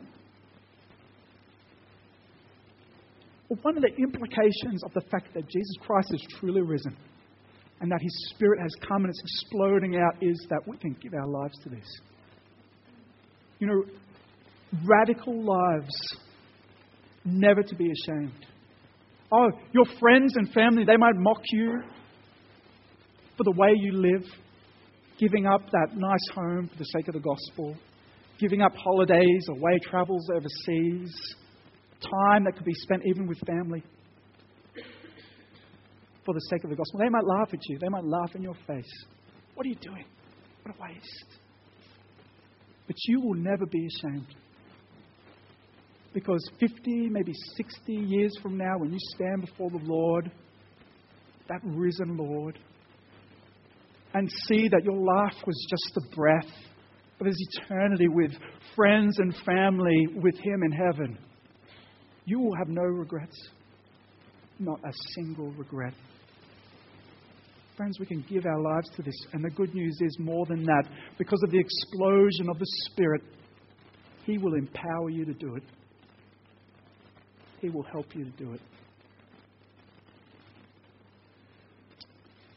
Well, 3.51 3.59
one 3.67 3.75
of 3.75 3.83
the 3.83 3.91
implications 3.99 4.79
of 4.87 4.95
the 4.95 5.03
fact 5.11 5.33
that 5.35 5.43
Jesus 5.43 5.75
Christ 5.83 6.07
is 6.15 6.23
truly 6.39 6.61
risen 6.61 6.95
and 7.81 7.91
that 7.91 7.99
his 7.99 8.29
spirit 8.29 8.59
has 8.61 8.71
come 8.87 9.03
and 9.03 9.09
it's 9.09 9.21
exploding 9.21 9.95
out 9.97 10.21
is 10.21 10.45
that 10.49 10.61
we 10.67 10.77
can 10.77 10.95
give 11.01 11.13
our 11.15 11.27
lives 11.27 11.57
to 11.63 11.69
this. 11.69 11.99
You 13.57 13.67
know, 13.67 13.83
radical 14.85 15.43
lives, 15.43 15.91
never 17.25 17.63
to 17.63 17.75
be 17.75 17.91
ashamed. 17.91 18.45
Oh, 19.31 19.49
your 19.73 19.85
friends 19.99 20.33
and 20.35 20.51
family, 20.53 20.83
they 20.85 20.97
might 20.97 21.15
mock 21.15 21.41
you 21.51 21.81
for 23.35 23.43
the 23.43 23.53
way 23.57 23.69
you 23.75 23.93
live, 23.93 24.25
giving 25.17 25.47
up 25.47 25.61
that 25.71 25.95
nice 25.95 26.35
home 26.35 26.69
for 26.71 26.77
the 26.77 26.85
sake 26.85 27.07
of 27.07 27.15
the 27.15 27.19
gospel, 27.19 27.75
giving 28.39 28.61
up 28.61 28.73
holidays, 28.75 29.47
away 29.49 29.79
travels 29.83 30.29
overseas, 30.29 31.11
time 32.01 32.43
that 32.43 32.55
could 32.55 32.65
be 32.65 32.73
spent 32.75 33.01
even 33.05 33.27
with 33.27 33.39
family 33.39 33.83
for 36.25 36.33
the 36.33 36.41
sake 36.49 36.63
of 36.63 36.69
the 36.69 36.75
gospel. 36.75 36.99
They 36.99 37.09
might 37.09 37.25
laugh 37.25 37.49
at 37.53 37.59
you, 37.67 37.77
they 37.79 37.89
might 37.89 38.05
laugh 38.05 38.35
in 38.35 38.41
your 38.41 38.55
face. 38.67 38.91
What 39.55 39.65
are 39.65 39.69
you 39.69 39.75
doing? 39.75 40.05
What 40.63 40.75
a 40.75 40.81
waste. 40.81 41.25
But 42.87 42.95
you 43.07 43.21
will 43.21 43.35
never 43.35 43.65
be 43.65 43.87
ashamed. 43.87 44.27
Because 46.13 46.49
50, 46.59 47.09
maybe 47.09 47.31
60 47.55 47.93
years 47.93 48.31
from 48.41 48.57
now, 48.57 48.77
when 48.77 48.91
you 48.91 48.99
stand 49.15 49.41
before 49.41 49.69
the 49.69 49.79
Lord, 49.83 50.29
that 51.47 51.61
risen 51.63 52.17
Lord, 52.17 52.59
and 54.13 54.29
see 54.47 54.67
that 54.67 54.83
your 54.83 54.97
life 54.97 55.35
was 55.45 55.67
just 55.69 55.95
the 55.95 56.15
breath 56.15 56.51
of 57.19 57.27
His 57.27 57.37
eternity 57.53 58.07
with 58.09 58.31
friends 58.75 59.19
and 59.19 59.33
family 59.45 60.07
with 60.15 60.35
Him 60.35 60.63
in 60.63 60.71
heaven, 60.71 61.17
you 62.25 62.39
will 62.39 62.55
have 62.57 62.67
no 62.67 62.83
regrets. 62.83 63.37
Not 64.59 64.79
a 64.83 64.91
single 65.15 65.51
regret. 65.51 65.93
Friends, 67.81 67.99
we 67.99 68.05
can 68.05 68.23
give 68.29 68.45
our 68.45 68.61
lives 68.61 68.91
to 68.95 69.01
this. 69.01 69.15
And 69.33 69.43
the 69.43 69.49
good 69.49 69.73
news 69.73 69.97
is 70.01 70.15
more 70.19 70.45
than 70.45 70.63
that. 70.65 70.83
Because 71.17 71.41
of 71.43 71.49
the 71.49 71.57
explosion 71.57 72.47
of 72.47 72.59
the 72.59 72.65
Spirit, 72.91 73.23
He 74.23 74.37
will 74.37 74.53
empower 74.53 75.09
you 75.09 75.25
to 75.25 75.33
do 75.33 75.55
it. 75.55 75.63
He 77.59 77.69
will 77.69 77.81
help 77.81 78.05
you 78.13 78.25
to 78.25 78.29
do 78.37 78.53
it. 78.53 78.61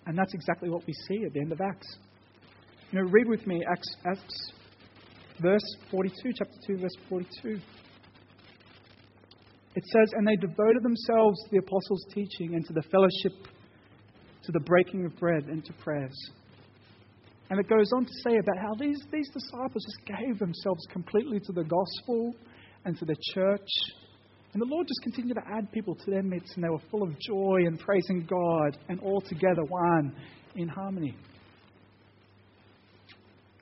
And 0.05 0.19
that's 0.19 0.35
exactly 0.35 0.69
what 0.69 0.87
we 0.87 0.93
see 1.09 1.25
at 1.25 1.33
the 1.33 1.41
end 1.41 1.53
of 1.53 1.61
Acts. 1.63 1.97
You 2.93 3.01
know, 3.01 3.09
read 3.09 3.27
with 3.27 3.47
me 3.47 3.65
Acts, 3.67 3.97
Acts 4.05 4.53
verse 5.41 5.77
42, 5.91 6.33
chapter 6.37 6.55
2, 6.67 6.77
verse 6.77 6.97
42. 7.09 7.61
It 9.75 9.85
says, 9.87 10.13
And 10.19 10.29
they 10.29 10.37
devoted 10.37 10.83
themselves 10.83 11.43
to 11.45 11.51
the 11.51 11.59
apostles' 11.61 12.05
teaching 12.13 12.57
and 12.57 12.67
to 12.67 12.75
the 12.75 12.83
fellowship, 12.83 13.54
to 14.47 14.53
the 14.53 14.61
breaking 14.61 15.05
of 15.07 15.17
bread, 15.19 15.45
and 15.45 15.65
to 15.65 15.73
prayers. 15.75 16.17
And 17.51 17.61
it 17.61 17.69
goes 17.69 17.91
on 17.95 18.05
to 18.05 18.13
say 18.27 18.37
about 18.37 18.59
how 18.59 18.75
these, 18.79 18.99
these 19.13 19.29
disciples 19.29 19.85
just 19.85 20.19
gave 20.19 20.39
themselves 20.39 20.87
completely 20.91 21.41
to 21.41 21.53
the 21.53 21.65
gospel 21.65 22.35
and 22.85 22.99
to 22.99 23.05
the 23.05 23.17
church 23.35 23.69
and 24.55 24.63
the 24.63 24.67
Lord 24.67 24.87
just 24.87 25.03
continued 25.03 25.35
to 25.35 25.43
add 25.53 25.71
people 25.73 25.97
to 25.97 26.11
their 26.13 26.23
midst, 26.23 26.55
and 26.55 26.63
they 26.63 26.69
were 26.69 26.79
full 26.89 27.03
of 27.03 27.11
joy 27.19 27.67
and 27.67 27.77
praising 27.77 28.25
God, 28.25 28.79
and 28.89 29.01
all 29.01 29.21
together 29.21 29.65
one 29.65 30.15
in 30.55 30.69
harmony. 30.69 31.17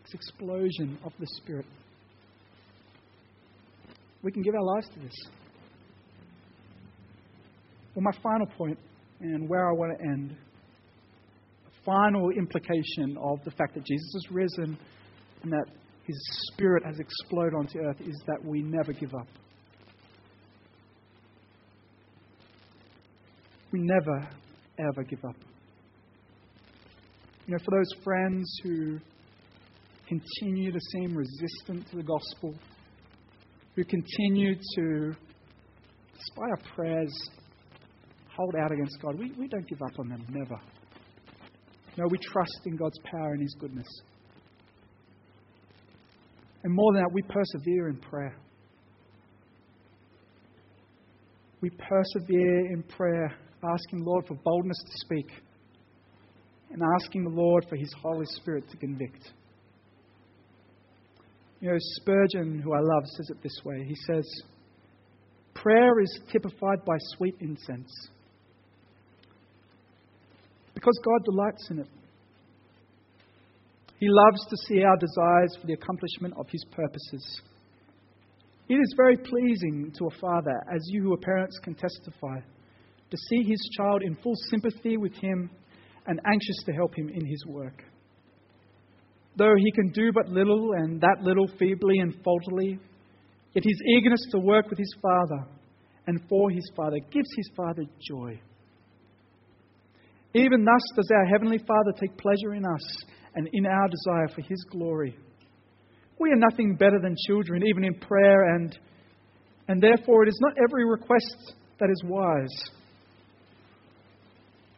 This 0.03 0.13
explosion 0.13 0.99
of 1.03 1.13
the 1.19 1.27
Spirit. 1.39 1.65
We 4.23 4.33
can 4.33 4.43
give 4.43 4.55
our 4.55 4.63
lives 4.63 4.89
to 4.91 5.01
this. 5.01 5.15
Well, 7.95 8.03
my 8.03 8.13
final 8.23 8.47
point, 8.47 8.79
and 9.21 9.49
where 9.49 9.67
I 9.67 9.73
want 9.73 9.99
to 9.99 10.05
end, 10.05 10.37
final 11.85 12.31
implication 12.31 13.17
of 13.21 13.43
the 13.45 13.51
fact 13.51 13.75
that 13.75 13.85
Jesus 13.85 14.15
is 14.15 14.29
risen 14.31 14.79
and 15.43 15.53
that 15.53 15.67
his 16.05 16.17
Spirit 16.53 16.85
has 16.85 16.99
exploded 16.99 17.55
onto 17.55 17.79
earth, 17.79 18.01
is 18.01 18.21
that 18.27 18.45
we 18.45 18.61
never 18.63 18.93
give 18.93 19.15
up. 19.15 19.27
We 23.73 23.81
never, 23.81 24.29
ever 24.79 25.03
give 25.05 25.25
up. 25.25 25.37
You 27.47 27.55
know, 27.55 27.59
for 27.65 27.79
those 27.79 28.03
friends 28.05 28.61
who 28.63 28.99
continue 30.07 30.73
to 30.73 30.81
seem 30.93 31.17
resistant 31.17 31.89
to 31.91 31.97
the 31.97 32.03
gospel, 32.03 32.55
who 33.75 33.85
continue 33.85 34.55
to, 34.55 35.15
despite 36.15 36.51
our 36.51 36.75
prayers, 36.75 37.13
hold 38.37 38.55
out 38.57 38.73
against 38.73 39.01
God, 39.01 39.19
we, 39.19 39.33
we 39.39 39.49
don't 39.49 39.67
give 39.69 39.81
up 39.83 39.99
on 39.99 40.09
them, 40.09 40.25
never. 40.29 40.61
No, 41.97 42.07
we 42.11 42.19
trust 42.19 42.61
in 42.65 42.77
God's 42.77 42.99
power 43.05 43.33
and 43.33 43.43
His 43.43 43.55
goodness. 43.61 43.89
And 46.65 46.73
more 46.73 46.93
than 46.95 47.03
that, 47.03 47.13
we 47.13 47.23
persevere 47.23 47.89
in 47.89 47.97
prayer. 47.97 48.37
We 51.61 51.71
persevere 51.71 52.73
in 52.73 52.83
prayer 52.85 53.35
asking 53.65 54.01
the 54.01 54.05
Lord 54.05 54.27
for 54.27 54.35
boldness 54.43 54.79
to 54.79 54.93
speak, 55.07 55.31
and 56.71 56.83
asking 57.01 57.25
the 57.25 57.31
Lord 57.31 57.67
for 57.69 57.77
His 57.77 57.93
Holy 58.03 58.27
Spirit 58.27 58.69
to 58.71 58.77
convict. 58.77 59.31
You 61.61 61.71
know, 61.71 61.77
Spurgeon, 61.79 62.61
who 62.61 62.73
I 62.75 62.81
love, 62.81 63.05
says 63.17 63.31
it 63.31 63.43
this 63.43 63.57
way 63.65 63.85
He 63.87 63.95
says, 64.07 64.25
Prayer 65.55 66.01
is 66.01 66.21
typified 66.33 66.85
by 66.85 66.97
sweet 67.17 67.37
incense 67.41 67.91
because 70.83 71.01
God 71.05 71.25
delights 71.25 71.71
in 71.71 71.79
it. 71.79 71.89
He 74.01 74.09
loves 74.09 74.45
to 74.51 74.57
see 74.67 74.83
our 74.83 74.97
desires 74.97 75.57
for 75.61 75.69
the 75.69 75.75
accomplishment 75.75 76.35
of 76.37 76.47
His 76.51 76.65
purposes. 76.73 77.41
It 78.69 78.75
is 78.75 78.95
very 78.97 79.17
pleasing 79.17 79.93
to 79.97 80.07
a 80.07 80.21
father, 80.21 80.61
as 80.75 80.81
you 80.87 81.03
who 81.03 81.15
are 81.15 81.19
parents 81.19 81.57
can 81.63 81.77
testify 81.77 82.41
to 83.11 83.17
see 83.29 83.43
his 83.43 83.61
child 83.77 84.03
in 84.03 84.17
full 84.17 84.35
sympathy 84.49 84.97
with 84.97 85.13
him 85.15 85.51
and 86.07 86.19
anxious 86.25 86.63
to 86.65 86.73
help 86.73 86.95
him 86.97 87.11
in 87.11 87.27
his 87.27 87.45
work. 87.47 87.85
Though 89.37 89.55
he 89.59 89.71
can 89.73 89.91
do 89.91 90.11
but 90.13 90.29
little, 90.29 90.73
and 90.73 91.01
that 91.01 91.19
little 91.23 91.47
feebly 91.59 91.99
and 91.99 92.15
faultily, 92.25 92.79
yet 93.53 93.65
his 93.65 93.83
eagerness 93.97 94.27
to 94.31 94.39
work 94.39 94.71
with 94.71 94.79
his 94.79 94.95
Father 95.03 95.47
and 96.07 96.21
for 96.29 96.51
his 96.51 96.69
Father 96.75 96.99
gives 97.11 97.29
his 97.37 97.51
Father 97.55 97.85
joy. 98.01 98.41
Even 100.35 100.65
thus 100.65 100.83
does 100.97 101.11
our 101.15 101.27
Heavenly 101.27 101.59
Father 101.59 101.93
take 102.01 102.17
pleasure 102.17 102.55
in 102.55 102.65
us 102.65 103.05
and 103.35 103.49
in 103.53 103.67
our 103.67 103.89
desire 103.89 104.29
for 104.35 104.41
his 104.43 104.65
glory. 104.71 105.17
We 106.19 106.31
are 106.31 106.37
nothing 106.37 106.77
better 106.77 107.01
than 107.03 107.17
children, 107.27 107.63
even 107.67 107.85
in 107.85 107.95
prayer, 107.95 108.55
and, 108.55 108.79
and 109.69 109.83
therefore 109.83 110.25
it 110.25 110.29
is 110.29 110.39
not 110.41 110.55
every 110.63 110.89
request 110.89 111.55
that 111.81 111.91
is 111.91 112.03
wise 112.05 112.71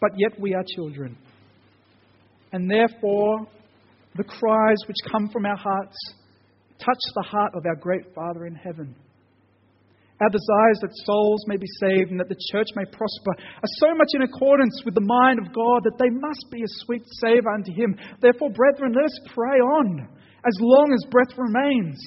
but 0.05 0.19
yet 0.19 0.39
we 0.39 0.53
are 0.53 0.63
children. 0.77 1.17
And 2.53 2.71
therefore, 2.71 3.47
the 4.17 4.25
cries 4.25 4.77
which 4.87 4.97
come 5.11 5.31
from 5.33 5.47
our 5.47 5.57
hearts 5.57 5.97
touch 6.79 6.99
the 7.15 7.23
heart 7.23 7.53
of 7.55 7.65
our 7.65 7.77
great 7.77 8.15
Father 8.15 8.45
in 8.45 8.55
heaven. 8.55 8.95
Our 10.21 10.31
desires 10.31 10.79
that 10.81 10.95
souls 11.05 11.45
may 11.49 11.57
be 11.57 11.67
saved 11.81 12.11
and 12.11 12.21
that 12.21 12.29
the 12.29 12.39
church 12.53 12.69
may 12.77 12.85
prosper 12.85 13.33
are 13.35 13.75
so 13.83 13.95
much 13.95 14.09
in 14.15 14.23
accordance 14.23 14.81
with 14.85 14.95
the 14.95 15.01
mind 15.01 15.41
of 15.41 15.53
God 15.53 15.83
that 15.83 15.99
they 15.99 16.11
must 16.11 16.47
be 16.53 16.63
a 16.63 16.77
sweet 16.87 17.03
savour 17.21 17.53
unto 17.53 17.73
Him. 17.73 17.99
Therefore, 18.21 18.51
brethren, 18.51 18.93
let 18.95 19.07
us 19.07 19.21
pray 19.35 19.59
on 19.59 20.09
as 20.47 20.57
long 20.61 20.93
as 20.95 21.11
breath 21.11 21.37
remains. 21.37 21.99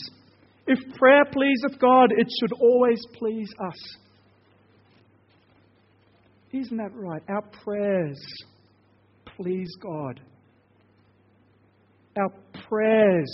If 0.68 0.80
prayer 0.96 1.26
pleaseth 1.26 1.80
God, 1.80 2.12
it 2.16 2.28
should 2.40 2.54
always 2.54 3.02
please 3.18 3.50
us. 3.60 3.98
Isn't 6.54 6.78
that 6.78 6.94
right? 6.94 7.22
Our 7.28 7.44
prayers 7.64 8.20
please 9.36 9.70
God. 9.82 10.22
Our 12.18 12.30
prayers 12.68 13.32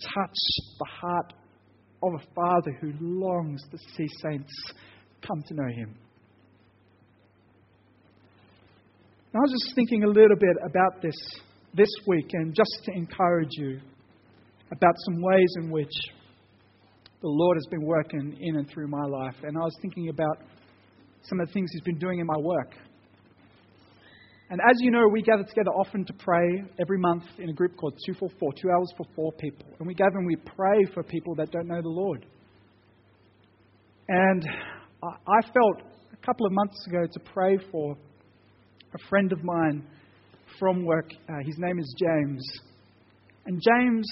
touch 0.00 0.38
the 0.78 0.86
heart 1.00 1.32
of 2.02 2.12
a 2.14 2.34
Father 2.34 2.76
who 2.80 2.92
longs 3.00 3.62
to 3.70 3.78
see 3.96 4.06
saints 4.22 4.52
come 5.26 5.42
to 5.48 5.54
know 5.54 5.68
Him. 5.68 5.94
I 9.34 9.38
was 9.38 9.52
just 9.62 9.74
thinking 9.74 10.04
a 10.04 10.08
little 10.08 10.36
bit 10.38 10.56
about 10.64 11.02
this 11.02 11.14
this 11.74 11.90
week 12.06 12.30
and 12.32 12.54
just 12.54 12.84
to 12.84 12.92
encourage 12.92 13.50
you 13.52 13.78
about 14.72 14.94
some 15.04 15.20
ways 15.20 15.52
in 15.56 15.70
which 15.70 15.92
the 17.20 17.28
Lord 17.28 17.56
has 17.56 17.66
been 17.70 17.84
working 17.84 18.36
in 18.40 18.56
and 18.56 18.68
through 18.70 18.88
my 18.88 19.04
life. 19.04 19.34
And 19.42 19.56
I 19.56 19.60
was 19.60 19.76
thinking 19.82 20.08
about 20.08 20.38
some 21.22 21.40
of 21.40 21.48
the 21.48 21.52
things 21.52 21.68
He's 21.72 21.82
been 21.82 21.98
doing 21.98 22.20
in 22.20 22.26
my 22.26 22.38
work. 22.38 22.72
And 24.48 24.60
as 24.60 24.76
you 24.78 24.92
know, 24.92 25.08
we 25.08 25.22
gather 25.22 25.42
together 25.42 25.70
often 25.70 26.04
to 26.04 26.12
pray 26.12 26.62
every 26.80 26.98
month 26.98 27.24
in 27.38 27.50
a 27.50 27.52
group 27.52 27.76
called 27.76 27.94
244, 28.06 28.52
two 28.52 28.70
hours 28.70 28.92
for 28.96 29.04
four 29.16 29.32
people. 29.32 29.66
And 29.80 29.88
we 29.88 29.94
gather 29.94 30.18
and 30.18 30.26
we 30.26 30.36
pray 30.36 30.84
for 30.94 31.02
people 31.02 31.34
that 31.34 31.50
don't 31.50 31.66
know 31.66 31.82
the 31.82 31.88
Lord. 31.88 32.24
And 34.08 34.48
I 35.02 35.42
felt 35.42 35.82
a 36.12 36.24
couple 36.24 36.46
of 36.46 36.52
months 36.52 36.76
ago 36.86 37.06
to 37.12 37.20
pray 37.32 37.58
for 37.72 37.96
a 38.94 39.08
friend 39.08 39.32
of 39.32 39.42
mine 39.42 39.84
from 40.60 40.84
work. 40.84 41.10
Uh, 41.28 41.44
his 41.44 41.56
name 41.58 41.80
is 41.80 41.94
James. 41.98 42.44
And 43.46 43.60
James 43.60 44.06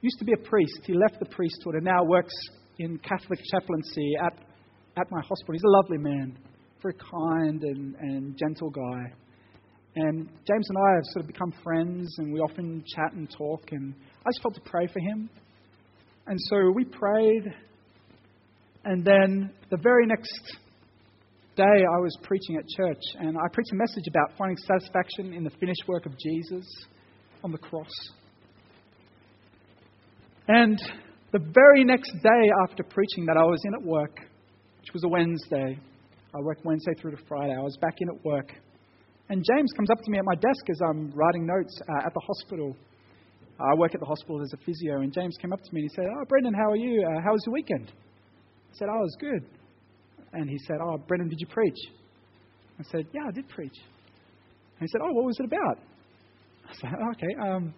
used 0.00 0.18
to 0.20 0.24
be 0.24 0.32
a 0.32 0.48
priest. 0.48 0.80
He 0.84 0.94
left 0.94 1.18
the 1.20 1.26
priesthood 1.26 1.74
and 1.74 1.84
now 1.84 2.02
works 2.02 2.34
in 2.78 2.98
Catholic 2.98 3.40
chaplaincy 3.50 4.12
at, 4.24 4.38
at 4.98 5.10
my 5.10 5.20
hospital. 5.20 5.52
He's 5.52 5.62
a 5.64 5.82
lovely 5.82 5.98
man, 5.98 6.38
very 6.82 6.94
kind 6.94 7.62
and, 7.62 7.94
and 7.96 8.38
gentle 8.38 8.70
guy. 8.70 9.12
And 9.96 10.28
James 10.46 10.68
and 10.68 10.78
I 10.78 10.94
have 10.96 11.04
sort 11.12 11.24
of 11.24 11.26
become 11.28 11.52
friends, 11.62 12.12
and 12.18 12.32
we 12.32 12.40
often 12.40 12.82
chat 12.94 13.12
and 13.12 13.30
talk. 13.30 13.70
And 13.70 13.94
I 14.26 14.30
just 14.30 14.42
felt 14.42 14.54
to 14.54 14.60
pray 14.62 14.86
for 14.88 14.98
him. 15.00 15.30
And 16.26 16.38
so 16.50 16.72
we 16.74 16.84
prayed. 16.84 17.44
And 18.84 19.04
then 19.04 19.52
the 19.70 19.76
very 19.76 20.06
next 20.06 20.56
day, 21.56 21.62
I 21.62 22.00
was 22.00 22.16
preaching 22.22 22.56
at 22.56 22.64
church, 22.76 23.00
and 23.20 23.36
I 23.36 23.48
preached 23.52 23.70
a 23.72 23.76
message 23.76 24.04
about 24.08 24.36
finding 24.36 24.56
satisfaction 24.56 25.32
in 25.32 25.44
the 25.44 25.50
finished 25.60 25.84
work 25.86 26.06
of 26.06 26.12
Jesus 26.18 26.66
on 27.44 27.52
the 27.52 27.58
cross. 27.58 27.92
And 30.48 30.78
the 31.32 31.38
very 31.38 31.84
next 31.84 32.12
day 32.12 32.50
after 32.68 32.82
preaching 32.82 33.26
that, 33.26 33.36
I 33.36 33.44
was 33.44 33.60
in 33.64 33.74
at 33.74 33.82
work, 33.82 34.16
which 34.80 34.92
was 34.92 35.04
a 35.04 35.08
Wednesday. 35.08 35.78
I 36.34 36.40
worked 36.40 36.64
Wednesday 36.64 36.92
through 37.00 37.12
to 37.12 37.24
Friday. 37.28 37.54
I 37.54 37.62
was 37.62 37.76
back 37.80 37.94
in 38.00 38.08
at 38.08 38.24
work. 38.24 38.52
And 39.28 39.42
James 39.42 39.72
comes 39.76 39.90
up 39.90 39.98
to 40.02 40.10
me 40.10 40.18
at 40.18 40.24
my 40.24 40.34
desk 40.34 40.68
as 40.68 40.80
I'm 40.86 41.10
writing 41.14 41.46
notes 41.46 41.80
uh, 41.88 42.06
at 42.06 42.12
the 42.12 42.20
hospital. 42.20 42.76
I 43.58 43.74
work 43.74 43.94
at 43.94 44.00
the 44.00 44.06
hospital 44.06 44.42
as 44.42 44.52
a 44.52 44.58
physio, 44.58 45.00
and 45.00 45.12
James 45.12 45.36
came 45.40 45.52
up 45.52 45.62
to 45.62 45.74
me 45.74 45.82
and 45.82 45.90
he 45.90 45.94
said, 45.94 46.04
Oh, 46.10 46.24
Brendan, 46.28 46.54
how 46.54 46.70
are 46.72 46.76
you? 46.76 47.02
Uh, 47.06 47.20
how 47.24 47.32
was 47.32 47.42
your 47.46 47.54
weekend? 47.54 47.90
I 47.90 48.76
said, 48.76 48.88
Oh, 48.90 48.98
it 48.98 49.02
was 49.02 49.16
good. 49.20 49.44
And 50.32 50.50
he 50.50 50.58
said, 50.66 50.76
Oh, 50.82 50.98
Brendan, 50.98 51.28
did 51.28 51.40
you 51.40 51.46
preach? 51.46 51.78
I 52.78 52.82
said, 52.90 53.06
Yeah, 53.14 53.22
I 53.28 53.30
did 53.30 53.48
preach. 53.48 53.76
And 53.76 54.80
he 54.80 54.88
said, 54.88 55.00
Oh, 55.02 55.12
what 55.12 55.24
was 55.24 55.36
it 55.38 55.46
about? 55.46 55.78
I 56.68 56.74
said, 56.74 56.90
oh, 57.00 57.10
Okay, 57.12 57.48
um, 57.48 57.74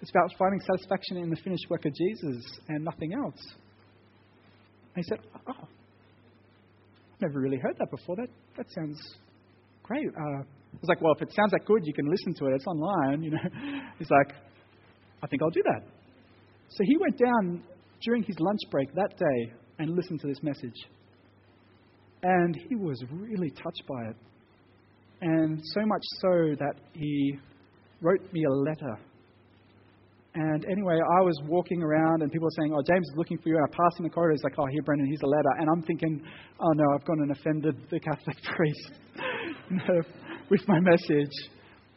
it's 0.00 0.10
about 0.10 0.30
finding 0.38 0.60
satisfaction 0.60 1.16
in 1.18 1.30
the 1.30 1.36
finished 1.36 1.66
work 1.68 1.84
of 1.84 1.92
Jesus 1.94 2.42
and 2.68 2.84
nothing 2.84 3.12
else. 3.12 3.40
And 4.94 5.04
he 5.04 5.08
said, 5.08 5.18
Oh, 5.48 5.52
I've 5.62 7.20
never 7.20 7.40
really 7.40 7.58
heard 7.58 7.76
that 7.78 7.90
before. 7.90 8.16
That, 8.16 8.28
that 8.56 8.66
sounds 8.74 9.00
great. 9.82 10.06
Uh, 10.08 10.42
I 10.74 10.78
was 10.80 10.88
like, 10.88 11.00
well, 11.00 11.14
if 11.14 11.22
it 11.22 11.32
sounds 11.34 11.52
that 11.52 11.64
good, 11.64 11.82
you 11.84 11.94
can 11.94 12.06
listen 12.06 12.34
to 12.34 12.46
it. 12.46 12.54
It's 12.54 12.66
online, 12.66 13.22
you 13.22 13.30
know. 13.30 13.38
He's 13.98 14.10
like, 14.10 14.36
I 15.22 15.26
think 15.26 15.42
I'll 15.42 15.50
do 15.50 15.62
that. 15.64 15.82
So 16.68 16.84
he 16.84 16.96
went 16.98 17.18
down 17.18 17.62
during 18.02 18.22
his 18.22 18.36
lunch 18.38 18.60
break 18.70 18.92
that 18.94 19.16
day 19.16 19.52
and 19.78 19.90
listened 19.90 20.20
to 20.20 20.26
this 20.26 20.42
message. 20.42 20.76
And 22.22 22.56
he 22.68 22.74
was 22.74 23.02
really 23.10 23.50
touched 23.50 23.82
by 23.88 24.10
it. 24.10 24.16
And 25.22 25.60
so 25.74 25.86
much 25.86 26.02
so 26.20 26.54
that 26.58 26.74
he 26.92 27.38
wrote 28.02 28.20
me 28.32 28.44
a 28.44 28.50
letter. 28.50 28.98
And 30.34 30.66
anyway, 30.66 30.98
I 31.18 31.22
was 31.22 31.40
walking 31.46 31.82
around 31.82 32.20
and 32.22 32.30
people 32.30 32.44
were 32.44 32.56
saying, 32.60 32.74
Oh, 32.74 32.82
James 32.86 33.06
is 33.08 33.14
looking 33.16 33.38
for 33.38 33.48
you. 33.48 33.56
And 33.56 33.64
I 33.64 33.70
passed 33.70 33.98
in 33.98 34.04
the 34.04 34.10
corridor. 34.10 34.34
He's 34.34 34.44
like, 34.44 34.58
Oh, 34.58 34.66
here, 34.66 34.82
Brendan, 34.82 35.06
here's 35.06 35.22
a 35.22 35.26
letter. 35.26 35.48
And 35.58 35.68
I'm 35.70 35.82
thinking, 35.82 36.20
Oh, 36.60 36.72
no, 36.74 36.84
I've 36.94 37.06
gone 37.06 37.20
and 37.22 37.30
offended 37.30 37.76
the 37.90 38.00
Catholic 38.00 38.36
priest. 38.56 38.92
with 40.50 40.66
my 40.68 40.80
message. 40.80 41.32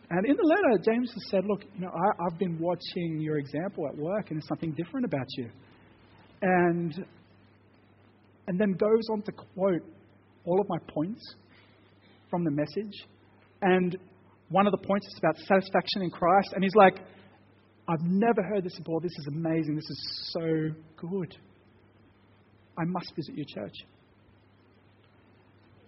And 0.10 0.26
in 0.26 0.36
the 0.36 0.44
letter, 0.44 0.84
James 0.84 1.12
has 1.14 1.30
said, 1.30 1.46
Look, 1.46 1.64
you 1.76 1.82
know, 1.82 1.92
I, 1.94 2.26
I've 2.26 2.40
been 2.40 2.58
watching 2.60 3.20
your 3.20 3.38
example 3.38 3.88
at 3.88 3.96
work, 3.96 4.32
and 4.32 4.38
there's 4.38 4.48
something 4.48 4.72
different 4.72 5.06
about 5.06 5.28
you. 5.38 5.50
And, 6.42 7.06
and 8.48 8.60
then 8.60 8.72
goes 8.74 9.08
on 9.12 9.22
to 9.24 9.32
quote 9.32 9.84
all 10.46 10.60
of 10.60 10.68
my 10.68 10.78
points 10.88 11.36
from 12.30 12.44
the 12.44 12.52
message. 12.52 13.06
And 13.62 13.98
one 14.50 14.66
of 14.66 14.72
the 14.72 14.88
points 14.88 15.06
is 15.08 15.20
about 15.20 15.38
satisfaction 15.38 16.02
in 16.02 16.10
Christ. 16.10 16.54
And 16.54 16.64
he's 16.64 16.76
like, 16.76 17.00
I've 17.88 18.04
never 18.04 18.42
heard 18.42 18.64
this 18.64 18.78
before. 18.78 19.02
This 19.02 19.12
is 19.20 19.28
amazing. 19.28 19.76
This 19.76 19.90
is 19.90 20.30
so 20.32 20.70
good. 20.98 21.36
I 22.78 22.86
must 22.86 23.14
visit 23.16 23.36
your 23.36 23.46
church. 23.46 23.76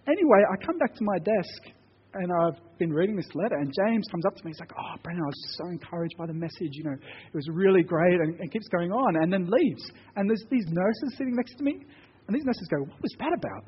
Anyway, 0.06 0.42
I 0.50 0.64
come 0.64 0.78
back 0.78 0.94
to 0.94 1.04
my 1.04 1.18
desk 1.18 1.74
and 2.14 2.30
I've 2.32 2.78
been 2.78 2.92
reading 2.92 3.16
this 3.16 3.28
letter, 3.34 3.56
and 3.56 3.72
James 3.72 4.06
comes 4.10 4.26
up 4.26 4.36
to 4.36 4.44
me. 4.44 4.50
He's 4.50 4.60
like, 4.60 4.72
"Oh, 4.78 4.94
Brendan, 5.02 5.24
I 5.24 5.28
was 5.28 5.56
so 5.56 5.68
encouraged 5.68 6.16
by 6.18 6.26
the 6.26 6.34
message. 6.34 6.72
You 6.72 6.84
know, 6.84 6.92
it 6.92 7.34
was 7.34 7.48
really 7.50 7.82
great," 7.82 8.20
and, 8.20 8.38
and 8.38 8.52
keeps 8.52 8.68
going 8.68 8.92
on, 8.92 9.22
and 9.22 9.32
then 9.32 9.48
leaves. 9.48 9.82
And 10.16 10.28
there's 10.28 10.44
these 10.50 10.66
nurses 10.68 11.14
sitting 11.16 11.34
next 11.34 11.56
to 11.58 11.64
me, 11.64 11.80
and 12.26 12.36
these 12.36 12.44
nurses 12.44 12.68
go, 12.68 12.80
"What 12.80 13.00
was 13.00 13.14
that 13.18 13.32
about?" 13.32 13.64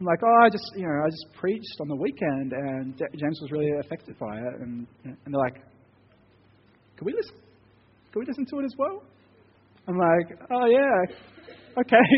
I'm 0.00 0.06
like, 0.06 0.20
"Oh, 0.22 0.42
I 0.42 0.48
just, 0.48 0.64
you 0.76 0.86
know, 0.86 1.02
I 1.04 1.08
just 1.08 1.26
preached 1.38 1.76
on 1.80 1.88
the 1.88 1.96
weekend, 1.96 2.52
and 2.52 2.96
James 2.98 3.38
was 3.42 3.50
really 3.50 3.70
affected 3.80 4.18
by 4.18 4.38
it." 4.38 4.54
And 4.60 4.86
and 5.04 5.16
they're 5.26 5.40
like, 5.40 5.56
"Can 6.96 7.06
we 7.06 7.12
listen? 7.12 7.36
Can 8.12 8.20
we 8.20 8.26
listen 8.26 8.46
to 8.46 8.58
it 8.60 8.64
as 8.64 8.74
well?" 8.78 9.02
I'm 9.88 9.98
like, 9.98 10.38
"Oh 10.50 10.66
yeah." 10.66 11.33
Okay, 11.78 12.08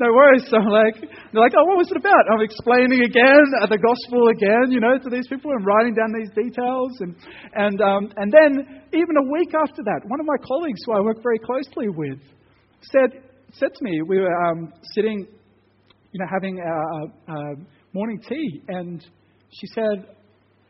no 0.00 0.08
worries. 0.12 0.44
So 0.50 0.58
I'm 0.58 0.68
like, 0.68 0.96
they're 1.00 1.42
like, 1.42 1.54
oh, 1.56 1.64
what 1.64 1.78
was 1.78 1.90
it 1.90 1.96
about? 1.96 2.24
I'm 2.32 2.42
explaining 2.42 3.02
again 3.02 3.44
uh, 3.62 3.66
the 3.66 3.78
gospel 3.78 4.28
again, 4.28 4.70
you 4.70 4.80
know, 4.80 4.98
to 4.98 5.10
these 5.10 5.26
people 5.28 5.50
and 5.52 5.64
writing 5.64 5.94
down 5.94 6.12
these 6.12 6.30
details. 6.34 6.92
And, 7.00 7.14
and, 7.54 7.80
um, 7.80 8.12
and 8.16 8.32
then 8.32 8.82
even 8.92 9.14
a 9.18 9.26
week 9.30 9.52
after 9.54 9.82
that, 9.84 10.00
one 10.06 10.20
of 10.20 10.26
my 10.26 10.38
colleagues 10.42 10.80
who 10.86 10.92
I 10.92 11.00
work 11.00 11.22
very 11.22 11.38
closely 11.38 11.88
with 11.88 12.20
said, 12.92 13.22
said 13.52 13.70
to 13.74 13.80
me, 13.82 14.02
we 14.06 14.18
were 14.18 14.34
um, 14.50 14.72
sitting, 14.94 15.26
you 16.12 16.18
know, 16.18 16.26
having 16.30 16.58
a 16.58 17.38
morning 17.92 18.20
tea, 18.28 18.62
and 18.68 19.00
she 19.50 19.66
said, 19.74 20.06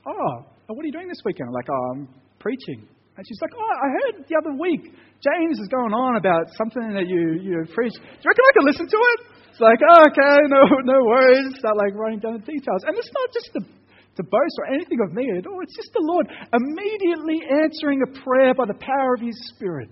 oh, 0.06 0.44
what 0.66 0.82
are 0.82 0.86
you 0.86 0.92
doing 0.92 1.08
this 1.08 1.20
weekend? 1.24 1.48
I'm 1.48 1.54
like, 1.54 1.68
oh, 1.70 1.90
I'm 1.92 2.08
preaching. 2.38 2.88
And 3.16 3.26
she's 3.26 3.38
like, 3.40 3.52
Oh, 3.54 3.62
I 3.62 3.88
heard 3.88 4.26
the 4.26 4.36
other 4.36 4.54
week 4.58 4.92
James 5.24 5.56
is 5.56 5.68
going 5.72 5.96
on 5.96 6.20
about 6.20 6.52
something 6.52 6.92
that 6.92 7.08
you, 7.08 7.40
you 7.40 7.64
preached. 7.72 7.96
Do 7.96 8.04
you 8.04 8.28
reckon 8.28 8.44
I 8.44 8.52
can 8.52 8.66
listen 8.68 8.86
to 8.92 9.00
it? 9.00 9.18
It's 9.50 9.60
like, 9.60 9.80
oh, 9.80 10.04
okay, 10.12 10.38
no, 10.52 10.60
no 10.84 10.98
worries. 11.08 11.56
Start 11.58 11.76
like 11.76 11.94
writing 11.94 12.20
down 12.20 12.34
the 12.34 12.44
details. 12.44 12.84
And 12.84 12.98
it's 12.98 13.08
not 13.08 13.28
just 13.32 13.48
to, 13.56 13.60
to 13.60 14.22
boast 14.22 14.56
or 14.60 14.74
anything 14.74 14.98
of 15.00 15.14
me 15.14 15.30
at 15.38 15.46
all. 15.46 15.62
It's 15.62 15.76
just 15.76 15.92
the 15.94 16.04
Lord 16.04 16.28
immediately 16.52 17.40
answering 17.48 18.02
a 18.02 18.10
prayer 18.20 18.52
by 18.52 18.66
the 18.66 18.76
power 18.76 19.14
of 19.14 19.22
His 19.22 19.38
Spirit. 19.54 19.88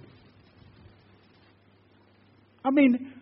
I 2.64 2.70
mean, 2.70 3.14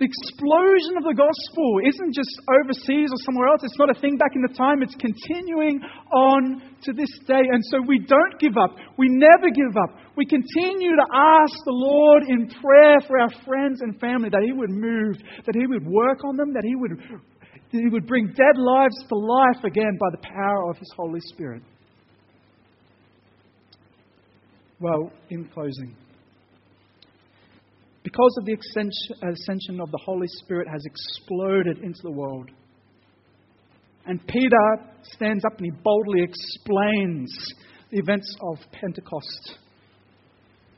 the 0.00 0.08
explosion 0.08 0.96
of 0.96 1.04
the 1.04 1.12
gospel 1.12 1.68
isn't 1.84 2.16
just 2.16 2.32
overseas 2.48 3.12
or 3.12 3.20
somewhere 3.28 3.52
else. 3.52 3.60
It's 3.60 3.76
not 3.76 3.92
a 3.92 4.00
thing 4.00 4.16
back 4.16 4.32
in 4.32 4.40
the 4.40 4.56
time. 4.56 4.80
It's 4.80 4.96
continuing 4.96 5.76
on 6.08 6.64
to 6.88 6.96
this 6.96 7.12
day. 7.28 7.44
And 7.44 7.60
so 7.68 7.84
we 7.84 8.00
don't 8.00 8.40
give 8.40 8.56
up. 8.56 8.80
We 8.96 9.12
never 9.12 9.52
give 9.52 9.76
up. 9.76 10.00
We 10.16 10.24
continue 10.24 10.96
to 10.96 11.06
ask 11.12 11.52
the 11.68 11.76
Lord 11.76 12.24
in 12.32 12.48
prayer 12.48 13.04
for 13.04 13.20
our 13.20 13.28
friends 13.44 13.84
and 13.84 14.00
family 14.00 14.30
that 14.32 14.40
He 14.40 14.56
would 14.56 14.72
move, 14.72 15.20
that 15.44 15.52
He 15.52 15.66
would 15.68 15.84
work 15.84 16.24
on 16.24 16.34
them, 16.40 16.54
that 16.56 16.64
He 16.64 16.74
would, 16.80 16.96
that 16.96 17.80
he 17.84 17.88
would 17.92 18.06
bring 18.06 18.32
dead 18.32 18.56
lives 18.56 18.96
to 19.06 19.14
life 19.14 19.64
again 19.64 19.98
by 20.00 20.08
the 20.16 20.24
power 20.24 20.70
of 20.70 20.78
His 20.78 20.90
Holy 20.96 21.20
Spirit. 21.28 21.62
Well, 24.80 25.12
in 25.28 25.44
closing, 25.52 25.94
because 28.02 28.34
of 28.38 28.46
the 28.46 28.54
ascension 28.54 29.80
of 29.80 29.90
the 29.90 30.00
Holy 30.04 30.26
Spirit 30.42 30.68
has 30.68 30.82
exploded 30.84 31.78
into 31.78 32.00
the 32.02 32.10
world. 32.10 32.50
And 34.06 34.26
Peter 34.26 34.56
stands 35.02 35.44
up 35.44 35.58
and 35.58 35.66
he 35.66 35.82
boldly 35.84 36.22
explains 36.22 37.32
the 37.90 37.98
events 37.98 38.36
of 38.40 38.58
Pentecost. 38.72 39.58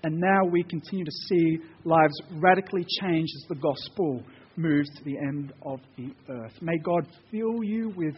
And 0.02 0.18
now 0.18 0.44
we 0.50 0.64
continue 0.64 1.04
to 1.04 1.12
see 1.28 1.58
lives 1.84 2.14
radically 2.32 2.84
changed 3.00 3.32
as 3.36 3.48
the 3.48 3.54
gospel 3.54 4.22
moves 4.56 4.90
to 4.96 5.04
the 5.04 5.16
end 5.16 5.52
of 5.64 5.78
the 5.96 6.10
earth. 6.28 6.52
May 6.60 6.78
God 6.78 7.06
fill 7.30 7.62
you 7.62 7.92
with 7.96 8.16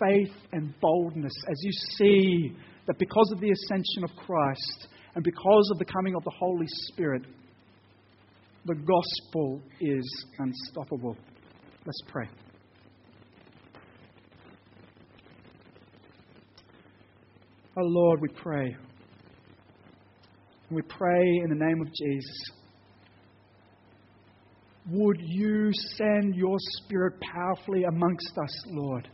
faith 0.00 0.34
and 0.52 0.72
boldness 0.80 1.32
as 1.50 1.56
you 1.62 1.72
see 1.96 2.56
that 2.86 2.98
because 2.98 3.30
of 3.32 3.40
the 3.40 3.50
ascension 3.50 4.04
of 4.04 4.10
Christ 4.16 4.88
and 5.14 5.22
because 5.22 5.70
of 5.72 5.78
the 5.78 5.84
coming 5.84 6.14
of 6.14 6.24
the 6.24 6.32
Holy 6.38 6.66
Spirit, 6.86 7.22
the 8.68 8.74
gospel 8.74 9.60
is 9.80 10.26
unstoppable. 10.38 11.16
Let's 11.84 12.00
pray. 12.06 12.28
Oh 17.78 17.82
Lord, 17.82 18.20
we 18.20 18.28
pray. 18.28 18.76
We 20.70 20.82
pray 20.82 21.22
in 21.42 21.48
the 21.48 21.64
name 21.64 21.80
of 21.80 21.88
Jesus 21.88 22.50
would 24.90 25.20
you 25.20 25.70
send 25.96 26.34
your 26.34 26.56
Spirit 26.58 27.20
powerfully 27.20 27.84
amongst 27.84 28.32
us, 28.42 28.64
Lord, 28.68 29.06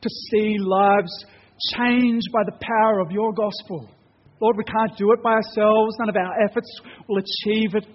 to 0.00 0.08
see 0.30 0.56
lives 0.58 1.24
changed 1.76 2.26
by 2.32 2.42
the 2.44 2.58
power 2.60 3.00
of 3.00 3.12
your 3.12 3.32
gospel. 3.32 3.88
Lord, 4.40 4.56
we 4.56 4.64
can't 4.64 4.96
do 4.96 5.12
it 5.12 5.22
by 5.22 5.32
ourselves. 5.32 5.96
None 5.98 6.08
of 6.08 6.16
our 6.16 6.34
efforts 6.48 6.68
will 7.08 7.18
achieve 7.18 7.74
it. 7.74 7.86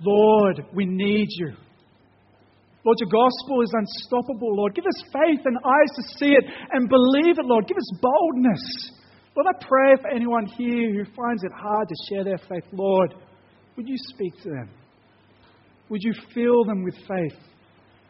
Lord, 0.00 0.64
we 0.74 0.84
need 0.86 1.28
you. 1.30 1.52
Lord, 2.84 2.96
your 2.98 3.10
gospel 3.10 3.60
is 3.62 3.72
unstoppable, 3.74 4.56
Lord. 4.56 4.74
Give 4.74 4.86
us 4.86 5.02
faith 5.12 5.40
and 5.44 5.58
eyes 5.58 5.92
to 5.96 6.18
see 6.18 6.32
it 6.32 6.44
and 6.72 6.88
believe 6.88 7.38
it, 7.38 7.44
Lord. 7.44 7.66
Give 7.66 7.76
us 7.76 7.98
boldness. 8.00 8.92
Lord, 9.36 9.46
I 9.54 9.64
pray 9.64 9.96
for 10.00 10.10
anyone 10.10 10.46
here 10.46 10.92
who 10.92 11.04
finds 11.14 11.44
it 11.44 11.52
hard 11.52 11.88
to 11.88 11.94
share 12.08 12.24
their 12.24 12.38
faith, 12.38 12.64
Lord, 12.72 13.14
would 13.76 13.86
you 13.86 13.96
speak 14.08 14.32
to 14.42 14.50
them? 14.50 14.70
Would 15.90 16.00
you 16.02 16.14
fill 16.34 16.64
them 16.64 16.84
with 16.84 16.94
faith? 17.06 17.38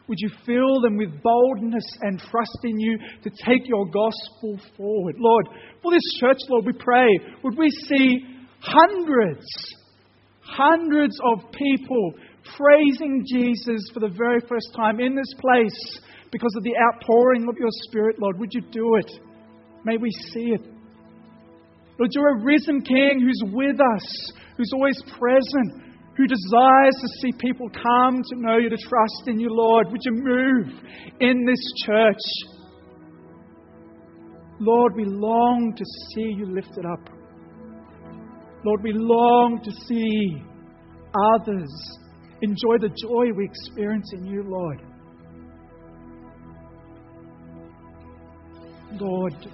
Would 0.08 0.18
you 0.18 0.30
fill 0.44 0.80
them 0.80 0.96
with 0.96 1.22
boldness 1.22 1.84
and 2.00 2.18
trust 2.18 2.58
in 2.64 2.80
you 2.80 2.98
to 3.22 3.30
take 3.30 3.66
your 3.66 3.86
gospel 3.86 4.58
forward? 4.76 5.16
Lord, 5.18 5.46
for 5.82 5.92
this 5.92 6.02
church, 6.20 6.38
Lord, 6.48 6.66
we 6.66 6.72
pray, 6.72 7.08
would 7.44 7.56
we 7.56 7.70
see 7.70 8.18
hundreds, 8.60 9.46
hundreds 10.42 11.16
of 11.32 11.52
people 11.52 12.14
praising 12.56 13.24
Jesus 13.30 13.90
for 13.94 14.00
the 14.00 14.14
very 14.16 14.40
first 14.48 14.74
time 14.74 14.98
in 14.98 15.14
this 15.14 15.32
place 15.38 16.00
because 16.32 16.54
of 16.56 16.64
the 16.64 16.74
outpouring 16.76 17.46
of 17.48 17.56
your 17.58 17.70
Spirit, 17.88 18.16
Lord? 18.18 18.38
Would 18.38 18.52
you 18.52 18.62
do 18.72 18.96
it? 18.96 19.10
May 19.84 19.96
we 19.96 20.10
see 20.32 20.52
it. 20.54 20.62
Lord, 21.98 22.10
you're 22.14 22.40
a 22.40 22.44
risen 22.44 22.82
King 22.82 23.20
who's 23.20 23.52
with 23.52 23.76
us, 23.78 24.32
who's 24.56 24.70
always 24.74 25.00
present, 25.18 25.89
who 26.20 26.26
desires 26.26 26.94
to 27.00 27.08
see 27.20 27.32
people 27.38 27.66
come 27.70 28.22
to 28.22 28.36
know 28.36 28.58
you, 28.58 28.68
to 28.68 28.76
trust 28.76 29.22
in 29.26 29.40
you, 29.40 29.48
Lord. 29.50 29.90
Would 29.90 30.00
you 30.04 30.12
move 30.12 30.66
in 31.18 31.46
this 31.46 31.72
church? 31.86 32.18
Lord, 34.58 34.94
we 34.96 35.06
long 35.06 35.72
to 35.74 35.84
see 36.12 36.34
you 36.36 36.44
lifted 36.44 36.84
up. 36.84 37.08
Lord, 38.62 38.82
we 38.82 38.92
long 38.92 39.62
to 39.64 39.70
see 39.88 40.42
others 41.34 41.98
enjoy 42.42 42.76
the 42.80 42.90
joy 42.90 43.32
we 43.34 43.46
experience 43.46 44.12
in 44.12 44.26
you, 44.26 44.42
Lord. 44.46 44.82
Lord, 48.92 49.48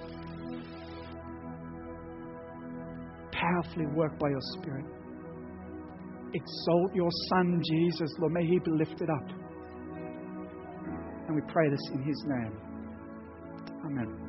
powerfully 3.31 3.85
work 3.95 4.19
by 4.19 4.27
your 4.27 4.41
Spirit 4.59 4.96
exalt 6.33 6.95
your 6.95 7.09
Son, 7.29 7.61
Jesus. 7.63 8.09
Lord, 8.19 8.33
may 8.33 8.45
he 8.45 8.59
be 8.59 8.71
lifted 8.71 9.09
up. 9.09 9.29
And 11.27 11.35
we 11.35 11.41
pray 11.51 11.69
this 11.69 11.89
in 11.93 12.03
his 12.03 12.23
name. 12.27 12.57
Amen. 13.85 14.26